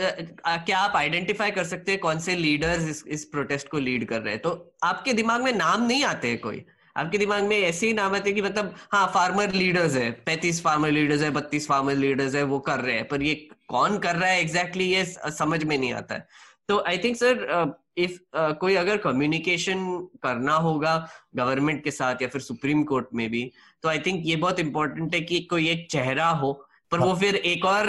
क्या 0.48 0.80
आप 0.80 0.96
आइडेंटिफाई 0.96 1.52
कर 1.52 1.64
सकते 1.64 1.92
हैं 1.92 2.02
कौन 2.02 2.20
से 2.20 2.36
लीडर्स 2.36 2.88
इस, 2.88 3.04
इस 3.08 3.26
प्रोटेस्ट 3.26 3.68
को 3.68 3.80
लीड 3.80 4.06
कर 4.06 4.22
रहे 4.22 4.34
हैं? 4.34 4.42
तो 4.42 4.76
आपके 4.84 5.14
दिमाग 5.14 5.44
में 5.44 5.54
नाम 5.54 5.88
नहीं 5.88 6.04
आते 6.04 6.28
हैं 6.28 6.40
कोई। 6.40 6.66
आपके 6.98 7.18
दिमाग 7.18 7.44
में 7.44 7.58
ऐसे 7.58 7.88
ही 7.88 7.94
नाम 7.94 8.16
आते 8.16 8.32
कि 8.34 8.42
मतलब 8.42 8.74
हाँ 8.92 9.06
फार्मर 9.14 9.52
लीडर्स 9.54 9.96
है, 9.96 10.10
पैंतीस 10.26 10.62
फार्मर 10.64 10.92
लीडर्स 10.92 11.22
है, 11.22 11.30
बत्तीस 11.32 11.68
फार्मर 11.68 11.96
लीडर्स 11.96 12.36
है, 12.36 12.44
वो 12.44 12.60
कर 12.60 12.80
रहे 12.80 12.96
हैं। 12.96 13.08
पर 13.08 13.22
ये 13.24 13.36
कौन 13.70 13.98
कर 13.98 14.16
रहा 14.16 14.30
है 14.30 14.40
एग्जैक्टली 14.42 14.86
exactly 14.86 15.28
ये 15.28 15.32
समझ 15.38 15.64
में 15.64 15.78
नहीं 15.78 15.94
आता 15.94 16.16
है। 16.16 16.28
तो 16.68 16.84
आई 16.88 16.98
थिंक 16.98 17.16
सर 17.16 17.76
इफ़ 17.98 18.18
कोई 18.60 18.76
अगर 18.76 18.98
कम्युनिकेशन 18.98 19.86
करना 20.24 20.54
होगा 20.56 20.96
गवर्नमेंट 21.36 21.84
के 21.84 21.92
साथ 21.92 22.22
या 22.22 22.28
फिर 22.28 22.42
सुप्रीम 22.42 22.84
कोर्ट 22.84 23.08
में 23.14 23.30
भी 23.32 23.52
तो 23.84 23.90
आई 23.90 24.00
थिंक 24.00 24.22
ये 24.26 24.36
बहुत 24.36 24.60
इंपॉर्टेंट 24.60 25.14
है 25.16 25.22
कि 25.22 25.40
कोई 25.50 25.70
एक 25.70 25.88
चेहरा 25.92 26.28
हो 26.42 26.52
पर 26.92 27.00
वो। 27.00 27.14
फिर 27.16 27.36
एक 27.36 27.66
और 27.66 27.88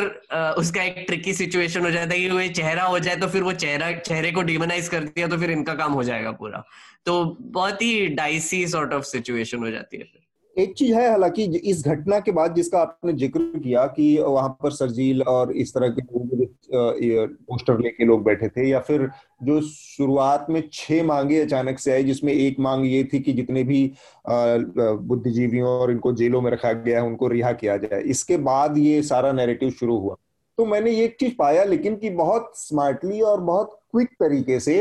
उसका 0.58 0.82
एक 0.82 1.04
ट्रिकी 1.06 1.34
सिचुएशन 1.34 1.84
हो 1.84 1.90
जाता 1.90 2.14
है 2.14 2.20
कि 2.20 2.28
वो 2.30 2.46
चेहरा 2.52 2.84
हो 2.84 2.98
जाए 2.98 3.16
तो 3.16 3.26
फिर 3.26 3.42
वो 3.42 3.52
चेहरा, 3.52 3.92
चेहरे 3.92 4.32
को 4.32 4.42
डिमोनाइज 4.42 4.88
कर 4.88 5.04
दिया 5.04 5.28
तो 5.28 5.38
फिर 5.38 5.50
इनका 5.50 5.74
काम 5.74 5.92
हो 5.92 6.04
जाएगा 6.04 6.32
पूरा 6.32 6.64
तो 7.06 7.24
बहुत 7.40 7.82
ही 7.82 8.06
डाइसी 8.06 8.66
सॉर्ट 8.68 8.92
ऑफ़ 8.92 9.04
सिचुएशन 9.04 9.58
हो 9.58 9.70
जाती 9.70 9.96
है 9.96 10.04
फिर 10.04 10.22
एक 10.58 10.72
चीज़ 10.76 10.94
है, 10.94 11.08
हालाँकि 11.10 11.44
इस 11.44 11.84
घटना 11.86 12.18
के 12.20 12.30
बाद 12.32 12.54
जिसका 12.54 12.78
आपने 12.80 13.12
ज़िक्र 13.12 13.40
किया 13.58 13.84
कि 13.88 14.06
वहाँ 14.18 14.48
पर 14.62 14.70
सरजील 14.72 15.22
और 15.22 15.52
इस 15.52 15.72
तरह 15.74 15.88
के 15.98 16.02
पोस्टर 16.72 17.78
लेके 17.80 18.04
लोग 18.04 18.24
बैठे 18.24 18.48
थे 18.48 18.68
या 18.68 18.80
फिर 18.80 19.08
जो 19.42 19.60
शुरुआत 19.62 20.46
में 20.50 20.62
छह 20.72 21.02
मांगे 21.04 21.40
अचानक 21.40 21.78
से 21.78 21.92
आई, 21.92 22.04
जिसमें 22.04 22.32
एक 22.32 22.56
मांग 22.60 22.86
ये 22.86 23.02
थी 23.12 23.20
कि 23.20 23.32
जितने 23.32 23.62
भी 23.64 23.90
बुद्धिजीवियों 24.28 25.68
और 25.70 25.90
इनको 25.90 26.12
जेलों 26.12 26.40
में 26.40 26.50
रखा 26.50 26.72
गया 26.72 27.00
है, 27.00 27.06
उनको 27.06 27.28
रिहा 27.28 27.52
किया 27.52 27.76
जाए। 27.76 28.00
इसके 28.02 28.36
बाद 28.38 28.78
ये 28.78 29.02
सारा 29.02 29.32
नैरेटिव 29.32 29.70
शुरू 29.70 29.98
हुआ। 29.98 30.16
तो 30.58 30.64
मैंने 30.66 30.90
ये 30.90 31.04
एक 31.04 31.16
चीज़ 31.20 31.32
पाया, 31.38 31.64
लेकिन 31.64 31.96
कि 31.96 32.10
बहुत 32.12 32.52
स्मार्टली 32.56 33.20
और 33.20 33.40
बहुत 33.42 33.78
क्विक 33.92 34.08
तरीके 34.20 34.58
से 34.60 34.78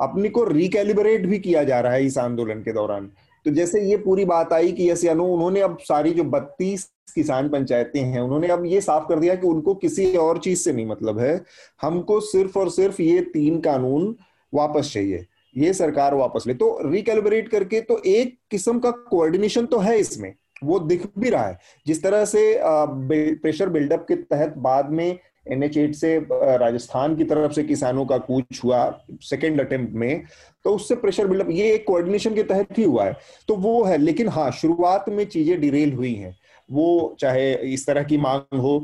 अपनी 0.00 0.28
को 0.28 0.44
रिकैलिब्रेट 0.44 1.26
भी 1.26 1.38
किया 1.38 1.62
जा 1.64 1.80
रहा 1.80 1.92
है 1.92 2.06
इस 2.06 2.18
आंदोलन 2.18 2.62
के 2.62 2.72
दौरान। 2.72 3.10
तो 3.44 3.50
जैसे 3.50 3.80
ये 3.82 3.96
पूरी 3.98 4.24
बात 4.24 4.52
आई 4.52 4.72
कि 4.72 4.90
यस 4.90 5.04
अनु 5.06 5.24
उन्होंने 5.26 5.60
अब 5.60 5.76
सारी 5.80 6.10
जो 6.12 6.24
बत्तीस 6.26 6.88
किसान 7.14 7.48
पंचायतें 7.48 8.00
हैं, 8.00 8.20
उन्होंने 8.20 8.48
अब 8.48 8.64
ये 8.66 8.80
साफ़ 8.80 9.04
कर 9.08 9.18
दिया 9.20 9.34
कि 9.34 9.46
उनको 9.46 9.74
किसी 9.76 10.14
और 10.18 10.38
चीज़ 10.38 10.60
से 10.60 10.72
नहीं 10.72 10.86
मतलब 10.86 11.18
है। 11.18 11.40
हमको 11.82 12.18
सिर्फ़ 12.22 12.58
और 12.58 12.70
सिर्फ़ 12.70 13.02
ये 13.02 13.20
तीन 13.34 13.60
कानून 13.60 14.14
वापस 14.52 14.90
चाहिए, 14.92 15.26
ये 15.56 15.72
सरकार 15.74 16.14
वापस 16.14 16.44
ले। 16.46 16.54
तो 16.54 16.78
रिकेलिब्रेट 16.84 17.48
करके 17.48 17.80
तो 17.80 18.00
एक 18.06 18.36
किस्म 18.50 18.78
का 18.78 18.90
कोऑर्डिनेशन 18.90 19.66
तो 19.66 19.78
है 19.78 19.98
इसमें, 19.98 20.32
वो 20.64 20.78
दिख 20.80 21.06
भी 21.18 21.30
रहा 21.30 21.46
है। 21.46 21.58
जिस 21.86 22.02
तरह 22.02 22.24
से 22.24 22.58
प्रेशर 22.62 23.68
बिल्डअप 23.68 24.04
के 24.08 24.16
तहत 24.16 24.54
बाद 24.58 24.90
में 24.90 25.18
एट 25.46 25.94
से 25.94 26.16
राजस्थान 26.32 27.16
की 27.16 27.24
तरफ़ 27.24 27.52
से 27.52 27.62
किसानों 27.62 28.04
का 28.06 28.18
कूच 28.18 28.60
हुआ 28.64 28.78
सेकेंड 29.22 29.60
अटेम्प्ट 29.60 29.94
में। 29.94 30.24
तो 30.64 30.74
उससे 30.74 30.94
प्रेशर 30.94 31.26
बिल्डअप 31.26 31.50
ये 31.50 31.72
एक 31.74 31.86
कोऑर्डिनेशन 31.86 32.34
के 32.34 32.42
तहत 32.42 32.78
ही 32.78 32.84
हुआ 32.84 33.04
है। 33.04 33.16
तो 33.48 33.56
वो 33.56 33.82
है, 33.84 33.98
लेकिन 33.98 34.28
हाँ 34.28 34.50
शुरुआत 34.50 35.08
में 35.08 35.24
चीज़ें 35.24 35.60
डिरेल 35.60 35.92
हुई 35.92 36.14
हैं। 36.14 36.36
वो 36.68 37.16
चाहे 37.20 37.52
इस 37.72 37.86
तरह 37.86 38.02
की 38.02 38.18
मांग 38.18 38.58
हो 38.60 38.78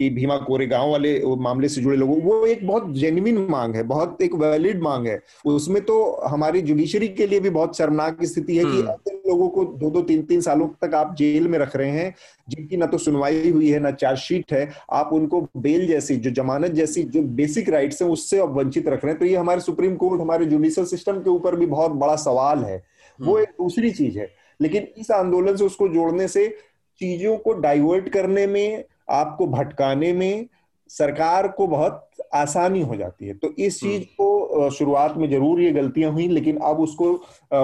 कि 0.00 0.08
भीमा 0.10 0.36
कोरे 0.38 0.66
गाँव 0.66 0.90
वाले 0.90 1.20
मामले 1.38 1.68
से 1.68 1.80
जुड़े 1.80 1.96
लोगों 1.96 2.20
वो 2.22 2.44
एक 2.46 2.66
बहुत 2.66 2.90
जेन्युइन 2.94 3.46
मांग 3.50 3.74
है 3.74 3.82
बहुत 3.84 4.22
एक 4.22 4.34
वैलिड 4.34 4.82
मांग 4.82 5.06
है 5.06 5.20
उसमें 5.46 5.82
तो 5.84 6.00
हमारी 6.26 6.62
जुडिशरी 6.62 7.08
के 7.10 7.26
लिए 7.26 7.40
भी 7.40 7.50
बहुत 7.50 7.76
शर्मनाक 7.76 8.24
स्थिति 8.24 8.56
है 8.56 8.64
कि 8.64 8.70
हम्म। 8.70 8.90
ऐसे 8.90 9.14
लोगों 9.28 9.48
को 9.48 9.64
दो 9.76 9.90
दो 9.90 10.02
तीन 10.02 10.22
तीन 10.22 10.40
सालों 10.40 10.68
तक 10.82 10.94
आप 10.94 11.14
जेल 11.14 11.48
में 11.48 11.58
रख 11.58 11.76
रहे 11.76 11.90
हैं 11.90 12.14
जिनकी 12.48 12.76
ना 12.76 12.86
तो 12.86 12.98
सुनवाई 12.98 13.50
हुई 13.50 13.70
है 13.70 13.78
ना 13.78 13.90
चार्जशीट 13.92 14.52
है 14.52 14.68
आप 14.92 15.10
उनको 15.12 15.40
बेल 15.58 15.86
जैसी 15.86 16.16
जो 16.18 16.30
जमानत 16.32 16.72
जैसी 16.72 17.02
जो 17.10 17.22
बेसिक 17.36 17.68
राइट्स 17.68 18.02
है 18.02 18.08
उससे 18.08 18.38
आप 18.38 18.52
वंचित 18.56 18.88
रख 18.88 19.04
रहे 19.04 19.12
हैं 19.12 19.18
तो 19.20 19.26
ये 19.26 19.36
हमारे 19.36 19.60
सुप्रीम 19.60 19.96
कोर्ट 19.96 20.20
हमारे 20.20 20.46
जुडिशियल 20.46 20.86
सिस्टम 20.86 21.20
के 21.20 21.30
ऊपर 21.30 21.56
भी 21.56 21.66
बहुत 21.68 21.92
बड़ा 21.96 22.16
सवाल 22.22 22.64
है 22.64 22.82
वो 23.18 23.32
हम्म। 23.32 23.42
एक 23.42 23.48
दूसरी 23.58 23.90
चीज़ 23.92 24.18
है 24.18 24.28
लेकिन 24.60 24.86
इस 24.98 25.10
आंदोलन 25.12 25.56
से 25.56 25.64
उसको 25.64 25.88
जोड़ने 25.88 26.28
से 26.28 26.48
चीज़ों 27.00 27.36
को 27.38 27.52
डाइवर्ट 27.60 28.08
करने 28.08 28.46
में 28.46 28.84
आपको 29.08 29.46
भटकाने 29.48 30.12
में 30.12 30.46
सरकार 30.90 31.48
को 31.48 31.66
बहुत 31.66 32.02
आसानी 32.34 32.80
हो 32.82 32.96
जाती 32.96 33.26
है 33.26 33.34
तो 33.34 33.52
इस 33.58 33.80
चीज़ 33.80 33.94
हम्म। 33.94 34.14
को 34.18 34.70
शुरुआत 34.70 35.16
में 35.16 35.28
ज़रूर 35.30 35.60
ये 35.60 35.70
गलतियाँ 35.72 36.10
हुई 36.12 36.28
लेकिन 36.28 36.56
अब 36.64 36.80
उसको 36.80 37.10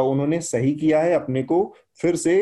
उन्होंने 0.03 0.40
सही 0.43 0.72
किया 0.74 1.01
है 1.01 1.14
अपने 1.14 1.43
को 1.45 1.62
फिर 2.01 2.16
से 2.16 2.36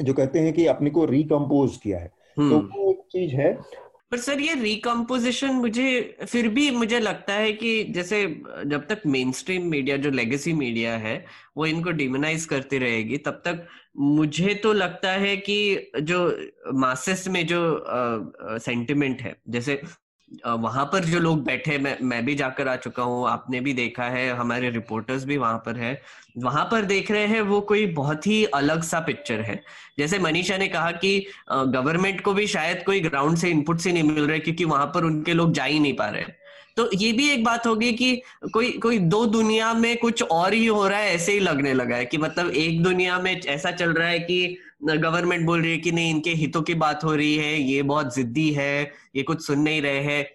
जो 0.00 0.12
कहते 0.12 0.38
हैं 0.38 0.52
कि 0.52 0.66
अपने 0.66 0.90
को 0.90 1.04
रिकम्पोज 1.04 1.76
किया 1.76 1.98
है 1.98 2.08
तो 2.08 2.42
हम्म। 2.42 2.68
वो 2.74 2.90
एक 2.90 3.00
चीज़ 3.12 3.34
है 3.34 3.52
पर 4.12 4.18
सर 4.18 4.40
ये 4.40 4.54
रिकम्पोजिशन 4.54 5.52
मुझे 5.54 6.16
फिर 6.22 6.48
भी 6.48 6.70
मुझे 6.70 6.98
लगता 7.00 7.34
है 7.34 7.52
कि 7.52 7.72
जैसे 7.90 8.22
जब 8.66 8.86
तक 8.88 9.02
मेन 9.06 9.30
स्ट्रीम 9.32 9.66
मीडिया 9.66 9.96
जो 9.96 10.10
लेगेसी 10.10 10.52
मीडिया 10.54 10.96
है 10.96 11.14
वो 11.56 11.66
इनको 11.66 11.90
डिमोनाइज 11.92 12.44
करती 12.44 12.78
रहेगी 12.78 13.18
तब 13.20 13.40
तक 13.44 13.66
मुझे 13.96 14.54
तो 14.54 14.72
लगता 14.72 15.10
है 15.12 15.36
कि 15.38 15.90
जो 16.02 16.26
मासेस 16.74 17.26
में 17.28 17.46
जो 17.46 17.58
सेंटिमेंट 18.58 19.20
है, 19.22 19.36
जैसे 19.48 19.80
वहाँ 20.46 20.84
पर 20.92 21.04
जो 21.04 21.18
लोग 21.20 21.42
बैठे, 21.44 21.76
मैं 21.78 21.96
मैं 22.02 22.24
भी 22.24 22.34
जाकर 22.34 22.68
आ 22.68 22.76
चुका 22.76 23.02
हूँ, 23.02 23.26
आपने 23.28 23.60
भी 23.60 23.72
देखा 23.74 24.04
है, 24.04 24.28
हमारे 24.30 24.70
रिपोर्टर्स 24.70 25.24
भी 25.24 25.36
वहाँ 25.36 25.58
पर 25.66 25.76
है, 25.76 26.00
वहाँ 26.38 26.64
पर 26.70 26.84
देख 26.84 27.10
रहे 27.10 27.26
हैं 27.26 27.40
वो 27.42 27.60
कोई 27.62 27.86
बहुत 27.94 28.26
ही 28.26 28.44
अलग 28.54 28.82
सा 28.82 29.00
पिक्चर 29.00 29.40
है। 29.40 29.60
जैसे 29.98 30.18
मनीषा 30.18 30.56
ने 30.56 30.68
कहा 30.68 30.90
कि 30.92 31.26
गवर्नमेंट 31.50 32.20
को 32.20 32.32
भी 32.34 32.46
शायद 32.46 32.82
कोई 32.86 33.00
ग्राउंड 33.00 33.36
से 33.38 33.50
इनपुट 33.50 33.86
ही 33.86 33.92
नहीं 33.92 34.02
मिल 34.02 34.26
रहे 34.26 34.38
क्योंकि 34.38 34.64
वहाँ 34.64 34.86
पर 34.94 35.04
उनके 35.04 35.34
लोग 35.34 35.52
जा 35.52 35.64
ही 35.64 35.80
नहीं 35.80 35.96
पा 35.96 36.08
रहे। 36.08 36.24
तो 36.76 36.88
ये 36.94 37.12
भी 37.12 37.28
एक 37.30 37.44
बात 37.44 37.66
होगी 37.66 37.92
कि 37.92 38.14
कोई 38.52 38.70
कोई 38.72 38.98
दो 38.98 39.24
दुनिया 39.26 39.72
में 39.74 39.96
कुछ 39.96 40.22
और 40.22 40.54
ही 40.54 40.66
हो 40.66 40.86
रहा 40.88 40.98
है, 40.98 41.14
ऐसे 41.14 41.32
ही 41.32 41.40
लगने 41.40 41.72
लगा 41.74 41.96
है 41.96 42.04
कि 42.06 42.18
मतलब 42.18 42.50
एक 42.50 42.82
दुनिया 42.82 43.18
में 43.18 43.40
ऐसा 43.40 43.70
चल 43.70 43.92
रहा 43.92 44.08
है 44.08 44.18
कि 44.20 44.56
गवर्नमेंट 44.84 45.46
बोल 45.46 45.62
रही 45.62 45.70
है 45.70 45.78
कि 45.78 45.92
नहीं, 45.92 46.10
इनके 46.10 46.30
हितों 46.30 46.62
की 46.62 46.74
बात 46.74 47.04
हो 47.04 47.14
रही 47.14 47.36
है, 47.36 47.58
ये 47.62 47.82
बहुत 47.82 48.14
जिद्दी 48.14 48.50
है, 48.52 48.92
ये 49.16 49.22
कुछ 49.22 49.46
सुन 49.46 49.60
नहीं 49.60 49.82
रहे 49.82 50.00
हैं, 50.00 50.26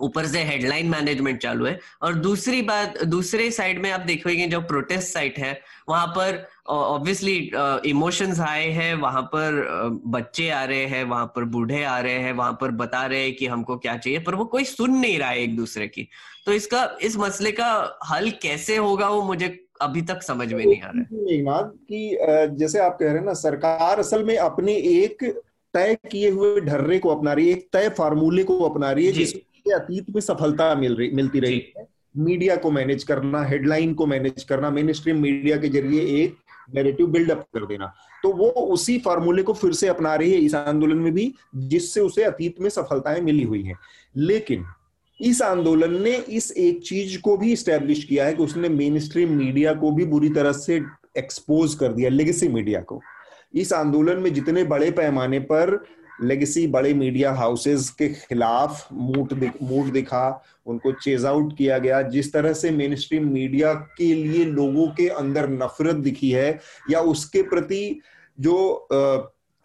ऊपर 0.00 0.26
से 0.26 0.42
हेडलाइन 0.42 0.86
मैनेजमेंट 0.86 1.40
चालू 1.42 1.66
है। 1.66 1.78
और 2.02 2.14
दूसरी 2.16 2.60
बात, 2.62 3.02
दूसरे 3.04 3.50
साइड 3.50 3.82
में 3.82 3.90
आप 3.90 4.00
देखोगे 4.00 4.46
जो 4.46 4.60
प्रोटेस्ट 4.62 5.12
साइट 5.12 5.38
है, 5.38 5.60
वहाँ 5.88 6.06
पर 6.08 6.46
ऑब्वियसली 6.68 7.36
इमोशंस 7.86 8.38
हाई 8.38 8.70
है 8.70 8.94
वहाँ 8.94 9.22
पर 9.22 10.00
बच्चे 10.06 10.48
आ 10.50 10.64
रहे 10.64 10.84
हैं 10.86 11.02
वहाँ 11.04 11.26
पर 11.36 11.44
बूढ़े 11.44 11.82
आ 11.84 11.98
रहे 12.00 12.18
हैं 12.18 12.32
वहाँ 12.32 12.56
पर 12.60 12.70
बता 12.70 13.04
रहे 13.06 13.22
हैं 13.22 13.34
कि 13.36 13.46
हमको 13.46 13.76
क्या 13.76 13.96
चाहिए 13.96 14.18
पर 14.18 14.34
वो 14.34 14.44
कोई 14.44 14.64
सुन 14.64 14.90
नहीं 14.90 15.18
रहा 15.18 15.28
है 15.28 15.42
एक 15.42 15.56
दूसरे 15.56 15.88
की। 15.88 16.08
तो 16.46 16.52
इसका 16.52 16.88
इस 17.02 17.16
मसले 17.16 17.52
का 17.52 17.98
हल 18.10 18.30
कैसे 18.42 18.76
होगा 18.76 19.08
वो 19.08 19.22
मुझे 19.22 19.48
अभी 19.80 20.02
तक 20.02 20.22
समझ 20.22 20.52
में 20.52 20.64
नहीं 20.64 20.80
आ 20.82 20.90
रहा 20.96 21.00
है। 21.00 21.70
कि 21.90 22.56
जैसे 22.56 22.78
आप 22.78 22.96
कह 23.00 23.06
रहे 23.06 23.16
हैं 23.16 23.24
ना 23.24 23.34
सरकार 23.34 23.98
असल 23.98 24.24
में 24.24 24.36
अपने 24.36 24.74
एक 24.74 25.24
तय 25.74 25.96
किए 26.10 26.30
हुए 26.30 26.60
ढर्रे 26.60 26.98
को 26.98 27.08
अपना 27.08 27.32
रही 27.32 27.46
है 27.46 27.52
एक 27.52 27.68
तय 27.72 27.88
फार्मूले 27.88 28.44
को 28.44 28.58
अपना 28.60 28.92
रही 28.92 29.06
है 29.06 29.12
जिसके 29.12 29.72
अतीत 29.72 30.10
में 30.10 30.20
सफलता 30.20 30.74
मिल 30.74 30.96
रही 30.96 31.10
मिलती 31.10 31.40
रही 31.40 31.72
है। 31.76 31.86
मीडिया 32.16 32.56
को 32.56 32.70
मैनेज 32.70 33.02
करना 33.04 33.42
हेडलाइन 33.44 33.94
को 33.94 34.06
मैनेज 34.06 34.42
करना 34.44 34.70
मेन 34.70 34.92
स्ट्रीम 34.92 35.20
मीडिया 35.22 35.56
के 35.56 35.68
ज़रिए 35.68 36.00
एक 36.24 36.36
नेरेटिव 36.74 37.06
बिल्डअप 37.06 37.46
कर 37.54 37.66
देना। 37.66 37.94
तो 38.22 38.32
वो 38.32 38.48
उसी 38.48 38.98
फार्मूले 38.98 39.42
को 39.42 39.52
फिर 39.52 39.72
से 39.72 39.88
अपना 39.88 40.14
रही 40.14 40.32
है 40.32 40.38
इस 40.38 40.54
आंदोलन 40.54 40.96
में 40.96 41.12
भी, 41.12 41.34
जिससे 41.56 42.00
उसे 42.00 42.22
अतीत 42.22 42.60
में 42.60 42.70
सफलताएँ 42.70 43.20
मिली 43.20 43.42
हुई 43.42 43.62
हैं। 43.62 43.78
लेकिन 44.16 44.64
इस 45.20 45.42
आंदोलन 45.42 46.02
ने 46.02 46.16
इस 46.16 46.52
एक 46.52 46.82
चीज़ 46.82 47.20
को 47.20 47.36
भी 47.36 47.56
स्टैब्लिश 47.56 48.04
किया 48.04 48.26
है 48.26 48.34
कि 48.34 48.42
उसने 48.42 48.68
मेन 48.68 48.98
स्ट्रीम 48.98 49.32
मीडिया 49.32 49.74
को 49.74 49.90
भी 49.90 50.04
बुरी 50.04 50.28
तरह 50.28 50.52
से 50.52 50.82
एक्सपोज 51.18 51.74
कर 51.74 51.92
दिया 51.92 52.10
लेगेसी 52.10 52.48
मीडिया 52.48 52.80
को। 52.80 53.00
इस 53.54 53.72
आंदोलन 53.72 54.16
में 54.16 54.34
जितने 54.34 54.64
बड़े 54.64 54.90
पैमाने 54.90 55.38
पर 55.38 55.84
लेगेसी 56.22 56.66
बड़े 56.66 56.92
मीडिया 56.94 57.32
हाउसेस 57.32 57.88
के 57.90 58.08
खिलाफ 58.08 58.88
मूड 58.92 59.32
मूड 59.62 59.90
दिखा, 59.92 60.42
उनको 60.66 60.92
चेज 60.92 61.24
आउट 61.24 61.56
किया 61.56 61.78
गया। 61.78 62.02
जिस 62.02 62.32
तरह 62.32 62.52
से 62.52 62.70
मेन 62.70 62.94
स्ट्रीम 62.96 63.28
मीडिया 63.28 63.72
के 63.74 64.12
लिए 64.14 64.44
लोगों 64.44 64.86
के 64.88 65.08
अंदर 65.08 65.48
नफरत 65.48 65.96
दिखी 65.96 66.30
है, 66.30 66.58
या 66.90 67.00
उसके 67.00 67.42
प्रति 67.42 68.00
जो 68.40 68.88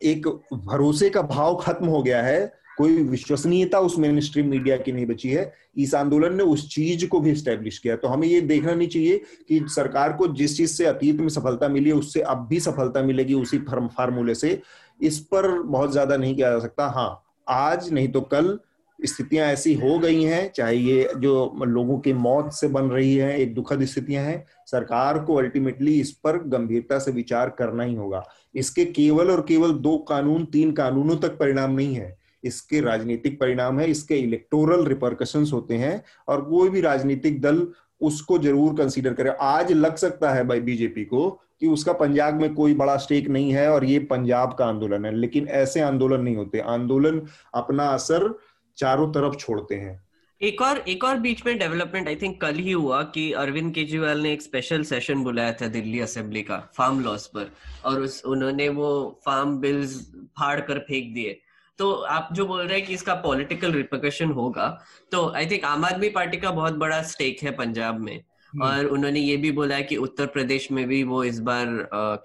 एक 0.01 0.27
भरोसे 0.53 1.09
का 1.09 1.21
भाव 1.21 1.55
खत्म 1.55 1.85
हो 1.85 2.01
गया 2.03 2.21
है, 2.23 2.51
कोई 2.77 2.95
विश्वसनीयता 2.97 3.79
उस 3.79 3.97
मेन 3.99 4.19
स्ट्रीम 4.19 4.47
मीडिया 4.49 4.77
की 4.77 4.91
नहीं 4.91 5.05
बची 5.05 5.29
है। 5.29 5.53
इस 5.77 5.93
आंदोलन 5.95 6.35
ने 6.35 6.43
उस 6.43 6.67
चीज़ 6.69 7.05
को 7.07 7.19
भी 7.19 7.33
स्टेब्लिश 7.35 7.77
किया। 7.77 7.95
तो 7.95 8.07
हमें 8.07 8.27
ये 8.27 8.39
देखना 8.41 8.73
नहीं 8.73 8.87
चाहिए 8.87 9.17
कि 9.49 9.59
सरकार 9.67 10.13
को 10.13 10.27
जिस 10.27 10.55
चीज़ 10.57 10.71
से 10.71 10.85
अतीत 10.85 11.15
में 11.15 11.29
सफलता 11.29 11.67
मिली 11.67 11.91
उससे 11.91 12.21
अब 12.21 12.47
भी 12.47 12.59
सफलता 12.59 13.01
मिलेगी 13.01 13.33
उसी 13.33 13.57
फार्मूले 13.59 14.35
से। 14.35 14.61
इस 15.01 15.19
पर 15.25 15.51
बहुत 15.51 15.91
ज़्यादा 15.91 16.17
नहीं 16.17 16.35
किया 16.35 16.49
जा 16.51 16.59
सकता। 16.59 16.87
हाँ 16.89 17.23
आज 17.47 17.91
नहीं 17.93 18.07
तो 18.07 18.21
कल 18.23 18.57
स्थितियाँ 18.99 19.47
ऐसी 19.47 19.73
हो 19.73 19.97
गई 19.99 20.23
हैं, 20.23 20.51
चाहे 20.51 20.75
ये 20.75 21.09
जो 21.17 21.63
लोगों 21.65 21.97
की 21.99 22.13
मौत 22.15 22.51
से 22.53 22.67
बन 22.67 22.85
रही 22.85 23.15
है, 23.15 23.37
एक 23.39 23.53
दुखद 23.55 23.83
स्थितियाँ 23.85 24.23
हैं, 24.23 24.45
सरकार 24.67 25.19
को 25.19 25.35
अल्टीमेटली 25.35 25.99
इस 25.99 26.11
पर 26.13 26.37
गंभीरता 26.47 26.99
से 26.99 27.11
विचार 27.11 27.49
करना 27.49 27.83
ही 27.83 27.95
होगा। 27.95 28.23
इसके 28.55 28.85
केवल 28.87 29.31
और 29.31 29.41
केवल 29.41 29.71
दो 29.73 29.97
कानून, 30.09 30.45
तीन 30.45 30.71
कानूनों 30.71 31.15
तक 31.17 31.37
परिणाम 31.37 31.71
नहीं 31.71 31.95
है। 31.95 32.17
इसके 32.43 32.81
राजनीतिक 32.81 33.39
परिणाम 33.39 33.79
है, 33.79 33.89
इसके 33.89 34.15
इलेक्टोरल 34.15 34.85
रिपर्कशन 34.85 35.45
होते 35.53 35.75
हैं, 35.75 36.03
और 36.27 36.41
कोई 36.41 36.69
भी 36.69 36.81
राजनीतिक 36.81 37.41
दल 37.41 37.67
उसको 38.01 38.37
ज़रूर 38.37 38.75
कंसीडर 38.75 39.13
करे। 39.13 39.33
आज 39.41 39.71
लग 39.71 39.95
सकता 39.95 40.33
है 40.33 40.47
भाई 40.47 40.59
बीजेपी 40.61 41.03
को 41.05 41.39
कि 41.61 41.67
उसका 41.67 41.93
पंजाब 41.93 42.41
में 42.41 42.53
कोई 42.53 42.73
बड़ा 42.73 42.95
स्टेक 42.97 43.27
नहीं 43.29 43.53
है 43.53 43.69
और 43.71 43.85
ये 43.85 43.99
पंजाब 43.99 44.53
का 44.53 44.65
आंदोलन 44.65 45.05
है। 45.05 45.15
लेकिन 45.15 45.47
ऐसे 45.47 45.81
आंदोलन 45.81 46.21
नहीं 46.21 46.35
होते। 46.35 46.59
आंदोलन 46.59 47.21
अपना 47.53 47.87
असर 47.87 48.33
चारों 48.77 49.11
तरफ़ 49.11 49.35
छोड़ते 49.35 49.75
हैं। 49.75 50.01
एक 50.41 50.61
और 50.61 50.77
एक 50.77 51.03
और 51.03 51.17
बीच 51.17 51.45
में 51.45 51.57
डेवलपमेंट 51.59 52.07
आई 52.07 52.15
थिंक 52.15 52.39
कल 52.41 52.55
ही 52.55 52.71
हुआ 52.71 53.01
कि 53.03 53.31
अरविंद 53.33 53.73
केजरीवाल 53.73 54.19
ने 54.19 54.31
एक 54.33 54.41
स्पेशल 54.41 54.83
सेशन 54.83 55.23
बुलाया 55.23 55.53
था 55.53 55.67
दिल्ली 55.67 55.99
असेंबली 55.99 56.41
का 56.41 56.57
फार्म 56.77 56.99
लॉस 56.99 57.27
पर। 57.27 57.51
और 57.85 58.01
उस, 58.01 58.21
उन्होंने 58.25 58.69
वो 58.69 59.21
फार्म 59.25 59.57
बिल्स 59.57 59.99
फाड़ 60.39 60.59
कर 60.59 60.79
फेंक 60.79 61.13
दिए। 61.13 61.39
तो 61.79 61.91
आप 61.91 62.29
जो 62.33 62.45
बोल 62.45 62.61
रहे 62.61 62.77
हैं 62.77 62.87
कि 62.87 62.93
इसका 62.93 63.13
पॉलिटिकल 63.15 63.71
रिपोकशन 63.71 64.31
होगा 64.31 64.67
तो 65.11 65.27
आई 65.35 65.45
थिंक 65.45 65.63
आम 65.65 65.85
आदमी 65.85 66.09
पार्टी 66.09 66.37
का 66.37 66.51
बहुत 66.51 66.73
बड़ा 66.73 67.01
स्टेक 67.03 67.43
है 67.43 67.51
पंजाब 67.51 67.99
में। 67.99 68.19
और 68.61 68.85
उन्होंने 68.87 69.19
ये 69.19 69.37
भी 69.37 69.51
बोला 69.51 69.75
है 69.75 69.83
कि 69.83 69.97
उत्तर 69.99 70.25
प्रदेश 70.29 70.71
में 70.71 70.85
भी 70.87 71.03
वो 71.03 71.23
इस 71.23 71.39
बार 71.41 71.67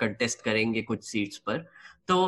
कंटेस्ट 0.00 0.42
करेंगे 0.42 0.82
कुछ 0.82 1.04
सीट्स 1.04 1.38
पर 1.38 1.58
तो 2.08 2.18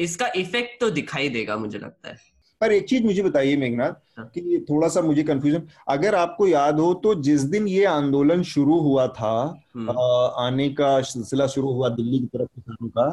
इसका 0.00 0.30
इफ़ेक्ट 0.36 0.80
तो 0.80 0.90
दिखाई 0.90 1.28
देगा 1.28 1.56
मुझे 1.56 1.78
लगता 1.78 2.08
है 2.08 2.30
पर 2.60 2.72
एक 2.72 2.84
चीज़ 2.88 3.04
मुझे 3.04 3.22
बताइए 3.22 3.56
मेघनाथ 3.56 3.92
हाँ। 4.18 4.24
कि 4.34 4.64
थोड़ा 4.70 4.88
सा 4.88 5.00
मुझे 5.00 5.22
कंफ्यूजन 5.22 5.62
अगर 5.88 6.14
आपको 6.14 6.46
याद 6.46 6.80
हो 6.80 6.92
तो 6.94 7.14
जिस 7.22 7.42
दिन 7.50 7.66
ये 7.68 7.84
आंदोलन 7.84 8.42
शुरू 8.42 8.78
हुआ 8.80 9.06
था 9.10 9.34
हम्म। 9.76 9.96
आने 10.38 10.68
का 10.70 11.00
सिलसिला 11.04 11.46
शुरू 11.46 11.72
हुआ 11.72 11.88
दिल्ली 11.90 12.18
की 12.18 12.26
तरफ़ 12.28 12.48
किसानों 12.48 12.88
का 12.88 13.08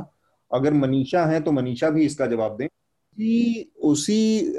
अगर 0.52 0.74
मनीषा 0.74 1.26
है 1.26 1.40
तो 1.42 1.52
मनीषा 1.52 1.90
भी 1.90 2.06
इसका 2.06 2.26
जवाब 2.26 2.58
दें 2.58 2.68
कि 2.68 3.72
उसी 3.84 4.54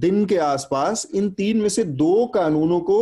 दिन 0.00 0.24
के 0.26 0.36
आसपास 0.44 1.06
इन 1.14 1.30
तीन 1.30 1.56
में 1.56 1.68
से 1.68 1.84
दो 1.96 2.26
कानूनों 2.26 2.80
को 2.80 3.00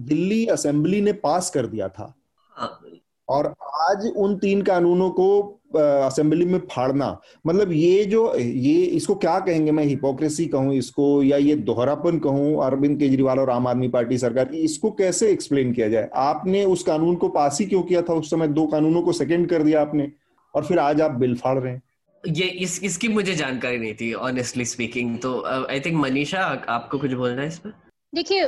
दिल्ली 0.00 0.44
असेंबली 0.46 1.00
ने 1.00 1.12
पास 1.14 1.50
कर 1.50 1.66
दिया 1.66 1.88
था। 1.88 2.14
हाँ। 2.56 2.80
और 3.28 3.46
आज 3.82 4.06
उन 4.16 4.36
तीन 4.38 4.62
कानूनों 4.62 5.10
को 5.10 5.54
असेंबली 5.76 6.44
में 6.44 6.58
फाड़ना 6.66 7.08
मतलब 7.46 7.72
ये 7.72 8.04
जो 8.04 8.34
ये 8.36 8.74
इसको 8.74 9.14
क्या 9.14 9.38
कहेंगे 9.40 9.72
मैं 9.72 9.84
हिपोक्रेसी 9.84 10.46
कहूँ 10.46 10.74
इसको 10.74 11.22
या 11.22 11.36
ये 11.36 11.54
दोहरापन 11.56 12.18
कहूँ 12.18 12.64
अरविंद 12.64 12.98
केजरीवाल 12.98 13.38
और 13.38 13.50
आम 13.50 13.66
आदमी 13.66 13.88
पार्टी 13.88 14.18
सरकार 14.18 14.44
की 14.44 14.58
इसको 14.58 14.90
कैसे 14.92 15.30
एक्सप्लेन 15.30 15.72
किया 15.72 15.88
जाए? 15.88 16.08
आपने 16.14 16.64
उस 16.64 16.82
कानून 16.82 17.16
को 17.16 17.28
पास 17.28 17.58
ही 17.60 17.66
क्यों 17.66 17.82
किया 17.82 18.02
था 18.02 18.14
उस 18.14 18.30
समय? 18.30 18.48
दो 18.48 18.66
कानूनों 18.66 19.02
को 19.02 19.12
सेकेंड 19.12 19.48
कर 19.48 19.62
दिया 19.62 19.80
आपने 19.80 20.10
और 20.54 20.64
फिर 20.64 20.78
आज 20.78 21.00
आप 21.00 21.10
बिल 21.10 21.34
फाड़ 21.36 21.58
रहे 21.58 21.72
हैं। 21.72 21.82
ये 22.24 22.46
इस 22.46 22.82
इसकी 22.82 23.08
मुझे 23.08 23.34
जानकारी 23.34 23.78
नहीं 23.78 23.94
थी 23.94 24.12
ऑनेस्टली 24.14 24.64
स्पीकिंग 24.64 25.18
तो 25.18 25.40
आई 25.44 25.80
थिंक 25.80 25.96
मनीषा 25.96 26.44
आपको 26.68 26.98
कुछ 26.98 27.12
बोलना 27.12 27.42
है 27.42 27.48
इस 27.48 27.58
पर? 27.58 27.74
देखिए 28.12 28.46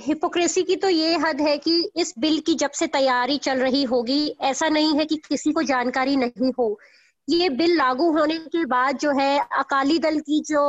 हिपोक्रेसी 0.00 0.62
की 0.62 0.76
तो 0.76 0.88
ये 0.88 1.16
हद 1.16 1.40
है 1.40 1.58
कि 1.58 1.90
इस 1.96 2.14
बिल 2.18 2.38
की 2.40 2.54
जब 2.54 2.70
से 2.70 2.86
तैयारी 2.86 3.38
चल 3.38 3.58
रही 3.58 3.82
होगी 3.82 4.36
ऐसा 4.40 4.68
नहीं 4.68 4.98
है 4.98 5.04
कि 5.04 5.16
किसी 5.16 5.52
को 5.52 5.62
जानकारी 5.62 6.16
नहीं 6.16 6.52
हो। 6.58 6.80
ये 7.28 7.48
बिल 7.48 7.76
लागू 7.76 8.10
होने 8.12 8.38
के 8.38 8.64
बाद 8.64 8.98
जो 8.98 9.10
है 9.10 9.38
अकाली 9.38 9.98
दल 9.98 10.18
की 10.18 10.40
जो 10.40 10.60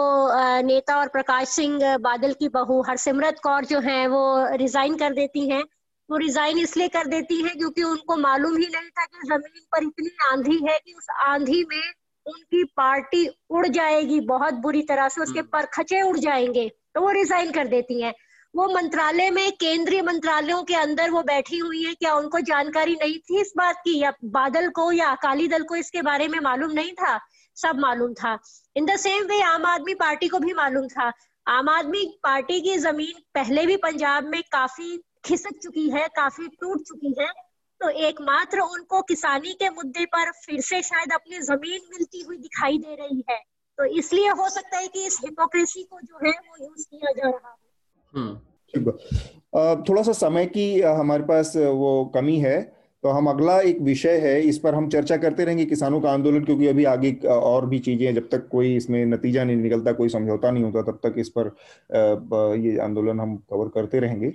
नेता 0.62 0.98
और 0.98 1.08
प्रकाश 1.08 1.48
सिंह 1.48 1.98
बादल 1.98 2.34
की 2.34 2.48
बहू 2.50 2.82
हरसिमरत 2.82 3.36
कौर 3.44 3.66
जो 3.66 3.80
है 3.80 4.08
वो 4.08 4.56
रिजाइन 4.56 4.96
कर 4.96 5.14
देती 5.14 5.50
हैं। 5.50 5.64
वो 6.10 6.18
रिजाइन 6.18 6.58
इसलिए 6.58 6.88
कर 6.88 7.08
देती 7.08 7.42
है 7.42 7.50
क्योंकि 7.50 7.84
उनको 7.84 8.18
मालूम 8.18 8.58
ही 8.58 8.68
नहीं 8.68 8.90
था 8.90 9.06
कि 9.06 9.28
ज़मीन 9.28 9.66
पर 9.72 9.84
इतनी 9.84 10.10
आंधी 10.32 10.60
है 10.72 10.80
कि 10.86 10.94
उस 10.94 11.08
आंधी 11.10 11.66
में 11.70 11.84
उनकी 12.26 12.64
पार्टी 12.64 13.28
उड़ 13.50 13.68
जाएगी 13.68 14.20
बहुत 14.20 14.54
बुरी 14.54 14.82
तरह 14.82 15.10
से 15.10 15.22
उसके 15.22 15.40
हम्म। 15.40 15.50
परखचे 15.50 16.02
उड़ 16.02 16.18
जाएँगे। 16.18 16.72
तो 16.96 17.02
वो 17.02 17.12
रिजाइन 17.12 17.52
कर 17.52 17.68
देती 17.68 18.02
हैं। 18.02 18.14
वो 18.56 18.68
मंत्रालय 18.68 19.30
में 19.30 19.52
केंद्रीय 19.52 20.02
मंत्रालयों 20.02 20.64
के 20.64 20.76
अंदर 20.76 21.10
वो 21.10 21.24
बैठी 21.24 21.58
हुई 21.58 21.84
है, 21.84 21.94
क्या 21.94 22.14
उनको 22.16 22.40
जानकारी 22.40 22.94
नहीं 22.96 23.20
थी 23.20 23.42
इस 23.42 23.54
बात 23.58 23.76
की? 23.76 24.00
या 24.00 24.14
बादल 24.24 24.70
को 24.70 24.92
या 24.92 25.10
अकाली 25.10 25.48
दल 25.48 25.64
को 25.64 25.76
इसके 25.76 26.02
बारे 26.02 26.28
में 26.28 26.40
मालूम 26.40 26.72
नहीं 26.72 26.94
था? 26.94 27.20
सब 27.56 27.80
मालूम 27.80 28.14
था। 28.14 28.40
इन 28.76 28.86
द 28.86 28.96
सेम 28.96 29.24
वे 29.24 29.42
आम 29.42 29.66
आदमी 29.66 29.94
पार्टी 29.94 30.28
को 30.28 30.40
भी 30.40 30.54
मालूम 30.54 30.88
था। 30.88 31.12
आम 31.48 31.70
आदमी 31.70 32.20
पार्टी 32.24 32.62
की 32.62 32.78
ज़मीन 32.78 33.22
पहले 33.34 33.66
भी 33.66 33.78
पंजाब 33.78 34.24
में 34.24 34.42
काफ़ी 34.52 35.04
खिसक 35.26 35.60
चुकी 35.64 35.90
है, 35.90 36.08
काफ़ी 36.08 36.48
टूट 36.48 36.82
चुकी 36.82 37.16
है। 37.20 37.30
तो 37.82 37.90
एकमात्र 37.90 38.60
उनको 38.60 39.02
किसानी 39.02 39.54
के 39.54 39.70
मुद्दे 39.70 40.06
पर 40.06 40.32
फिर 40.32 40.62
से 40.62 40.82
शायद 40.82 41.14
अपनी 41.14 41.40
ज़मीन 41.40 41.80
मिलती 41.94 42.22
हुई 42.22 42.38
दिखाई 42.38 42.78
दे 42.78 42.96
रही 42.96 43.24
है। 43.30 43.40
तो 43.78 43.86
इसलिए 43.86 44.30
हो 44.30 44.50
सकता 44.50 44.78
है 44.78 44.88
कि 44.88 45.06
इस 45.06 45.20
हिपोक्रेसी 45.26 45.84
को 45.84 46.00
जो 46.00 46.26
है 46.26 46.32
वो 46.32 46.66
यूज़ 46.66 46.88
किया 46.88 47.12
जा 47.12 47.30
रहा 47.30 47.50
है। 47.50 47.65
थोड़ा 49.84 50.02
सा 50.02 50.12
समय 50.14 50.46
की 50.48 50.82
हमारे 50.82 51.24
पास 51.24 51.54
वो 51.58 52.12
कमी 52.16 52.38
है 52.40 52.62
तो 53.04 53.10
हम 53.10 53.28
अगला 53.30 53.60
एक 53.62 53.82
विषय 53.82 54.18
है, 54.18 54.42
इस 54.42 54.58
पर 54.60 54.76
हम 54.76 54.88
चर्चा 54.90 55.18
करते 55.18 55.46
रहेंगे 55.46 55.66
किसानों 55.66 56.00
का 56.02 56.12
आंदोलन, 56.12 56.44
क्योंकि 56.44 56.68
अभी 56.68 56.84
आगे 56.86 57.12
और 57.26 57.66
भी 57.66 57.80
चीज़ें 57.80 58.14
जब 58.16 58.30
तक 58.32 58.48
कोई 58.52 58.76
इसमें 58.76 59.06
नतीजा 59.06 59.44
नहीं 59.44 59.58
निकलता, 59.58 59.92
कोई 59.92 60.10
समझौता 60.10 60.52
नहीं 60.52 60.64
होता, 60.64 60.82
तब 60.82 61.00
तक 61.04 61.16
इस 61.20 61.30
पर 61.38 61.56
ये 62.60 62.78
आंदोलन 62.80 63.20
हम 63.20 63.36
कवर 63.50 63.68
करते 63.76 64.00
रहेंगे। 64.00 64.32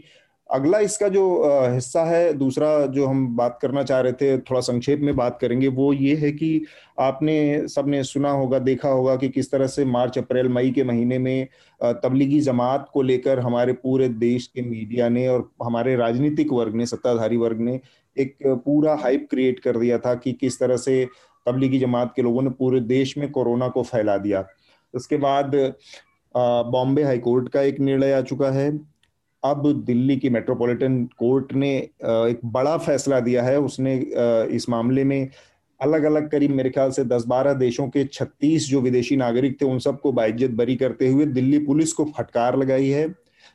अगला 0.50 0.78
इसका 0.78 1.08
जो 1.08 1.22
हिस्सा 1.72 2.04
है, 2.04 2.32
दूसरा 2.32 2.86
जो 2.86 3.06
हम 3.06 3.26
बात 3.36 3.58
करना 3.62 3.82
चाह 3.82 4.00
रहे 4.00 4.12
थे, 4.12 4.38
थोड़ा 4.38 4.60
संक्षेप 4.60 5.00
में 5.00 5.14
बात 5.16 5.38
करेंगे, 5.40 5.68
वो 5.68 5.92
ये 5.92 6.14
है 6.16 6.30
कि 6.32 6.64
आपने 7.00 7.68
सबने 7.68 8.02
सुना 8.04 8.30
होगा, 8.30 8.58
देखा 8.58 8.88
होगा 8.88 9.14
कि 9.16 9.28
किस 9.28 9.50
तरह 9.50 9.66
से 9.66 9.84
मार्च, 9.86 10.18
अप्रैल, 10.18 10.48
मई 10.48 10.70
के 10.70 10.84
महीने 10.84 11.18
में 11.18 11.48
तबलीगी 11.80 12.40
जमात 12.40 12.88
को 12.92 13.02
लेकर 13.02 13.38
हमारे 13.38 13.72
पूरे 13.74 14.08
देश 14.08 14.46
के 14.46 14.62
मीडिया 14.62 15.08
ने 15.08 15.26
और 15.28 15.50
हमारे 15.62 15.96
राजनीतिक 15.96 16.52
वर्ग 16.52 16.74
ने, 16.74 16.86
सत्ताधारी 16.86 17.36
वर्ग 17.36 17.60
ने 17.60 17.80
एक 18.16 18.36
पूरा 18.64 18.94
हाइप 19.02 19.26
क्रिएट 19.30 19.60
कर 19.60 19.78
दिया 19.78 19.98
था 19.98 20.14
कि 20.14 20.32
किस 20.32 20.58
तरह 20.60 20.76
से 20.78 21.04
तबलीगी 21.46 21.78
जमात 21.78 22.12
के 22.16 22.22
लोगों 22.22 22.42
ने 22.42 22.50
पूरे 22.50 22.80
देश 22.82 23.16
में 23.18 23.30
कोरोना 23.30 23.68
को 23.68 23.82
फैला 23.82 24.16
दिया। 24.18 24.44
उसके 24.94 25.16
बाद 25.16 25.54
बॉम्बे 26.34 27.02
हाईकोर्ट 27.02 27.48
का 27.48 27.62
एक 27.62 27.80
निर्णय 27.80 28.12
आ 28.12 28.20
चुका 28.22 28.50
है। 28.50 28.70
अब 29.42 29.66
दिल्ली 29.84 30.16
की 30.16 30.30
मेट्रोपॉलिटन 30.30 31.02
कोर्ट 31.18 31.52
ने 31.54 31.76
एक 31.76 32.40
बड़ा 32.46 32.76
फैसला 32.78 33.20
दिया 33.20 33.42
है। 33.42 33.58
उसने 33.60 33.94
इस 34.54 34.68
मामले 34.68 35.04
में 35.04 35.28
अलग 35.80 36.02
अलग 36.02 36.28
करीब 36.30 36.50
मेरे 36.50 36.70
ख्याल 36.70 36.90
से 36.90 37.04
10-12 37.04 37.52
देशों 37.54 37.88
के 37.88 38.04
36 38.06 38.68
जो 38.70 38.80
विदेशी 38.80 39.16
नागरिक 39.16 39.60
थे, 39.60 39.64
उन 39.64 39.78
सबको 39.78 40.12
बाइज्जत 40.12 40.50
बरी 40.52 40.76
करते 40.76 41.08
हुए 41.08 41.26
दिल्ली 41.26 41.58
पुलिस 41.58 41.92
को 41.92 42.04
फटकार 42.18 42.58
लगाई 42.58 42.88
है। 42.88 43.08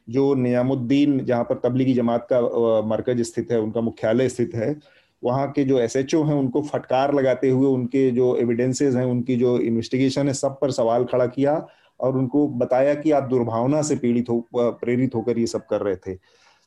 जो 0.09 0.33
नियामुद्दीन, 0.35 1.19
जहाँ 1.19 1.43
पर 1.43 1.59
तबलीगी 1.63 1.93
जमात 1.93 2.27
का 2.31 2.41
मरकज 2.87 3.21
स्थित 3.21 3.51
है, 3.51 3.59
उनका 3.59 3.81
मुख्यालय 3.81 4.29
स्थित 4.29 4.55
है, 4.55 4.75
वहाँ 5.23 5.51
के 5.51 5.63
जो 5.63 5.79
एस 5.79 5.97
हैं, 5.97 6.33
उनको 6.33 6.61
फटकार 6.63 7.13
लगाते 7.13 7.49
हुए 7.49 7.67
उनके 7.67 8.09
जो 8.11 8.35
एविडेंसेज 8.37 8.95
हैं, 8.95 9.05
उनकी 9.05 9.35
जो 9.35 9.57
इन्वेस्टिगेशन 9.59 10.27
है, 10.27 10.33
सब 10.33 10.57
पर 10.61 10.71
सवाल 10.71 11.05
खड़ा 11.05 11.25
किया। 11.27 11.55
और 11.99 12.17
उनको 12.17 12.47
बताया 12.57 12.93
कि 12.95 13.11
आप 13.11 13.23
दुर्भावना 13.23 13.81
से 13.81 13.95
पीड़ित 13.95 14.29
हो 14.29 14.45
प्रेरित 14.55 15.15
होकर 15.15 15.37
ये 15.39 15.47
सब 15.47 15.65
कर 15.65 15.81
रहे 15.81 15.95
थे। 15.97 16.15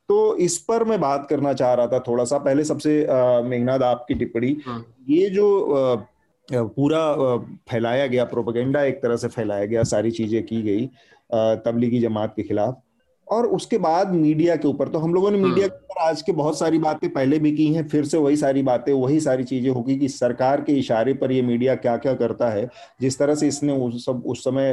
तो 0.09 0.37
इस 0.37 0.59
पर 0.59 0.85
मैं 0.85 1.01
बात 1.01 1.26
करना 1.31 1.53
चाह 1.53 1.72
रहा 1.74 1.87
था 1.87 1.99
थोड़ा 2.01 2.24
सा। 2.24 2.39
पहले 2.39 2.64
सबसे 2.64 3.01
मेघनाथ 3.45 3.81
आपकी 3.85 4.14
टिप्पणी। 4.14 4.57
हाँ। 4.66 4.85
ये 5.09 5.29
जो 5.31 6.07
पूरा 6.49 7.37
फैलाया 7.70 8.07
गया 8.07 8.24
प्रोपेगेंडा 8.24 8.83
एक 8.83 9.03
तरह 9.03 9.16
से 9.16 9.29
फैलाया 9.29 9.64
गया 9.64 9.83
सारी 9.85 10.11
चीज़ें 10.11 10.43
की 10.47 10.62
गई 10.62 10.87
तबलीगी 11.64 12.01
जमात 12.01 12.33
के 12.37 12.43
खिलाफ। 12.43 12.81
और 13.31 13.47
उसके 13.49 13.79
बाद 13.79 14.12
मीडिया 14.12 14.57
के 14.57 14.68
ऊपर 14.68 14.89
तो 14.89 14.99
हम 14.99 15.14
लोगों 15.14 15.31
ने 15.31 15.39
मीडिया 15.39 15.66
हाँ। 15.66 15.68
के 15.70 15.85
ऊपर 15.85 16.03
आज 16.03 16.22
के 16.22 16.33
बहुत 16.33 16.59
सारी 16.59 16.79
बातें 16.79 17.09
पहले 17.11 17.39
भी 17.39 17.53
की 17.53 17.66
हैं 17.74 17.87
फिर 17.89 18.05
से 18.05 18.18
वही 18.18 18.37
सारी 18.37 18.62
बातें 18.62 18.93
वही 18.93 19.18
सारी 19.20 19.45
चीज़ें 19.45 19.70
होगी 19.70 19.97
कि 19.99 20.09
सरकार 20.09 20.61
के 20.61 20.72
इशारे 20.72 21.14
पर 21.14 21.33
ये 21.33 21.43
मीडिया 21.43 21.74
क्या 21.76 21.97
क्या 21.97 22.14
करता 22.14 22.51
है 22.51 22.68
जिस 23.01 23.18
तरह 23.18 23.35
से 23.35 23.49
इसने 23.49 23.72
उस 23.79 24.05
सब 24.05 24.22
उस 24.26 24.45
समय 24.45 24.72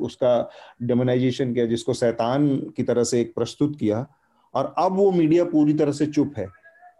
उसका 0.00 0.36
डेमोनाइजेशन 0.82 1.54
किया 1.54 1.66
जिसको 1.66 1.94
शैतान 1.94 2.56
की 2.76 2.82
तरह 2.82 3.04
से 3.04 3.20
एक 3.20 3.34
प्रस्तुत 3.34 3.78
किया 3.78 4.06
और 4.54 4.74
अब 4.78 4.96
वो 4.96 5.10
मीडिया 5.12 5.44
पूरी 5.46 5.74
तरह 5.74 5.92
से 5.92 6.06
चुप 6.06 6.34
है 6.38 6.46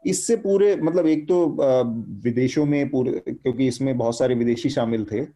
इससे 0.07 0.37
पूरे 0.37 0.75
मतलब 0.77 1.07
एक 1.07 1.29
तो 1.29 1.45
विदेशों 2.23 2.65
में 2.67 2.89
पूरे 2.91 3.23
क्योंकि 3.29 3.67
इसमें 3.67 3.97
बहुत 3.99 4.19
सारे 4.19 4.35
विदेशी 4.35 4.71
शामिल 4.71 5.05
थे 5.13 5.27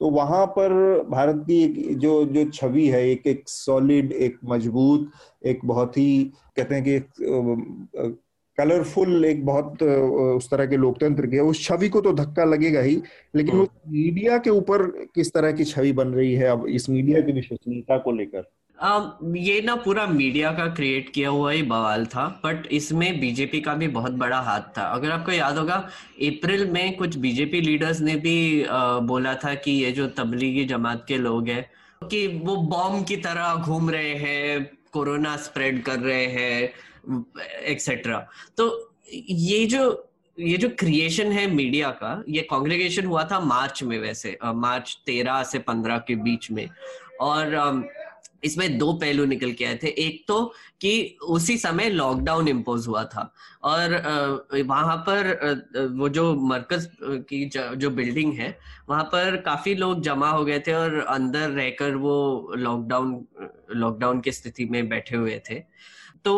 तो 0.00 0.08
वहाँ 0.10 0.46
पर 0.46 0.72
भारत 1.10 1.44
की 1.46 1.62
एक 1.64 1.98
जो 1.98 2.24
जो 2.24 2.44
छवि 2.50 2.86
है 2.88 3.02
एक 3.08 3.26
एक 3.26 3.48
सॉलिड 3.48 4.12
एक 4.12 4.38
मज़बूत 4.44 5.10
एक 5.46 5.60
बहुत 5.64 5.96
ही 5.96 6.32
कहते 6.56 6.74
हैं 6.74 6.84
कि 6.84 6.94
एक 6.94 8.18
कलरफुल 8.58 9.24
एक 9.24 9.44
बहुत 9.46 9.82
उस 9.82 10.50
तरह 10.50 10.66
के 10.66 10.76
लोकतंत्र 10.76 11.26
के 11.26 11.38
उस 11.40 11.64
छवि 11.64 11.88
को 11.88 12.00
तो 12.00 12.12
धक्का 12.12 12.44
लगेगा 12.44 12.80
ही 12.80 13.00
लेकिन 13.34 13.52
हम्म। 13.52 13.62
उस 13.62 13.68
मीडिया 13.88 14.38
के 14.38 14.50
ऊपर 14.50 14.86
किस 15.14 15.32
तरह 15.32 15.52
की 15.52 15.64
छवि 15.64 15.92
बन 15.92 16.08
रही 16.08 16.34
है 16.34 16.46
अब 16.48 16.66
इस 16.68 16.88
मीडिया 16.90 17.20
की 17.20 17.32
विश्वसनीयता 17.32 17.98
को 17.98 18.12
लेकर 18.12 18.48
ये 18.78 19.60
ना 19.60 19.74
पूरा 19.76 20.06
मीडिया 20.06 20.50
का 20.52 20.66
क्रिएट 20.74 21.08
किया 21.12 21.28
हुआ 21.28 21.50
ही 21.52 21.62
बवाल 21.62 22.04
था 22.06 22.26
बट 22.44 22.66
इसमें 22.66 23.20
बीजेपी 23.20 23.60
का 23.60 23.74
भी 23.74 23.86
बहुत 23.88 24.12
बड़ा 24.12 24.40
हाथ 24.40 24.60
था। 24.78 24.82
अगर 24.84 25.10
आपको 25.10 25.32
याद 25.32 25.58
होगा 25.58 25.74
अप्रैल 26.22 26.66
में 26.70 26.96
कुछ 26.96 27.16
बीजेपी 27.16 27.60
लीडर्स 27.60 28.00
ने 28.00 28.16
भी 28.16 28.62
आ, 28.62 28.98
बोला 28.98 29.34
था 29.34 29.54
कि 29.54 29.70
ये 29.70 29.92
जो 29.92 30.06
तबलीगी 30.08 30.64
जमात 30.64 31.04
के 31.08 31.16
लोग 31.16 31.48
हैं 31.48 32.08
कि 32.08 32.26
वो 32.26 32.56
बॉम्ब 32.56 33.06
की 33.06 33.16
तरह 33.16 33.54
घूम 33.54 33.90
रहे 33.90 34.14
हैं 34.14 34.70
कोरोना 34.92 35.36
स्प्रेड 35.36 35.82
कर 35.82 35.98
रहे 35.98 36.26
हैं 36.26 37.24
एक्सेट्रा 37.64 38.26
तो 38.56 38.92
ये 39.12 39.64
जो 39.66 40.12
ये 40.38 40.56
जो 40.56 40.68
क्रिएशन 40.78 41.32
है 41.32 41.46
मीडिया 41.50 41.90
का 41.90 42.22
ये 42.28 42.40
कांग्रेगेशन 42.50 43.06
हुआ 43.06 43.22
था 43.24 43.40
मार्च 43.40 43.82
में 43.82 43.98
वैसे 43.98 44.36
मार्च 44.44 44.96
तेरह 45.06 45.42
से 45.42 45.58
पंद्रह 45.58 45.98
के 45.98 46.14
बीच 46.14 46.50
में। 46.50 46.68
और 47.20 47.54
इसमें 48.46 48.78
दो 48.78 48.92
पहलू 48.94 49.24
निकल 49.24 49.52
के 49.52 49.64
आए 49.64 49.78
थे। 49.82 49.88
एक 49.98 50.24
तो 50.28 50.44
कि 50.80 51.16
उसी 51.28 51.56
समय 51.58 51.88
लॉकडाउन 51.90 52.48
इम्पोज 52.48 52.86
हुआ 52.86 53.04
था 53.04 53.32
और 53.64 53.94
वहाँ 54.66 54.96
पर 55.08 55.88
वो 55.92 56.08
जो 56.08 56.34
मरकज 56.46 56.88
की 57.02 57.44
जो 57.54 57.90
बिल्डिंग 57.92 58.32
है, 58.34 58.56
वहाँ 58.88 59.04
पर 59.04 59.36
काफ़ी 59.46 59.74
लोग 59.74 60.02
जमा 60.02 60.30
हो 60.30 60.44
गए 60.44 60.58
थे 60.66 60.74
और 60.74 60.98
अंदर 61.00 61.50
रहकर 61.50 61.94
वो 61.96 62.52
लॉकडाउन 62.56 63.24
लॉकडाउन 63.74 64.20
की 64.20 64.32
स्थिति 64.32 64.64
में 64.64 64.88
बैठे 64.88 65.16
हुए 65.16 65.40
थे। 65.50 65.62
तो 66.24 66.32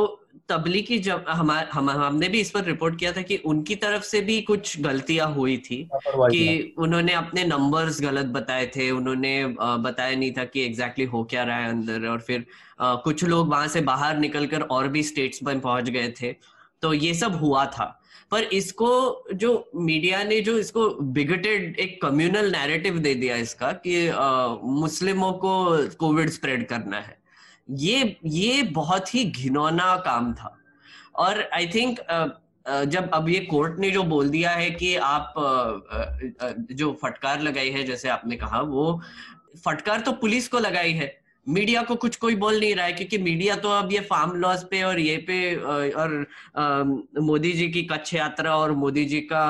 तबलीगी 0.48 0.98
जब 0.98 1.24
हम, 1.28 1.50
हम 1.72 1.90
हमने 1.90 2.28
भी 2.28 2.40
इस 2.40 2.50
पर 2.50 2.64
रिपोर्ट 2.64 2.98
किया 2.98 3.12
था 3.12 3.22
कि 3.22 3.36
उनकी 3.36 3.74
तरफ़ 3.74 4.02
से 4.02 4.20
भी 4.20 4.40
कुछ 4.42 4.80
गलतियाँ 4.80 5.28
हुई 5.34 5.56
थी 5.56 5.88
कि 5.94 6.74
उन्होंने 6.78 7.12
अपने 7.12 7.44
नंबर्स 7.44 8.00
गलत 8.02 8.26
बताए 8.26 8.66
थे 8.76 8.90
उन्होंने 8.90 9.32
बताया 9.56 10.16
नहीं 10.16 10.32
था 10.32 10.44
कि 10.44 10.64
एग्जैक्टली 10.64 11.04
exactly 11.04 11.12
हो 11.12 11.24
क्या 11.24 11.42
रहा 11.44 11.56
है 11.56 11.68
अंदर 11.68 12.06
और 12.06 12.20
फिर 12.20 12.46
कुछ 12.80 13.24
लोग 13.24 13.48
वहाँ 13.48 13.68
से 13.68 13.80
बाहर 13.80 14.18
निकलकर 14.18 14.62
और 14.62 14.88
भी 14.88 15.02
स्टेट्स 15.02 15.42
में 15.42 15.60
पहुँच 15.60 15.90
गए 15.90 16.12
थे। 16.22 16.34
तो 16.82 16.92
ये 16.94 17.14
सब 17.14 17.34
हुआ 17.34 17.64
था। 17.66 17.94
पर 18.30 18.42
इसको 18.42 19.24
जो 19.34 19.70
मीडिया 19.76 20.22
ने 20.24 20.40
जो 20.40 20.58
इसको 20.58 20.88
बिगटेड 21.12 21.78
एक 21.80 22.00
कम्युनल 22.02 22.50
नैरेटिव 22.52 22.98
दे 22.98 23.14
दिया 23.14 23.36
इसका 23.36 23.72
कि 23.86 24.10
मुस्लिमों 24.80 25.32
को 25.32 25.54
कोविड 25.98 26.30
स्प्रेड 26.30 26.66
करना 26.68 26.96
है। 26.96 27.17
ये 27.68 28.16
ये 28.26 28.62
बहुत 28.72 29.14
ही 29.14 29.24
घिनौना 29.24 29.94
काम 30.04 30.32
था। 30.34 30.54
और 31.16 31.48
आई 31.54 31.66
थिंक 31.66 31.98
जब 32.88 33.10
अब 33.14 33.28
ये 33.28 33.38
कोर्ट 33.40 33.78
ने 33.80 33.90
जो 33.90 34.02
बोल 34.04 34.28
दिया 34.28 34.50
है 34.50 34.70
कि 34.70 34.94
आप 34.96 35.34
जो 36.72 36.92
फटकार 37.02 37.40
लगाई 37.40 37.70
है, 37.70 37.84
जैसे 37.84 38.08
आपने 38.08 38.36
कहा, 38.36 38.60
वो 38.60 39.00
फटकार 39.64 40.00
तो 40.00 40.12
पुलिस 40.14 40.48
को 40.48 40.58
लगाई 40.58 40.92
है। 40.92 41.16
मीडिया 41.46 41.82
को 41.82 41.94
कुछ 41.96 42.16
कोई 42.16 42.34
बोल 42.36 42.58
नहीं 42.60 42.74
रहा 42.74 42.86
है, 42.86 42.92
क्योंकि 42.92 43.18
मीडिया 43.18 43.54
तो 43.56 43.68
अब 43.70 43.92
ये 43.92 44.00
फार्म 44.00 44.34
लॉस 44.36 44.64
पे 44.70 44.82
और 44.82 44.98
ये 45.00 45.16
पे 45.28 45.54
और 45.56 46.26
मोदी 47.20 47.52
जी 47.52 47.68
की 47.68 47.82
कच्छ 47.82 48.14
यात्रा 48.14 48.56
और 48.56 48.72
मोदी 48.72 49.04
जी 49.04 49.20
का 49.32 49.44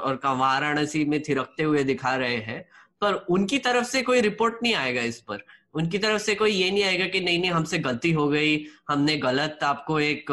और 0.00 0.16
का 0.16 0.32
वाराणसी 0.32 1.04
में 1.04 1.20
थिरकते 1.22 1.62
हुए 1.62 1.84
दिखा 1.84 2.14
रहे 2.16 2.36
हैं। 2.38 2.60
पर 3.00 3.14
उनकी 3.30 3.58
तरफ़ 3.58 3.86
से 3.86 4.02
कोई 4.02 4.20
रिपोर्ट 4.20 4.62
नहीं 4.62 4.74
आएगा 4.74 5.02
इस 5.02 5.20
पर। 5.20 5.44
उनकी 5.74 5.98
तरफ़ 5.98 6.22
से 6.22 6.34
कोई 6.34 6.50
ये 6.50 6.70
नहीं 6.70 6.84
आएगा 6.84 7.06
कि 7.06 7.20
नहीं 7.20 7.38
नहीं 7.38 7.50
हमसे 7.50 7.78
गलती 7.78 8.10
हो 8.12 8.28
गई 8.28 8.66
हमने 8.88 9.16
गलत 9.16 9.58
आपको 9.62 9.98
एक 10.00 10.30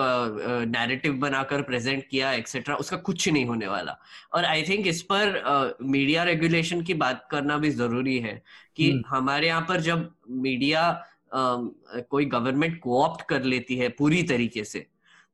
नैरेटिव 0.68 1.14
uh, 1.14 1.20
बनाकर 1.20 1.62
प्रेजेंट 1.62 2.08
किया 2.10 2.32
एक्सेट्रा 2.34 2.76
उसका 2.76 2.98
कुछ 2.98 3.28
नहीं 3.30 3.46
होने 3.46 3.68
वाला 3.68 3.98
और 4.34 4.46
आई 4.46 4.64
थिंक 4.64 4.88
इस 4.88 5.02
पर 5.02 5.78
मीडिया 5.82 6.22
uh, 6.24 6.28
रेगुलेशन 6.28 6.82
की 6.82 6.94
बात 6.94 7.28
करना 7.32 7.58
भी 7.58 7.70
ज़रूरी 7.70 8.18
है 8.20 8.42
कि 8.76 8.92
hmm. 8.92 9.02
हमारे 9.08 9.48
यहाँ 9.48 9.66
पर 9.70 9.82
जब 9.82 10.10
मीडिया 10.30 10.90
uh, 11.36 12.02
कोई 12.10 12.26
गवर्नमेंट 12.26 12.80
कोऑप्ट 12.80 13.26
कर 13.30 13.44
लेती 13.44 13.76
है 13.76 13.90
पूरी 13.90 14.24
तरीके 14.24 14.64
से 14.64 14.86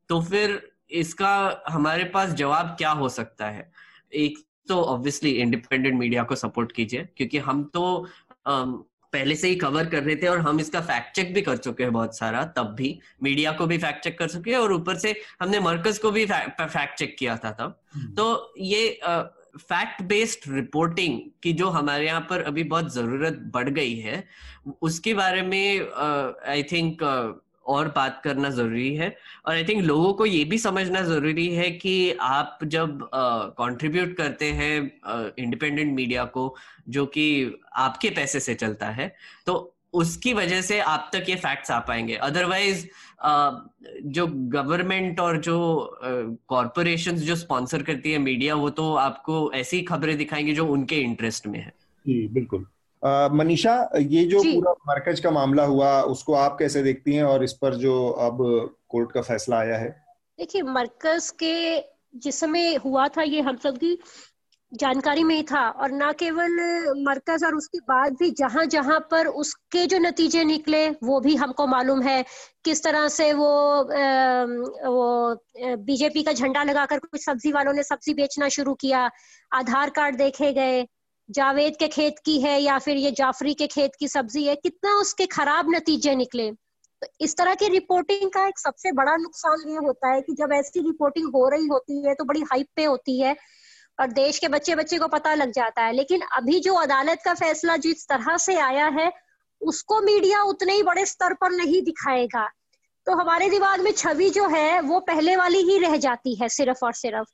तो 0.10 0.22
फिर 0.22 0.62
इसका 0.92 1.64
हमारे 1.70 2.04
पास 2.04 2.34
जवाब 2.34 2.76
क्या 2.78 2.92
हो 2.92 3.10
सकता 3.10 3.50
है 3.50 3.72
एक 4.14 4.38
तो 4.68 4.82
ऑब्वियसली 4.84 5.30
इंडिपेंडेंट 5.42 5.96
मीडिया 6.00 6.24
को 6.24 6.36
सपोर्ट 6.36 6.72
कीजिए 6.72 7.08
क्योंकि 7.18 7.38
हम 7.38 7.64
तो 7.64 7.84
पहले 9.14 9.36
से 9.36 9.48
ही 9.48 9.56
कवर 9.56 9.86
कर 9.86 10.04
रहे 10.04 10.16
थे 10.16 10.28
और 10.28 10.40
हम 10.40 10.60
इसका 10.60 10.82
फैक्ट 10.82 11.16
चेक 11.16 11.34
भी 11.34 11.42
कर 11.42 11.58
चुके 11.58 11.84
हैं 11.84 11.94
बहुत 11.94 12.18
सारा 12.18 12.44
तब 12.58 12.74
भी 12.76 12.98
मीडिया 13.24 13.52
को 13.52 13.68
भी 13.68 13.78
फैक्ट 13.78 14.04
चेक 14.04 14.18
कर 14.20 14.30
चुके 14.30 14.52
हैं 14.52 14.58
और 14.58 14.74
ऊपर 14.74 14.98
से 14.98 15.16
हमने 15.42 15.60
मर्कज 15.60 15.98
को 15.98 16.12
भी 16.12 16.26
फैक्ट 16.26 16.98
चेक 16.98 17.16
किया 17.20 17.36
था 17.38 17.52
तब 17.54 17.80
हम्म। 17.94 18.14
तो 18.14 18.54
ये 18.60 19.00
फैक्ट 19.60 20.02
बेस्ड 20.04 20.50
रिपोर्टिंग 20.50 21.20
की 21.44 21.54
जो 21.54 21.70
हमारे 21.70 22.06
यहाँ 22.06 22.22
पर 22.30 22.42
अभी 22.44 22.64
बहुत 22.66 22.94
ज़रूरत 22.94 23.40
बढ़ 23.54 23.70
गई 23.70 23.96
है 24.00 24.24
उसके 24.82 25.14
बारे 25.14 25.42
में 25.44 25.90
आई 26.48 26.64
थिंक 26.64 27.04
और 27.72 27.88
बात 27.96 28.22
करना 28.24 28.50
ज़रूरी 28.50 28.94
है। 28.96 29.16
और 29.46 29.54
आई 29.54 29.64
थिंक 29.64 29.84
लोगों 29.84 30.14
को 30.14 30.26
ये 30.26 30.44
भी 30.46 30.58
समझना 30.58 31.02
ज़रूरी 31.02 31.48
है 31.56 31.70
कि 31.74 32.12
आप 32.22 32.60
जब 32.66 33.10
कंट्रीब्यूट 33.14 34.10
uh, 34.10 34.18
करते 34.18 34.52
हैं 34.52 34.76
इंडिपेंडेंट 35.38 35.90
uh, 35.90 35.96
मीडिया 35.96 36.26
को 36.28 36.56
जो 36.90 37.06
कि 37.06 37.28
आपके 37.76 38.10
पैसे 38.10 38.40
से 38.40 38.56
चलता 38.56 38.90
है 38.92 39.14
तो 39.46 39.76
उसकी 39.94 40.34
वजह 40.34 40.62
से 40.62 40.80
आप 40.80 41.10
तक 41.14 41.30
ये 41.30 41.36
फैक्ट्स 41.36 41.72
आ 41.72 41.80
पाएँगे। 41.80 42.16
अदरवाइज़ 42.16 42.86
जो 44.08 44.28
गवर्नमेंट 44.54 45.20
और 45.20 45.38
जो 45.38 45.58
कॉरपोरेशन 46.48 47.16
जो 47.16 47.36
स्पॉन्सर 47.36 47.84
करती 47.84 48.12
है 48.12 48.18
मीडिया 48.18 48.56
वो 48.56 48.70
तो 48.70 48.94
आपको 48.96 49.52
ऐसी 49.54 49.82
खबरें 49.82 50.18
दिखाएँगे 50.18 50.54
जो 50.54 50.66
उनके 50.68 51.02
इंटरेस्ट 51.02 51.48
में 51.48 51.60
है। 51.60 51.74
जी 52.06 52.28
बिल्कुल। 52.28 52.66
मनीषा 53.06 53.90
ये 53.98 54.26
जो 54.26 54.44
पूरा 54.44 54.72
मरकज 54.72 55.20
का 55.20 55.32
मामला 55.32 55.64
हुआ 55.64 56.02
उसको 56.02 56.34
आप 56.34 56.56
कैसे 56.60 56.84
देखती 56.84 57.14
हैं 57.14 57.24
और 57.24 57.44
इस 57.44 57.54
पर 57.54 57.76
जो 57.76 58.10
अब 58.10 58.38
कोर्ट 58.90 59.12
का 59.12 59.22
फैसला 59.22 59.58
आया 59.58 59.78
है? 59.78 60.06
देखिए 60.40 60.62
मरकज 60.62 61.30
के 61.30 61.80
जिस 62.16 62.40
समय 62.40 62.76
हुआ 62.76 63.08
था 63.08 63.22
ये 63.22 63.42
हम 63.42 63.58
सब 63.58 63.78
की 63.78 64.00
जानकारी 64.74 65.24
में 65.24 65.36
ही 65.36 65.44
था 65.44 65.70
और 65.70 65.92
ना 65.92 66.12
केवल 66.12 66.52
मरकज 67.08 67.44
और 67.44 67.56
उसके 67.56 67.80
बाद 67.80 68.14
भी 68.14 68.32
जहाँ 68.32 68.66
जहाँ 68.66 69.00
पर 69.12 69.28
उसके 69.28 69.86
जो 69.86 70.00
नतीजे 70.00 70.44
निकले 70.44 70.90
वो 70.90 71.20
भी 71.20 71.36
हमको 71.36 71.68
मालूम 71.68 72.02
है। 72.02 72.26
किस 72.66 72.84
तरह 72.84 73.08
से 73.08 73.34
वो 73.34 73.50
आ, 73.82 74.44
वो 74.90 75.36
बीजेपी 75.76 76.24
का 76.24 76.32
झंडा 76.32 76.64
लगाकर 76.64 77.00
कुछ 77.00 77.26
सब्ज़ी 77.26 77.52
वालों 77.52 77.74
ने 77.74 77.84
सब्ज़ी 77.84 78.14
बेचना 78.14 78.50
शुरू 78.50 78.74
किया 78.74 79.12
आधार 79.54 79.90
कार्ड 79.90 80.16
देखे 80.16 80.54
गए 80.54 80.88
जावेद 81.32 81.76
के 81.78 81.88
खेत 81.88 82.16
की 82.26 82.40
है 82.42 82.62
या 82.62 82.78
फिर 82.80 82.98
ये 82.98 83.12
जाफरी 83.12 83.54
के 83.54 83.68
खेत 83.68 83.92
की 84.00 84.08
सब्ज़ी 84.08 84.44
है, 84.44 84.56
कितना 84.56 84.94
उसके 84.94 85.26
खराब 85.26 85.70
नतीजे 85.70 86.16
निकले। 86.16 86.52
तो 87.02 87.08
इस 87.22 87.36
तरह 87.38 87.56
की 87.56 87.68
रिपोर्टिंग 87.68 88.32
का 88.32 88.48
एक 88.48 88.60
सबसे 88.60 88.92
बड़ा 88.92 89.16
नुकसान 89.16 89.70
ये 89.70 89.78
होता 89.78 90.12
है 90.12 90.22
कि 90.22 90.34
जब 90.34 90.54
ऐसी 90.54 90.80
रिपोर्टिंग 90.80 91.28
हो 91.28 91.48
रही 91.50 91.68
होती 91.68 92.08
है 92.08 92.14
तो 92.16 92.24
बड़ी 92.24 92.42
हाइप 92.42 92.68
पे 92.76 92.84
होती 92.84 93.20
है 93.22 93.36
और 94.00 94.08
देश 94.08 94.40
के 94.40 94.48
बच्चे 94.48 94.76
बच्चे 94.76 94.98
को 94.98 95.08
पता 95.08 95.34
लग 95.34 95.52
जाता 95.52 95.82
है। 95.82 95.94
लेकिन 95.94 96.22
अभी 96.22 96.60
जो 96.60 96.74
अदालत 96.74 97.22
का 97.26 97.34
फैसला 97.34 97.78
जिस 97.78 98.08
तरह 98.08 98.38
से 98.38 98.56
आया 98.56 98.88
है, 98.88 99.12
उसको 99.62 100.02
मीडिया 100.02 100.44
उतने 100.44 100.74
ही 100.74 100.84
बड़े 100.84 101.06
स्तर 101.06 101.34
पर 101.34 101.52
नहीं 101.52 101.82
दिखाएगा। 101.82 102.48
तो 103.06 103.16
हमारे 103.16 103.50
दिमाग 103.50 103.82
में 103.82 103.92
छवि 103.92 104.30
जो 104.30 104.48
है, 104.48 104.82
वो 104.82 105.00
पहले 105.00 105.36
वाली 105.36 105.62
ही 105.62 105.78
रह 105.80 105.98
जाती 105.98 106.36
है 106.36 106.50
सिर्फ़ 106.50 106.86
और 106.86 106.94
सिर्फ़। 106.94 107.28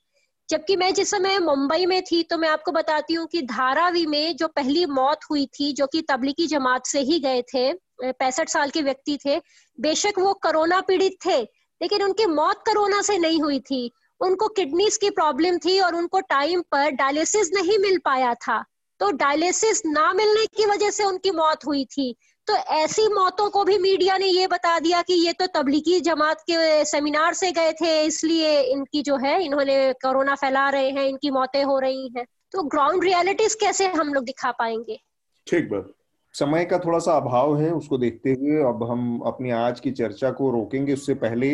जबकि 0.49 0.75
मैं 0.75 0.93
जिस 0.93 1.09
समय 1.11 1.37
मुंबई 1.39 1.85
में 1.85 2.01
थी 2.01 2.21
तो 2.23 2.37
मैं 2.37 2.49
आपको 2.49 2.71
बताती 2.71 3.13
हूँ 3.13 3.27
कि 3.27 3.41
धारावी 3.41 4.05
में 4.05 4.35
जो 4.35 4.47
पहली 4.47 4.85
मौत 4.85 5.19
हुई 5.31 5.45
थी, 5.45 5.71
जो 5.73 5.87
कि 5.87 6.01
तबलीगी 6.01 6.47
जमात 6.47 6.85
से 6.85 6.99
ही 6.99 7.19
गए 7.19 7.41
थे 7.41 7.73
पैंसठ 8.03 8.49
साल 8.49 8.69
के 8.69 8.81
व्यक्ति 8.81 9.17
थे, 9.25 9.37
बेशक 9.77 10.19
वो 10.19 10.33
कोरोना 10.33 10.79
पीड़ित 10.81 11.17
थे, 11.25 11.41
लेकिन 11.81 12.03
उनकी 12.03 12.25
मौत 12.25 12.57
कोरोना 12.57 13.01
से 13.01 13.17
नहीं 13.17 13.41
हुई 13.41 13.59
थी। 13.59 13.91
उनको 14.21 14.47
किडनीज 14.47 14.97
की 14.97 15.09
प्रॉब्लम 15.09 15.57
थी 15.57 15.79
और 15.79 15.95
उनको 15.95 16.19
टाइम 16.19 16.61
पर 16.61 16.89
डायलिसिस 16.91 17.51
नहीं 17.53 17.77
मिल 17.79 17.97
पाया 17.97 18.33
था। 18.33 18.63
तो 18.99 19.11
डायलिसिस 19.11 19.81
ना 19.85 20.11
मिलने 20.13 20.45
की 20.45 20.65
वजह 20.65 20.89
से 20.89 21.03
उनकी 21.03 21.31
मौत 21.31 21.65
हुई 21.65 21.85
थी। 21.85 22.15
तो 22.47 22.55
ऐसी 22.55 23.07
मौतों 23.13 23.49
को 23.49 23.63
भी 23.63 23.77
मीडिया 23.77 24.17
ने 24.17 24.25
ये 24.25 24.47
बता 24.47 24.77
दिया 24.79 25.01
कि 25.01 25.13
ये 25.25 25.33
तो 25.33 25.45
तबलीगी 25.55 25.99
जमात 25.99 26.41
के 26.41 26.85
सेमिनार 26.85 27.33
से 27.33 27.51
गए 27.51 27.71
थे, 27.73 28.01
इसलिए 28.03 28.59
इनकी 28.63 29.01
जो 29.01 29.17
है, 29.17 29.43
इन्होंने 29.45 29.93
कोरोना 29.93 30.35
फैला 30.35 30.69
रहे 30.69 30.89
हैं, 30.89 31.05
इनकी 31.05 31.31
मौतें 31.31 31.63
हो 31.63 31.77
रही 31.79 32.07
हैं। 32.17 32.25
तो 32.51 32.63
ग्राउंड 32.65 33.03
रियलिटीज 33.03 33.55
कैसे 33.55 33.87
हम 33.87 34.13
लोग 34.13 34.23
दिखा 34.23 34.51
पाएँगे? 34.51 34.99
ठीक 35.47 35.69
बात। 35.69 35.91
समय 36.35 36.65
का 36.65 36.77
थोड़ा 36.79 36.99
सा 36.99 37.15
अभाव 37.17 37.59
है 37.59 37.69
उसको 37.71 37.97
देखते 37.97 38.31
हुए। 38.31 38.61
अब 38.63 38.83
हम 38.91 39.19
अपनी 39.25 39.51
आज 39.51 39.79
की 39.79 39.91
चर्चा 39.91 40.31
को 40.31 40.49
रोकेंगे। 40.51 40.93
उससे 40.93 41.13
पहले 41.15 41.53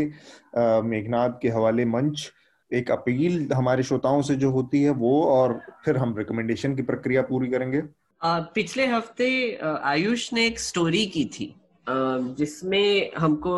मेघनाथ 0.83 1.39
के 1.41 1.49
हवाले 1.49 1.85
मंच 1.85 2.29
एक 2.71 2.91
अपील 2.91 3.51
हमारे 3.53 3.83
श्रोताओं 3.83 4.21
से 4.21 4.35
जो 4.35 4.49
होती 4.51 4.83
है, 4.83 4.89
वो 4.89 5.23
और 5.23 5.59
फिर 5.85 5.97
हम 5.97 6.17
रिकमेंडेशन 6.17 6.75
की 6.75 6.81
प्रक्रिया 6.83 7.21
पूरी 7.21 7.49
करेंगे। 7.49 7.81
पिछले 8.25 8.85
हफ़्ते 8.87 9.27
आयुष 9.63 10.31
ने 10.33 10.45
एक 10.45 10.59
स्टोरी 10.59 11.05
की 11.05 11.25
थी 11.33 11.53
जिसमें 11.89 13.11
हमको 13.17 13.55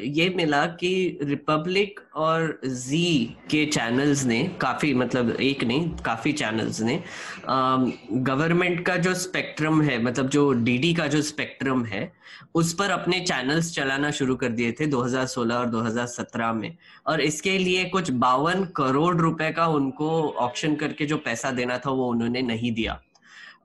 ये 0.00 0.28
मिला 0.36 0.64
कि 0.80 1.18
रिपब्लिक 1.22 2.00
और 2.14 2.60
जी 2.64 3.36
के 3.50 3.64
चैनल्स 3.66 4.24
ने, 4.24 4.42
काफ़ी 4.60 4.92
मतलब 4.94 5.30
एक 5.30 5.64
नहीं, 5.64 5.88
काफ़ी 6.04 6.32
चैनल्स 6.32 6.80
ने 6.80 7.02
गवर्नमेंट 7.48 8.84
का 8.86 8.96
जो 8.96 9.14
स्पेक्ट्रम 9.14 9.80
है 9.82 10.02
मतलब 10.02 10.28
जो 10.28 10.52
डीडी 10.52 10.92
का 10.94 11.06
जो 11.06 11.22
स्पेक्ट्रम 11.22 11.84
है, 11.84 12.12
उस 12.54 12.74
पर 12.74 12.90
अपने 12.90 13.20
चैनल्स 13.20 13.74
चलाना 13.74 14.10
शुरू 14.10 14.36
कर 14.36 14.48
दिए 14.48 14.72
थे 14.72 14.86
2016 14.86 15.54
और 15.54 15.66
2017 15.70 16.52
में। 16.52 16.76
और 17.06 17.20
इसके 17.20 17.58
लिए 17.58 17.84
कुछ 17.84 18.10
बावन 18.10 18.64
करोड़ 18.76 19.16
रुपए 19.16 19.50
का 19.52 19.66
उनको 19.66 20.10
ऑप्शन 20.38 20.74
करके 20.76 21.06
जो 21.06 21.16
पैसा 21.16 21.50
देना 21.50 21.78
था, 21.78 21.90
वो 21.90 22.10
उन्होंने 22.10 22.42
नहीं 22.42 22.72
दिया। 22.72 23.00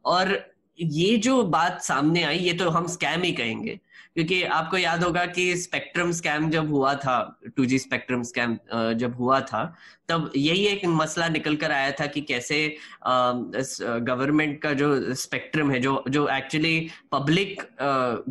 और 0.05 0.39
ये 0.79 1.15
जो 1.17 1.41
बात 1.45 1.81
सामने 1.83 2.23
आई, 2.23 2.37
ये 2.37 2.53
तो 2.53 2.69
हम 2.69 2.87
स्कैम 2.87 3.21
ही 3.23 3.31
कहेंगे। 3.33 3.79
क्योंकि 4.15 4.41
आपको 4.43 4.77
याद 4.77 5.03
होगा 5.03 5.25
कि 5.25 5.55
स्पेक्ट्रम 5.57 6.11
स्कैम 6.11 6.49
जब 6.49 6.71
हुआ 6.71 6.93
था 6.95 7.39
टू 7.57 7.65
जी 7.65 7.77
स्पेक्ट्रम 7.79 8.23
स्कैम 8.23 8.57
जब 8.97 9.15
हुआ 9.17 9.39
था, 9.41 9.63
तब 10.09 10.31
यही 10.35 10.65
एक 10.67 10.85
मसला 10.85 11.27
निकल 11.29 11.55
कर 11.55 11.71
आया 11.71 11.91
था 11.99 12.05
कि 12.05 12.21
कैसे 12.21 12.57
गवर्नमेंट 13.05 14.61
का 14.61 14.73
जो 14.73 15.13
स्पेक्ट्रम 15.15 15.71
है, 15.71 15.79
जो 15.79 16.03
जो 16.09 16.27
एक्चुअली 16.29 16.89
पब्लिक 17.11 17.61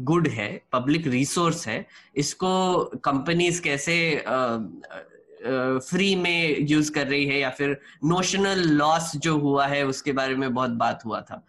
गुड 0.04 0.28
है 0.28 0.50
पब्लिक 0.72 1.06
रिसोर्स 1.06 1.66
है, 1.68 1.86
इसको 2.16 2.84
कंपनीज़ 3.04 3.62
कैसे 3.62 3.96
फ्री 5.42 6.14
में 6.16 6.66
यूज़ 6.70 6.90
कर 6.92 7.06
रही 7.06 7.26
है 7.26 7.38
या 7.38 7.50
फिर 7.50 7.78
नोशनल 8.04 8.68
लॉस 8.70 9.12
जो 9.16 9.36
हुआ 9.38 9.66
है 9.66 9.82
उसके 9.86 10.12
बारे 10.12 10.34
में 10.34 10.52
बहुत 10.54 10.70
बात 10.70 11.04
हुआ 11.04 11.20
था। 11.20 11.44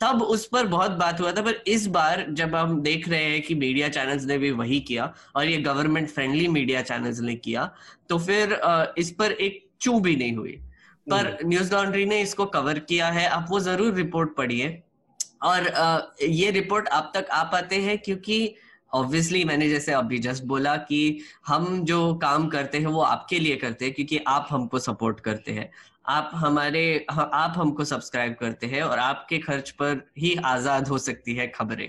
तब 0.00 0.22
उस 0.22 0.46
पर 0.46 0.66
बहुत 0.66 0.90
बात 0.90 1.20
हुआ 1.20 1.32
था 1.32 1.42
पर 1.42 1.62
इस 1.66 1.86
बार 1.88 2.24
जब 2.30 2.54
हम 2.54 2.80
देख 2.82 3.08
रहे 3.08 3.24
हैं 3.24 3.40
कि 3.42 3.54
मीडिया 3.54 3.88
चैनल्स 3.88 4.24
ने 4.24 4.38
भी 4.38 4.50
वही 4.52 4.80
किया 4.80 5.12
और 5.36 5.46
ये 5.46 5.56
गवर्नमेंट 5.62 6.08
फ्रेंडली 6.08 6.46
मीडिया 6.48 6.82
चैनल्स 6.82 7.20
ने 7.20 7.34
किया 7.36 7.70
तो 8.08 8.18
फिर 8.18 8.52
इस 8.98 9.10
पर 9.10 9.32
एक 9.32 9.64
चू 9.80 9.98
भी 10.00 10.14
नहीं 10.16 10.36
हुई। 10.36 10.52
पर 11.06 11.36
न्यूज़ 11.44 11.62
हम्म। 11.64 11.76
लॉन्ड्री 11.76 12.04
ने 12.04 12.20
इसको 12.22 12.46
कवर 12.46 12.78
किया 12.78 13.08
है 13.08 13.26
आप 13.28 13.46
वो 13.50 13.60
ज़रूर 13.60 13.94
रिपोर्ट 13.94 14.36
पढ़िए। 14.36 14.82
और 15.42 16.16
ये 16.22 16.50
रिपोर्ट 16.50 16.88
आप 16.88 17.10
तक 17.14 17.28
आ 17.32 17.42
पाते 17.42 17.76
हैं 17.82 17.98
क्योंकि 17.98 18.54
ऑब्वियसली 18.92 19.44
मैंने 19.44 19.68
जैसे 19.68 19.92
अभी 19.92 20.18
जस्ट 20.18 20.44
बोला 20.44 20.76
कि 20.76 21.20
हम 21.46 21.84
जो 21.84 22.14
काम 22.14 22.48
करते 22.48 22.78
हैं, 22.78 22.86
वो 22.86 23.00
आपके 23.02 23.38
लिए 23.38 23.56
करते 23.56 23.84
हैं, 23.84 23.94
क्योंकि 23.94 24.18
आप 24.28 24.46
हमको 24.50 24.78
सपोर्ट 24.78 25.20
करते 25.20 25.52
हैं। 25.52 25.70
आप 26.06 26.30
हमारे 26.34 27.06
आप 27.10 27.54
हमको 27.56 27.84
सब्सक्राइब 27.84 28.34
करते 28.34 28.66
हैं 28.66 28.82
और 28.82 28.98
आपके 28.98 29.38
खर्च 29.38 29.70
पर 29.70 30.06
ही 30.18 30.34
आज़ाद 30.46 30.88
हो 30.88 30.98
सकती 30.98 31.34
है 31.34 31.46
खबरें। 31.48 31.88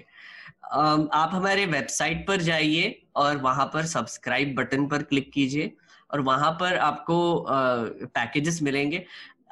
आप 1.14 1.30
हमारे 1.34 1.66
वेबसाइट 1.66 2.26
पर 2.28 2.42
जाइए 2.42 3.02
और 3.16 3.38
वहाँ 3.38 3.66
पर 3.74 3.86
सब्सक्राइब 3.88 4.56
बटन 4.56 4.86
पर 4.88 5.04
क्लिक 5.04 5.32
कीजिए 5.32 5.72
और 6.10 6.22
वहाँ 6.22 6.52
पर 6.52 6.78
आपको 6.78 7.46
पैकेजेस 7.50 8.62
मिलेंगे। 8.62 9.04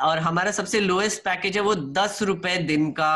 और 0.01 0.19
हमारा 0.19 0.51
सबसे 0.51 0.79
लोएस्ट 0.79 1.23
पैकेज 1.23 1.55
है 1.57 1.61
वो 1.63 1.75
दस 1.75 2.21
रुपए 2.21 2.57
दिन 2.57 2.91
का 2.91 3.11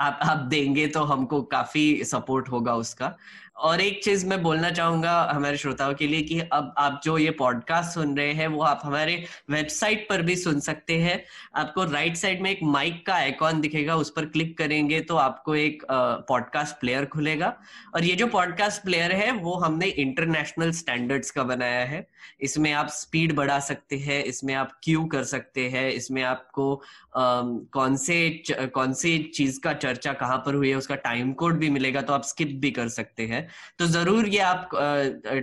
आप 0.00 0.18
आप 0.22 0.38
देंगे 0.48 0.86
तो 0.86 1.04
हमको 1.04 1.42
काफ़ी 1.42 2.04
सपोर्ट 2.04 2.48
होगा 2.48 2.74
उसका। 2.74 3.16
और 3.56 3.80
एक 3.80 4.02
चीज़ 4.04 4.24
मैं 4.26 4.42
बोलना 4.42 4.70
चाहूँगा 4.70 5.12
हमारे 5.34 5.56
श्रोताओं 5.56 5.94
के 5.94 6.06
लिए 6.06 6.22
कि 6.22 6.38
अब 6.40 6.74
आप 6.78 7.00
जो 7.04 7.16
ये 7.18 7.30
पॉडकास्ट 7.30 7.94
सुन 7.94 8.16
रहे 8.16 8.32
हैं, 8.32 8.48
वो 8.48 8.62
आप 8.62 8.80
हमारे 8.84 9.14
वेबसाइट 9.50 10.06
पर 10.08 10.22
भी 10.22 10.36
सुन 10.36 10.60
सकते 10.60 10.98
हैं। 11.00 11.22
आपको 11.54 11.84
राइट 11.84 12.16
साइड 12.16 12.42
में 12.42 12.50
एक 12.50 12.58
माइक 12.62 13.04
का 13.06 13.14
आइकॉन 13.14 13.60
दिखेगा, 13.60 13.96
उस 13.96 14.10
पर 14.10 14.26
क्लिक 14.26 14.56
करेंगे 14.58 15.00
तो 15.00 15.16
आपको 15.16 15.54
एक 15.56 15.82
पॉडकास्ट 16.28 16.80
प्लेयर 16.80 17.04
खुलेगा। 17.06 17.54
और 17.94 18.04
ये 18.04 18.14
जो 18.16 18.26
पॉडकास्ट 18.26 18.82
प्लेयर 18.82 19.12
है, 19.12 19.30
वो 19.32 19.54
हमने 19.54 19.86
इंटरनेशनल 19.86 20.70
स्टैंडर्ड्स 20.72 21.30
का 21.30 21.42
बनाया 21.44 21.84
है। 21.84 22.06
इसमें 22.40 22.72
आप 22.72 22.88
स्पीड 22.88 23.34
बढ़ा 23.36 23.58
सकते 23.60 23.96
हैं, 23.98 24.22
इसमें 24.24 24.54
आप 24.54 24.78
क्यू 24.82 25.04
कर 25.06 25.24
सकते 25.24 25.68
हैं, 25.68 25.90
इसमें 25.90 26.22
आपको 26.22 26.82
कौन 27.16 27.96
से 27.96 28.16
कौन 28.74 28.92
सी 28.94 29.18
चीज़ 29.34 29.58
का 29.60 29.72
चर्चा 29.74 30.12
कहाँ 30.14 30.36
पर 30.46 30.54
हुई 30.54 30.68
है 30.68 30.76
उसका 30.76 30.94
टाइम 31.04 31.32
कोड 31.34 31.58
भी 31.58 31.70
मिलेगा 31.70 32.00
तो 32.02 32.12
आप 32.12 32.22
स्किप 32.24 32.48
भी 32.60 32.70
कर 32.70 32.88
सकते 32.88 33.26
हैं। 33.26 33.46
तो 33.78 33.86
ज़रूर 33.88 34.28
ये 34.28 34.38
आप 34.40 34.68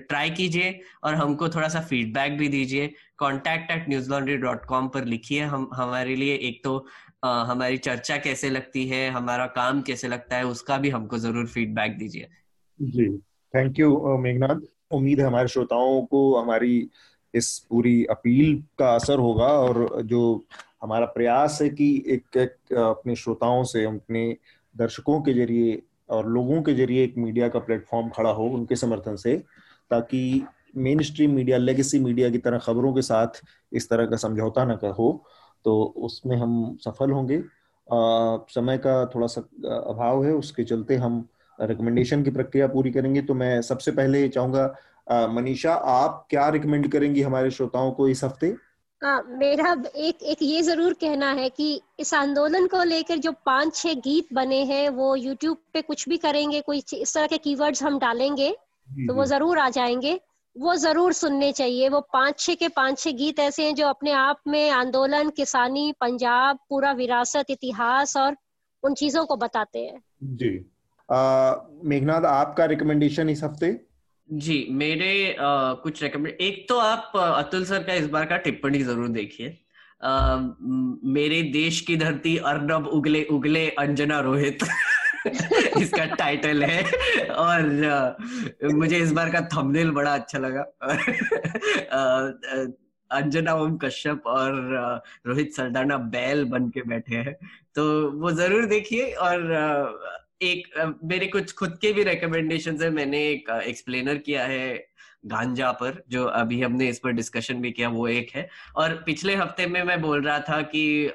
ट्राई 0.10 0.30
कीजिए 0.32 0.80
और 1.04 1.16
हमको 1.16 1.50
थोड़ा 1.50 1.68
सा 1.68 1.82
फीडबैक 1.84 2.38
भी 2.38 2.48
दीजिए। 2.50 2.94
Contact 3.18 3.72
at 3.72 3.90
Newslaundry 4.12 4.38
dot 4.38 4.66
com 4.66 4.88
पर 4.88 5.06
लिखिए। 5.06 5.44
हम 5.46 5.70
हमारे 5.76 6.16
लिए 6.16 6.36
एक 6.50 6.64
तो 6.64 6.86
आ, 7.26 7.44
हमारी 7.44 7.78
चर्चा 7.80 8.18
कैसे 8.20 8.50
लगती 8.50 8.88
है 8.88 9.10
हमारा 9.12 9.46
काम 9.56 9.82
कैसे 9.82 10.08
लगता 10.08 10.38
है 10.38 10.46
उसका 10.46 10.78
भी 10.78 10.90
हमको 10.90 11.18
ज़रूर 11.18 11.46
फीडबैक 11.48 11.98
दीजिए। 11.98 12.28
जी। 12.80 13.08
Thank 13.54 13.80
you 13.80 14.18
Meghnath. 14.20 14.60
उम्मीद 14.92 15.20
है 15.20 15.26
हमारे 15.26 15.48
श्रोताओं 15.48 16.02
को 16.06 16.22
हमारी 16.36 16.90
इस 17.34 17.58
पूरी 17.70 18.04
अपील 18.12 18.56
का 18.80 18.94
असर 18.96 19.20
होगा 19.20 19.48
और 19.60 20.02
जो 20.06 20.22
हमारा 20.84 21.06
प्रयास 21.06 21.60
है 21.62 21.70
कि 21.70 22.04
एक, 22.08 22.38
एक 22.38 22.74
अपने 22.74 23.16
श्रोताओं 23.16 23.64
से 23.64 23.86
अपने 23.86 24.38
दर्शकों 24.78 25.22
के 25.22 25.34
ज़रिए 25.34 25.82
और 26.10 26.28
लोगों 26.28 26.62
के 26.62 26.74
ज़रिए 26.74 27.04
एक 27.04 27.18
मीडिया 27.18 27.48
का 27.50 27.60
प्लेटफॉर्म 27.60 28.10
खड़ा 28.10 28.30
हो 28.30 28.46
उनके 28.46 28.76
समर्थन 28.76 29.16
से 29.16 29.36
ताकि 29.92 30.44
main 30.78 31.02
stream 31.02 31.32
media 31.32 31.58
legacy 31.58 32.00
media 32.00 32.30
की 32.30 32.38
तरह 32.38 32.58
खबरों 32.58 32.94
के 32.94 33.02
साथ 33.02 33.42
इस 33.74 33.90
तरह 33.90 34.06
का 34.06 34.18
समझौता 34.18 34.66
न 34.66 34.78
हो। 35.00 35.24
तो 35.66 35.84
उसमें 35.98 36.36
हम 36.38 36.78
सफल 36.82 37.12
होंगे। 37.12 37.38
आ, 37.38 38.38
समय 38.50 38.78
का 38.78 39.06
थोड़ा 39.06 39.28
सा 39.28 39.42
अभाव 39.92 40.24
है 40.26 40.32
उसके 40.34 40.64
चलते 40.64 40.96
हम 40.96 41.26
रिकमेंडेशन 41.60 42.24
की 42.24 42.32
प्रक्रिया 42.32 42.68
पूरी 42.68 42.92
करेंगे। 42.92 43.22
तो 43.22 43.34
मैं 43.34 43.62
सबसे 43.62 43.92
पहले 43.92 44.28
चाहूँगा 44.30 45.28
मनीषा 45.32 45.74
आप 45.74 46.26
क्या 46.30 46.48
रिकमेंड 46.50 46.92
करेंगी 46.92 47.22
हमारे 47.22 47.52
श्रोताओं 47.52 47.92
को 47.92 48.08
इस 48.08 48.24
हफ़्ते? 48.24 48.56
आ, 49.04 49.22
मेरा 49.22 49.72
एक 49.98 50.22
एक 50.24 50.42
ये 50.42 50.62
ज़रूर 50.62 50.94
कहना 50.94 51.32
है 51.32 51.50
कि 51.50 51.82
इस 52.00 52.14
आंदोलन 52.14 52.68
को 52.68 52.84
लेकर 52.84 53.18
जो 53.18 53.32
पाँच 53.46 53.76
छह 53.76 53.94
गीत 53.94 54.28
बने 54.34 54.64
हैं 54.66 54.90
वो 54.90 55.16
यूट्यूब 55.16 55.58
पे 55.74 55.82
कुछ 55.82 56.08
भी 56.10 56.18
करेंगे 56.18 56.62
कोई 56.62 56.84
इस 56.94 57.14
तरह 57.14 57.28
के 57.28 57.38
कीवर्ड्स 57.38 57.84
हम 57.84 58.00
डालेंगे 58.00 58.50
तो 58.90 59.14
वो 59.14 59.26
ज़रूर 59.26 59.60
आ 59.60 59.70
जाएँगे। 59.70 60.20
वो 60.56 60.76
ज़रूर 60.76 61.14
सुनने 61.14 61.52
चाहिए। 61.52 61.90
वो 61.90 62.00
पाँच 62.14 62.40
छह 62.40 62.56
के 62.56 62.68
पाँच 62.70 63.00
छह 63.00 63.12
गीत 63.12 63.40
ऐसे 63.40 63.66
हैं 63.66 63.76
जो 63.76 63.88
अपने 63.88 64.12
आप 64.12 64.40
में 64.48 64.70
आंदोलन 64.70 65.30
किसानी 65.30 65.92
पंजाब 66.02 66.58
पूरा 66.70 66.92
विरासत 66.92 67.46
इतिहास 67.50 68.18
और 68.18 68.36
उन 68.84 68.94
चीज़ों 68.94 69.26
को 69.26 69.36
बताते 69.36 69.80
हैं। 69.80 70.02
जी। 70.24 70.50
मेघनाथ 71.90 72.26
आपका 72.26 72.66
रिकमेंडेशन 72.66 73.30
इस 73.30 73.44
हफ़्ते? 73.44 73.72
जी 74.30 74.66
मेरे 74.72 75.10
आ, 75.34 75.74
कुछ 75.74 76.02
रेकमेंड 76.04 76.36
एक 76.42 76.66
तो 76.70 76.78
आप 76.80 77.12
अतुल 77.18 77.66
सर 77.66 77.84
का 77.84 77.94
इस 77.94 78.08
बार 78.10 78.26
का 78.26 78.38
टिप्पणी 78.38 78.80
ज़रूर 78.84 79.08
देखिए। 79.10 79.48
मेरे 81.14 81.42
देश 81.52 81.80
की 81.82 81.96
धरती 81.98 82.36
अर्नब 82.52 82.88
उगले 82.88 83.24
उगले 83.32 83.70
अंजना 83.80 84.20
रोहित। 84.20 84.64
इसका 85.82 86.06
टाइटल 86.16 86.64
है। 86.64 86.84
और 87.30 87.84
आ, 87.86 88.16
मुझे 88.74 88.98
इस 89.00 89.12
बार 89.12 89.30
का 89.32 89.42
थंबनेल 89.54 89.92
बड़ा 89.92 90.14
अच्छा 90.14 90.40
लगा। 90.40 90.62
अंजना 93.12 93.54
ओम 93.56 93.78
कश्यप 93.78 94.28
और 94.28 94.54
रोहित 95.28 95.54
सरदाना 95.56 95.98
बैल 96.16 96.44
बन 96.46 96.70
के 96.70 96.82
बैठे 96.90 97.16
हैं। 97.16 97.34
तो 97.76 97.84
वो 98.22 98.32
ज़रूर 98.32 98.66
देखिए 98.66 99.12
और 99.28 99.42
एक 100.44 100.98
मेरे 101.04 101.28
कुछ 101.28 101.54
खुद 101.56 101.78
के 101.82 101.92
भी 101.94 102.04
रिकमेंडेशन 102.04 102.82
है। 102.82 102.90
मैंने 102.92 103.28
एक 103.30 103.50
एक्सप्लेनर 103.64 104.18
किया 104.20 104.46
है 104.46 104.92
गांजा 105.26 105.72
पर, 105.72 106.04
जो 106.10 106.24
अभी 106.26 106.62
हमने 106.62 106.88
इस 106.90 107.00
पर 107.00 107.12
डिस्कशन 107.12 107.62
भी 107.62 107.72
किया, 107.72 107.90
वो 107.90 108.08
एक 108.08 108.30
है। 108.36 108.48
और 108.76 108.94
पिछले 109.06 109.36
हफ़्ते 109.36 109.68
में 109.68 109.82
मैं 109.84 110.02
बोल 110.02 110.22
रहा 110.22 110.40
था 110.40 110.62
कि 110.74 111.14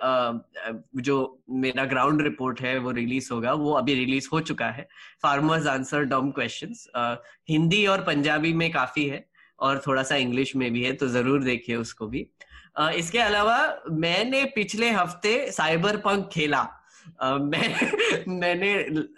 जो 1.02 1.16
मेरा 1.56 1.84
ग्राउंड 1.84 2.22
रिपोर्ट 2.22 2.60
है, 2.60 2.78
वो 2.78 2.90
रिलीज़ 2.92 3.28
होगा। 3.32 3.52
वो 3.54 3.72
अभी 3.72 3.94
रिलीज़ 3.94 4.28
हो 4.32 4.40
चुका 4.42 4.66
है। 4.68 4.88
Farmers 5.22 5.66
answer 5.66 6.04
dumb 6.06 6.30
questions 6.30 6.86
Hindi 7.50 7.84
और 7.86 8.02
पंजाबी 8.04 8.52
में 8.54 8.70
काफ़ी 8.72 9.06
है 9.08 9.24
और 9.58 9.82
थोड़ा 9.86 10.02
सा 10.02 10.16
इंग्लिश 10.16 10.56
में 10.56 10.72
भी 10.72 10.82
है 10.84 10.92
तो 10.92 11.08
ज़रूर 11.08 11.42
देखिए 11.44 11.76
उसको 11.76 12.06
भी। 12.06 12.26
इसके 12.96 13.18
अलावा 13.18 13.58
मैंने 13.92 14.44
पिछले 14.54 14.90
हफ़्ते 14.90 15.50
साइबर 15.52 15.96
पंक 16.00 16.28
खेला। 16.32 16.66
मैं, 17.22 17.90
मैंने 18.28 18.72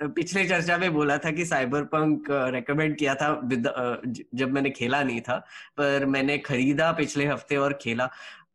पिछले 0.09 0.45
चर्चा 0.49 0.77
में 0.79 0.93
बोला 0.95 1.17
था 1.19 1.31
कि 1.31 1.45
साइबर 1.45 1.85
पंक 1.95 2.27
रेकमेंड 2.55 2.97
किया 2.97 3.15
था 3.15 3.29
जब 3.45 4.53
मैंने 4.53 4.71
खेला 4.71 5.03
नहीं 5.03 5.21
था, 5.21 5.39
पर 5.77 6.07
मैंने 6.07 6.39
खरीदा 6.41 6.93
पिछले 6.93 7.27
हफ़्ते 7.27 7.57
और 7.57 7.79
खेला। 7.83 8.11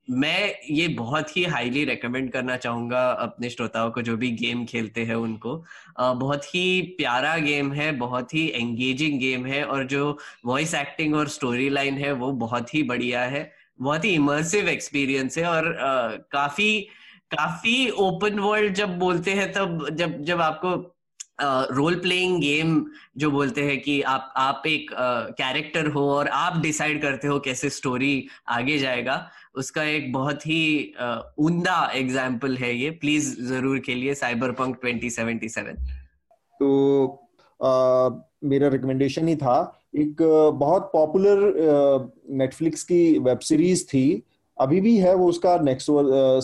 मैं 0.09 0.53
ये 0.69 0.87
बहुत 0.87 1.35
ही 1.37 1.43
हाईली 1.43 1.83
रेकमेंड 1.85 2.31
करना 2.31 2.55
चाहूँगा 2.57 2.99
अपने 3.11 3.49
श्रोताओं 3.49 3.91
को 3.91 4.01
जो 4.01 4.15
भी 4.17 4.29
गेम 4.31 4.65
खेलते 4.65 5.03
हैं 5.05 5.15
उनको। 5.15 5.55
बहुत 5.99 6.43
ही 6.45 6.81
प्यारा 6.97 7.37
गेम 7.37 7.71
है, 7.73 7.91
बहुत 7.91 8.33
ही 8.33 8.47
एंगेजिंग 8.55 9.19
गेम 9.19 9.45
है 9.45 9.63
और 9.65 9.83
जो 9.85 10.17
वॉइस 10.45 10.73
एक्टिंग 10.75 11.15
और 11.15 11.27
स्टोरी 11.27 11.69
लाइन 11.69 11.97
है 11.97 12.11
वो 12.13 12.31
बहुत 12.43 12.73
ही 12.73 12.83
बढ़िया 12.83 13.21
है, 13.23 13.51
बहुत 13.81 14.05
ही 14.05 14.09
इमर्सिव 14.09 14.69
एक्सपीरियंस 14.69 15.37
है 15.37 15.45
और 15.45 15.73
काफ़ी 16.31 16.87
काफ़ी 17.31 17.89
ओपन 17.89 18.39
वर्ल्ड 18.39 18.73
जब 18.73 18.97
बोलते 18.99 19.31
हैं 19.33 19.51
तब 19.53 19.87
जब 19.93 20.21
जब 20.23 20.41
आपको 20.41 20.75
रोल 21.75 21.95
प्लेइंग 21.99 22.39
गेम 22.41 22.85
जो 23.17 23.29
बोलते 23.31 23.61
हैं 23.61 23.79
कि 23.81 24.01
आप 24.01 24.33
आप 24.37 24.63
एक 24.67 24.91
कैरेक्टर 25.37 25.87
uh, 25.87 25.93
हो 25.95 26.03
और 26.09 26.27
आप 26.27 26.57
डिसाइड 26.61 27.01
करते 27.01 27.27
हो 27.27 27.39
कैसे 27.39 27.69
स्टोरी 27.69 28.27
आगे 28.49 28.77
जाएगा 28.77 29.15
उसका 29.55 29.83
एक 29.83 30.11
बहुत 30.13 30.45
ही 30.47 30.93
उमदा 30.97 31.89
uh, 31.89 31.95
एग्ज़ाम्पल 31.95 32.55
है 32.57 32.75
ये। 32.75 32.89
प्लीज़ 33.01 33.35
ज़रूर 33.47 33.79
के 33.79 33.95
लिए 33.95 34.13
cyber 34.15 34.51
punk 34.51 34.77
twenty 34.81 35.09
seventy 35.09 35.49
seven 35.49 35.83
तो 36.59 36.69
uh, 37.59 38.21
मेरा 38.43 38.67
रिकमेंडेशन 38.67 39.27
ही 39.27 39.35
था। 39.35 39.57
एक 39.95 40.21
बहुत 40.59 40.89
पॉपुलर 40.93 41.37
नेटफ्लिक्स 42.37 42.83
की 42.83 43.19
वेब 43.19 43.39
सीरीज़ 43.39 43.85
थी। 43.87 44.07
अभी 44.57 44.81
भी 44.81 44.95
है 44.97 45.13
वो 45.15 45.27
उसका 45.29 45.57
नेक्स्ट 45.59 45.87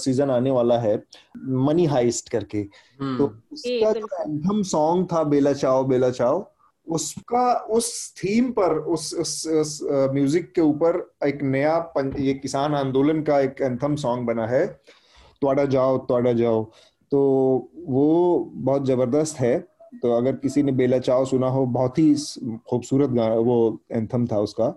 सीज़न 0.02 0.32
आने 0.32 0.52
वाला 0.52 0.78
है 0.80 0.96
मनी 1.38 1.86
हाइस्ट 1.86 2.30
करके। 2.30 2.58
हम्म। 2.58 3.18
तो 3.18 3.26
उसका 3.54 3.92
जो 3.92 4.08
एंथम 4.22 4.62
सॉन्ग 4.64 5.08
था 5.14 5.24
बेला 5.24 5.54
चाओ 5.54 5.84
बेला 5.84 6.10
चाओ 6.12 6.46
उसका 6.88 7.54
उस 7.70 8.14
थीम 8.18 8.52
पर 8.52 8.74
उस 8.74 9.14
उस, 9.14 9.48
उस 9.48 9.80
म्यूज़िक 10.14 10.52
के 10.56 10.62
ऊपर 10.62 10.98
एक 11.26 11.44
नया 11.44 11.94
ये 12.20 12.34
किसान 12.34 12.76
आंदोलन 12.76 13.22
का 13.24 13.40
एक 13.40 13.62
एंथम 13.62 13.96
सॉन्ग 13.96 14.28
बना 14.28 14.48
है 14.48 14.66
त्वाड़ा 14.68 15.66
जाओ 15.66 15.98
त्वाड़ा 15.98 16.34
जाओ। 16.34 16.64
तो 17.12 17.20
वो 17.88 18.52
बहुत 18.54 18.86
ज़बरदस्त 18.86 19.40
है। 19.40 19.58
तो 20.02 20.12
अगर 20.12 20.36
किसी 20.36 20.64
ने 20.64 20.72
बेला 20.72 20.98
चाओ 21.00 21.26
सुना 21.26 21.48
हो 21.48 21.66
बहुत 21.68 21.98
ही 22.00 22.14
खूबसूरत 22.70 23.10
वो 23.40 23.80
एंथम 23.92 24.28
था 24.28 24.40
उसका। 24.40 24.70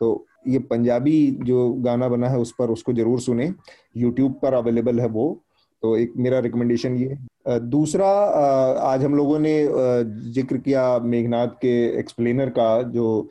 तो 0.00 0.26
ये 0.44 0.58
पंजाबी 0.60 1.30
जो 1.44 1.68
गाना 1.82 2.08
बना 2.08 2.28
है, 2.28 2.38
उस 2.38 2.54
पर 2.58 2.70
उसको 2.70 2.92
ज़रूर 2.92 3.20
सुने। 3.20 3.52
यूट्यूब 3.96 4.38
पर 4.42 4.54
अवेलेबल 4.54 5.00
है 5.00 5.08
वो। 5.08 5.42
तो 5.82 5.96
एक 5.96 6.12
मेरा 6.16 6.38
रिकमेंडेशन 6.38 6.96
ये 6.96 7.16
दूसरा 7.48 8.08
आज 8.86 9.04
हम 9.04 9.14
लोगों 9.16 9.38
ने 9.38 9.52
ज़िक्र 10.32 10.56
किया 10.58 10.82
मेघनाथ 11.00 11.48
के 11.62 11.72
एक्सप्लेनर 12.00 12.50
का, 12.50 12.82
जो 12.82 13.30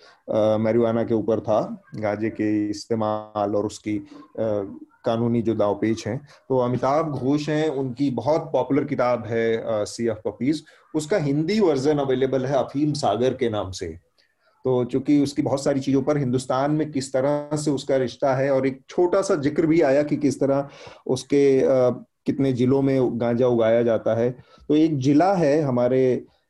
मैरिवाना 0.60 1.03
के 1.03 1.14
ऊपर 1.14 1.39
था, 1.39 1.60
गाजे 1.95 2.30
के 2.32 2.70
इस्तेमाल 2.70 3.55
और 3.55 3.66
उसकी 3.66 3.97
कानूनी 5.05 5.41
जो 5.41 5.55
दाव 5.55 5.76
पेच 5.76 6.05
हैं। 6.07 6.18
तो 6.49 6.57
अमिताभ 6.60 7.12
घोष 7.12 7.47
हैं, 7.49 7.70
उनकी 7.70 8.10
बहुत 8.12 8.49
पॉपुलर 8.53 8.84
किताब 8.86 9.26
है 9.28 9.86
सी 9.86 10.07
एफ़ 10.07 10.20
पपीज 10.26 10.64
उसका 10.93 11.18
हिंदी 11.20 11.60
वर्जन 11.60 11.97
अवेलेबल 11.99 12.45
है, 12.45 12.55
अफीम 12.55 12.93
सागर 12.95 13.34
के 13.34 13.49
नाम 13.49 13.72
से। 13.72 13.97
तो 14.66 14.84
चूँकि 14.86 15.20
उसकी 15.22 15.41
बहुत 15.41 15.64
सारी 15.64 15.80
चीज़ों 15.80 16.01
पर 16.01 16.18
हिंदुस्तान 16.18 16.72
में 16.72 16.91
किस 16.91 17.12
तरह 17.14 17.55
से 17.57 17.72
उसका 17.72 17.97
रिश्ता 17.97 18.36
है 18.36 18.49
और 18.51 18.68
एक 18.68 18.82
छोटा 18.89 19.22
सा 19.22 19.36
ज़िक्र 19.36 19.66
भी 19.66 19.82
आया 19.82 20.03
कि 20.03 20.18
किस 20.18 20.39
तरह 20.39 20.70
उसके 21.07 21.62
कितने 22.26 22.51
जिलों 22.53 22.82
में 22.82 23.20
गांजा 23.22 23.47
उगाया 23.47 23.84
जाता 23.84 24.16
है। 24.16 24.30
तो 24.70 24.76
एक 24.76 24.97
जिला 24.99 25.34
है 25.34 25.62
हमारे 25.62 26.01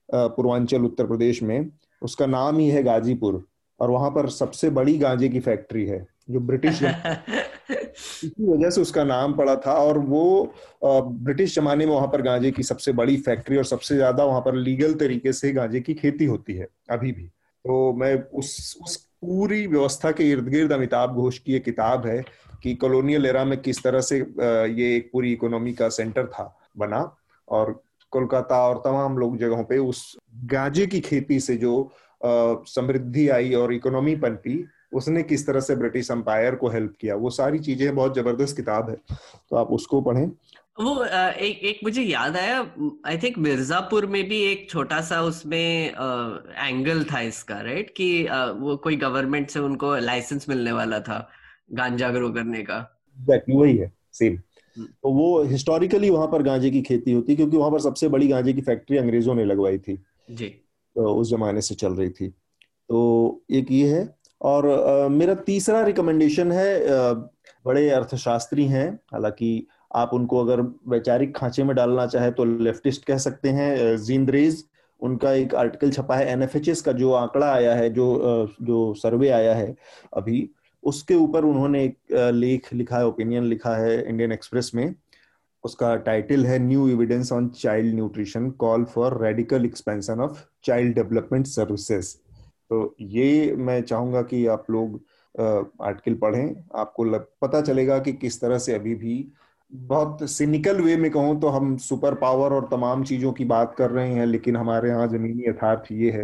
पूर्वांचल 0.09 0.85
उत्तर 0.85 1.07
प्रदेश 1.07 1.41
में 1.43 1.69
उसका 2.01 2.25
नाम 2.25 2.57
ही 2.57 2.69
है 2.69 2.83
गाजीपुर 2.83 3.43
और 3.79 3.91
वहाँ 3.91 4.09
पर 4.09 4.29
सबसे 4.29 4.69
बड़ी 4.69 4.97
गांजे 4.97 5.29
की 5.29 5.39
फैक्ट्री 5.39 5.85
है 5.85 6.05
जो 6.29 6.39
ब्रिटिश 6.39 6.81
इसी 8.23 8.47
वजह 8.47 8.69
से 8.69 8.81
उसका 8.81 9.03
नाम 9.03 9.33
पड़ा 9.33 9.55
था 9.55 9.73
और 9.73 9.97
वो 9.97 10.53
ब्रिटिश 10.83 11.55
जमाने 11.55 11.85
में 11.85 11.93
वहाँ 11.93 12.07
पर 12.07 12.21
गांजे 12.21 12.51
की 12.51 12.63
सबसे 12.63 12.91
बड़ी 12.91 13.17
फैक्ट्री 13.17 13.57
और 13.57 13.65
सबसे 13.65 13.95
ज़्यादा 13.95 14.23
वहाँ 14.23 14.41
पर 14.41 14.55
लीगल 14.55 14.93
तरीके 14.93 15.33
से 15.33 15.51
गांजे 15.53 15.79
की 15.79 15.93
खेती 15.93 16.25
होती 16.25 16.53
है 16.53 16.67
अभी 16.89 17.11
भी। 17.11 17.29
तो 17.65 17.93
मैं 17.93 18.13
उस 18.29 18.77
उस 18.83 18.95
पूरी 19.21 19.65
व्यवस्था 19.67 20.11
के 20.11 20.29
इर्द 20.31 20.47
गिर्द 20.49 20.71
अमिताभ 20.73 21.15
घोष 21.15 21.37
की 21.39 21.55
एक 21.55 21.63
किताब 21.63 22.05
है 22.07 22.23
कि 22.63 22.73
कॉलोनियल 22.75 23.25
एरा 23.25 23.43
में 23.45 23.57
किस 23.61 23.83
तरह 23.83 24.01
से 24.01 24.17
ये 24.17 24.95
एक 24.95 25.09
पूरी 25.13 25.33
इकोनॉमी 25.33 25.73
का 25.73 25.89
सेंटर 25.89 26.25
था, 26.25 26.55
बना। 26.77 27.01
और 27.47 27.71
कोलकाता 28.11 28.61
और 28.67 28.77
तमाम 28.85 29.17
लोग 29.17 29.37
जगहों 29.37 29.63
पे 29.63 29.77
उस 29.77 30.17
गांजे 30.45 30.85
की 30.87 30.99
खेती 30.99 31.39
से 31.39 31.55
जो 31.57 31.91
समृद्धि 32.21 33.27
आई 33.29 33.53
और 33.53 33.73
इकोनॉमी 33.73 34.15
पनपी 34.15 34.63
उसने 34.93 35.23
किस 35.23 35.45
तरह 35.47 35.59
से 35.59 35.75
ब्रिटिश 35.75 36.09
अंपायर 36.11 36.55
को 36.55 36.69
हेल्प 36.69 36.93
किया, 37.01 37.15
वो 37.15 37.29
सारी 37.29 37.59
चीज़ें 37.59 37.95
बहुत 37.95 38.15
ज़बरदस्त 38.15 38.55
किताब 38.55 38.89
है। 38.89 38.95
तो 39.49 39.55
आप 39.55 39.71
उसको 39.71 40.01
पढ़ें। 40.01 40.29
वो 40.79 41.03
एक 41.05 41.63
एक 41.63 41.79
मुझे 41.83 42.01
याद 42.01 42.35
आया 42.37 42.59
आई 43.05 43.17
थिंक 43.17 43.37
मिर्जापुर 43.37 44.05
में 44.05 44.23
भी 44.29 44.41
एक 44.41 44.69
छोटा 44.69 44.99
सा 45.01 45.21
उसमें 45.21 45.89
एंगल 45.89 47.03
था 47.03 47.21
इसका 47.21 47.59
राइट 47.61 47.89
कि 47.97 48.07
वो 48.57 48.75
कोई 48.77 48.95
गवर्नमेंट 48.95 49.49
से 49.49 49.59
उनको 49.59 49.95
लाइसेंस 49.95 50.49
मिलने 50.49 50.71
वाला 50.71 50.99
था 50.99 51.17
गांजा 51.71 52.09
ग्रो 52.09 52.29
करने 52.29 52.61
का। 52.63 52.77
एग्जैक्टली 53.17 53.55
वही 53.55 53.75
है 53.77 53.91
सेम 54.13 54.33
हम्म। 54.33 54.85
तो 54.85 55.11
वो 55.13 55.41
हिस्टोरिकली 55.43 56.09
वहाँ 56.09 56.27
पर 56.27 56.43
गांजे 56.43 56.69
की 56.71 56.81
खेती 56.81 57.11
होती 57.11 57.35
क्योंकि 57.35 57.57
वहाँ 57.57 57.71
पर 57.71 57.79
सबसे 57.79 58.07
बड़ी 58.07 58.27
गांजे 58.27 58.53
की 58.53 58.61
फैक्ट्री 58.61 58.97
अंग्रेज़ों 58.97 59.35
ने 59.35 59.45
लगवाई 59.45 59.77
थी। 59.77 59.97
जी। 60.31 60.47
तो 60.95 61.13
उस 61.15 61.29
जमाने 61.29 61.61
से 61.61 61.75
चल 61.75 61.93
रही 61.93 62.09
थी। 62.09 62.27
तो 62.27 63.43
एक 63.51 63.71
ये 63.71 63.89
है 63.89 64.07
और 64.41 64.69
आ, 64.69 65.07
मेरा 65.07 65.33
तीसरा 65.35 65.81
रिकमेंडेशन 65.83 66.51
है 66.51 66.71
आ, 66.87 67.13
बड़े 67.65 67.89
अर्थशास्त्री 67.89 68.65
हैं 68.67 68.87
हालाँकि 69.13 69.67
आप 69.91 70.13
उनको 70.13 70.39
अगर 70.39 70.61
वैचारिक 70.87 71.35
खांचे 71.37 71.63
में 71.63 71.75
डालना 71.75 72.05
चाहे 72.07 72.31
तो 72.31 72.45
लेफ्टिस्ट 72.45 73.05
कह 73.05 73.17
सकते 73.17 73.49
हैं 73.49 73.97
जींद्रेज। 73.97 74.63
उनका 75.01 75.31
एक 75.31 75.55
आर्टिकल 75.55 75.91
छपा 75.91 76.15
है 76.15 76.27
एनएफएचएस 76.27 76.81
का 76.81 76.91
जो 76.91 77.11
आंकड़ा 77.13 77.51
आया 77.53 77.75
है 77.75 77.89
जो 77.89 78.07
जो 78.61 78.93
सर्वे 78.93 79.29
आया 79.29 79.53
है 79.55 79.75
अभी 80.13 80.49
उसके 80.83 81.15
ऊपर 81.15 81.45
उन्होंने 81.45 81.83
एक 81.83 82.31
लेख 82.33 82.73
लिखा 82.73 82.97
है 82.97 83.07
ओपिनियन 83.07 83.43
लिखा 83.43 83.75
है 83.75 84.01
इंडियन 84.09 84.31
एक्सप्रेस 84.31 84.71
में। 84.75 84.93
उसका 85.63 85.95
टाइटल 85.95 86.45
है 86.45 86.59
new 86.59 86.87
evidence 86.87 87.31
on 87.31 87.47
child 87.51 87.95
nutrition 87.95 88.49
call 88.59 88.83
for 88.85 89.21
radical 89.23 89.65
expansion 89.65 90.19
of 90.21 90.43
child 90.63 90.95
development 90.95 91.47
services 91.47 92.15
तो 92.69 92.95
ये 93.01 93.55
मैं 93.57 93.81
चाहूँगा 93.81 94.21
कि 94.21 94.45
आप 94.47 94.65
लोग 94.71 94.99
आर्टिकल 95.35 96.13
पढ़ें। 96.13 96.55
आपको 96.75 97.03
लग, 97.03 97.25
पता 97.41 97.61
चलेगा 97.61 97.99
कि 97.99 98.13
किस 98.13 98.39
तरह 98.41 98.57
से 98.57 98.73
अभी 98.75 98.95
भी 98.95 99.15
बहुत 99.71 100.29
सिनिकल 100.29 100.79
वे 100.81 100.95
में 100.97 101.09
कहूँ 101.11 101.39
तो 101.41 101.47
हम 101.47 101.75
सुपर 101.77 102.15
पावर 102.15 102.53
और 102.53 102.67
तमाम 102.71 103.03
चीज़ों 103.03 103.31
की 103.31 103.45
बात 103.45 103.75
कर 103.77 103.91
रहे 103.91 104.13
हैं, 104.13 104.25
लेकिन 104.25 104.55
हमारे 104.57 104.89
यहाँ 104.89 105.07
जमीनी 105.07 105.49
यथार्थ 105.49 105.91
ये 105.91 106.11
है 106.11 106.23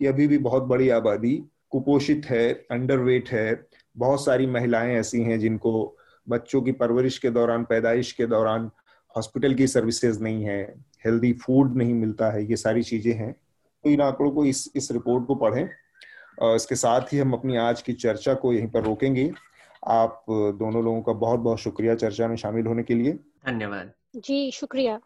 कि 0.00 0.06
अभी 0.06 0.26
भी 0.26 0.38
बहुत 0.38 0.62
बड़ी 0.62 0.88
आबादी 0.88 1.34
कुपोषित 1.70 2.26
है 2.26 2.52
अंडरवेट 2.70 3.28
है। 3.28 3.66
बहुत 3.96 4.24
सारी 4.24 4.46
महिलाएँ 4.46 4.94
ऐसी 4.94 5.22
हैं 5.22 5.38
जिनको 5.40 5.96
बच्चों 6.26 6.62
की 6.62 6.72
परवरिश 6.72 7.18
के 7.18 7.30
दौरान, 7.30 7.64
पैदाइश 7.64 8.12
के 8.12 8.26
दौरान 8.26 8.70
हॉस्पिटल 9.14 9.54
की 9.54 9.66
सर्विसेज़ 9.66 10.22
नहीं 10.22 10.44
है 10.44 10.62
हेल्दी 11.06 11.32
फ़ूड 11.34 11.76
नहीं 11.76 11.94
मिलता 11.94 12.30
है, 12.30 12.44
ये 12.44 12.56
सारी 12.56 12.82
चीज़ें 12.82 13.14
हैं। 13.14 13.32
तो 13.32 13.90
इन 13.90 14.00
आंकड़ों 14.00 14.30
को 14.30 14.44
इस 14.44 14.70
इस 14.76 14.90
रिपोर्ट 14.92 15.26
को 15.26 15.34
पढ़ें। 15.34 15.68
और 16.38 16.56
इसके 16.56 16.74
साथ 16.74 17.12
ही 17.12 17.18
हम 17.18 17.32
अपनी 17.32 17.56
आज 17.58 17.82
की 17.82 17.92
चर्चा 17.94 18.34
को 18.34 18.52
यहीं 18.52 18.68
पर 18.68 18.82
रोकेंगे। 18.84 19.30
आप 19.88 20.24
दोनों 20.30 20.84
लोगों 20.84 21.02
का 21.02 21.12
बहुत 21.12 21.40
बहुत 21.40 21.58
शुक्रिया 21.58 21.94
चर्चा 21.94 22.28
में 22.28 22.36
शामिल 22.36 22.66
होने 22.66 22.82
के 22.82 22.94
लिए। 22.94 23.12
धन्यवाद। 23.46 23.92
जी 24.16 24.50
शुक्रिया। 24.50 25.00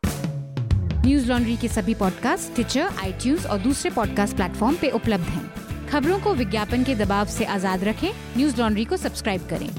न्यूज़ 1.06 1.28
लॉन्ड्री 1.28 1.56
के 1.56 1.68
सभी 1.68 1.94
पॉडकास्ट 1.94 2.54
ट्विटर 2.54 2.80
आई 2.80 3.12
और 3.50 3.58
दूसरे 3.58 3.90
पॉडकास्ट 3.90 4.36
प्लेटफॉर्म 4.36 4.76
पे 4.76 4.90
उपलब्ध 4.90 5.24
हैं। 5.24 5.54
खबरों 5.86 6.20
को 6.20 6.34
विज्ञापन 6.34 6.84
के 6.84 6.94
दबाव 6.94 7.26
से 7.26 7.44
आज़ाद 7.44 7.84
रखें। 7.84 8.10
न्यूज़ 8.36 8.60
लॉन्ड्री 8.60 8.84
को 8.84 8.96
सब्सक्राइब 8.96 9.46
करें। 9.50 9.70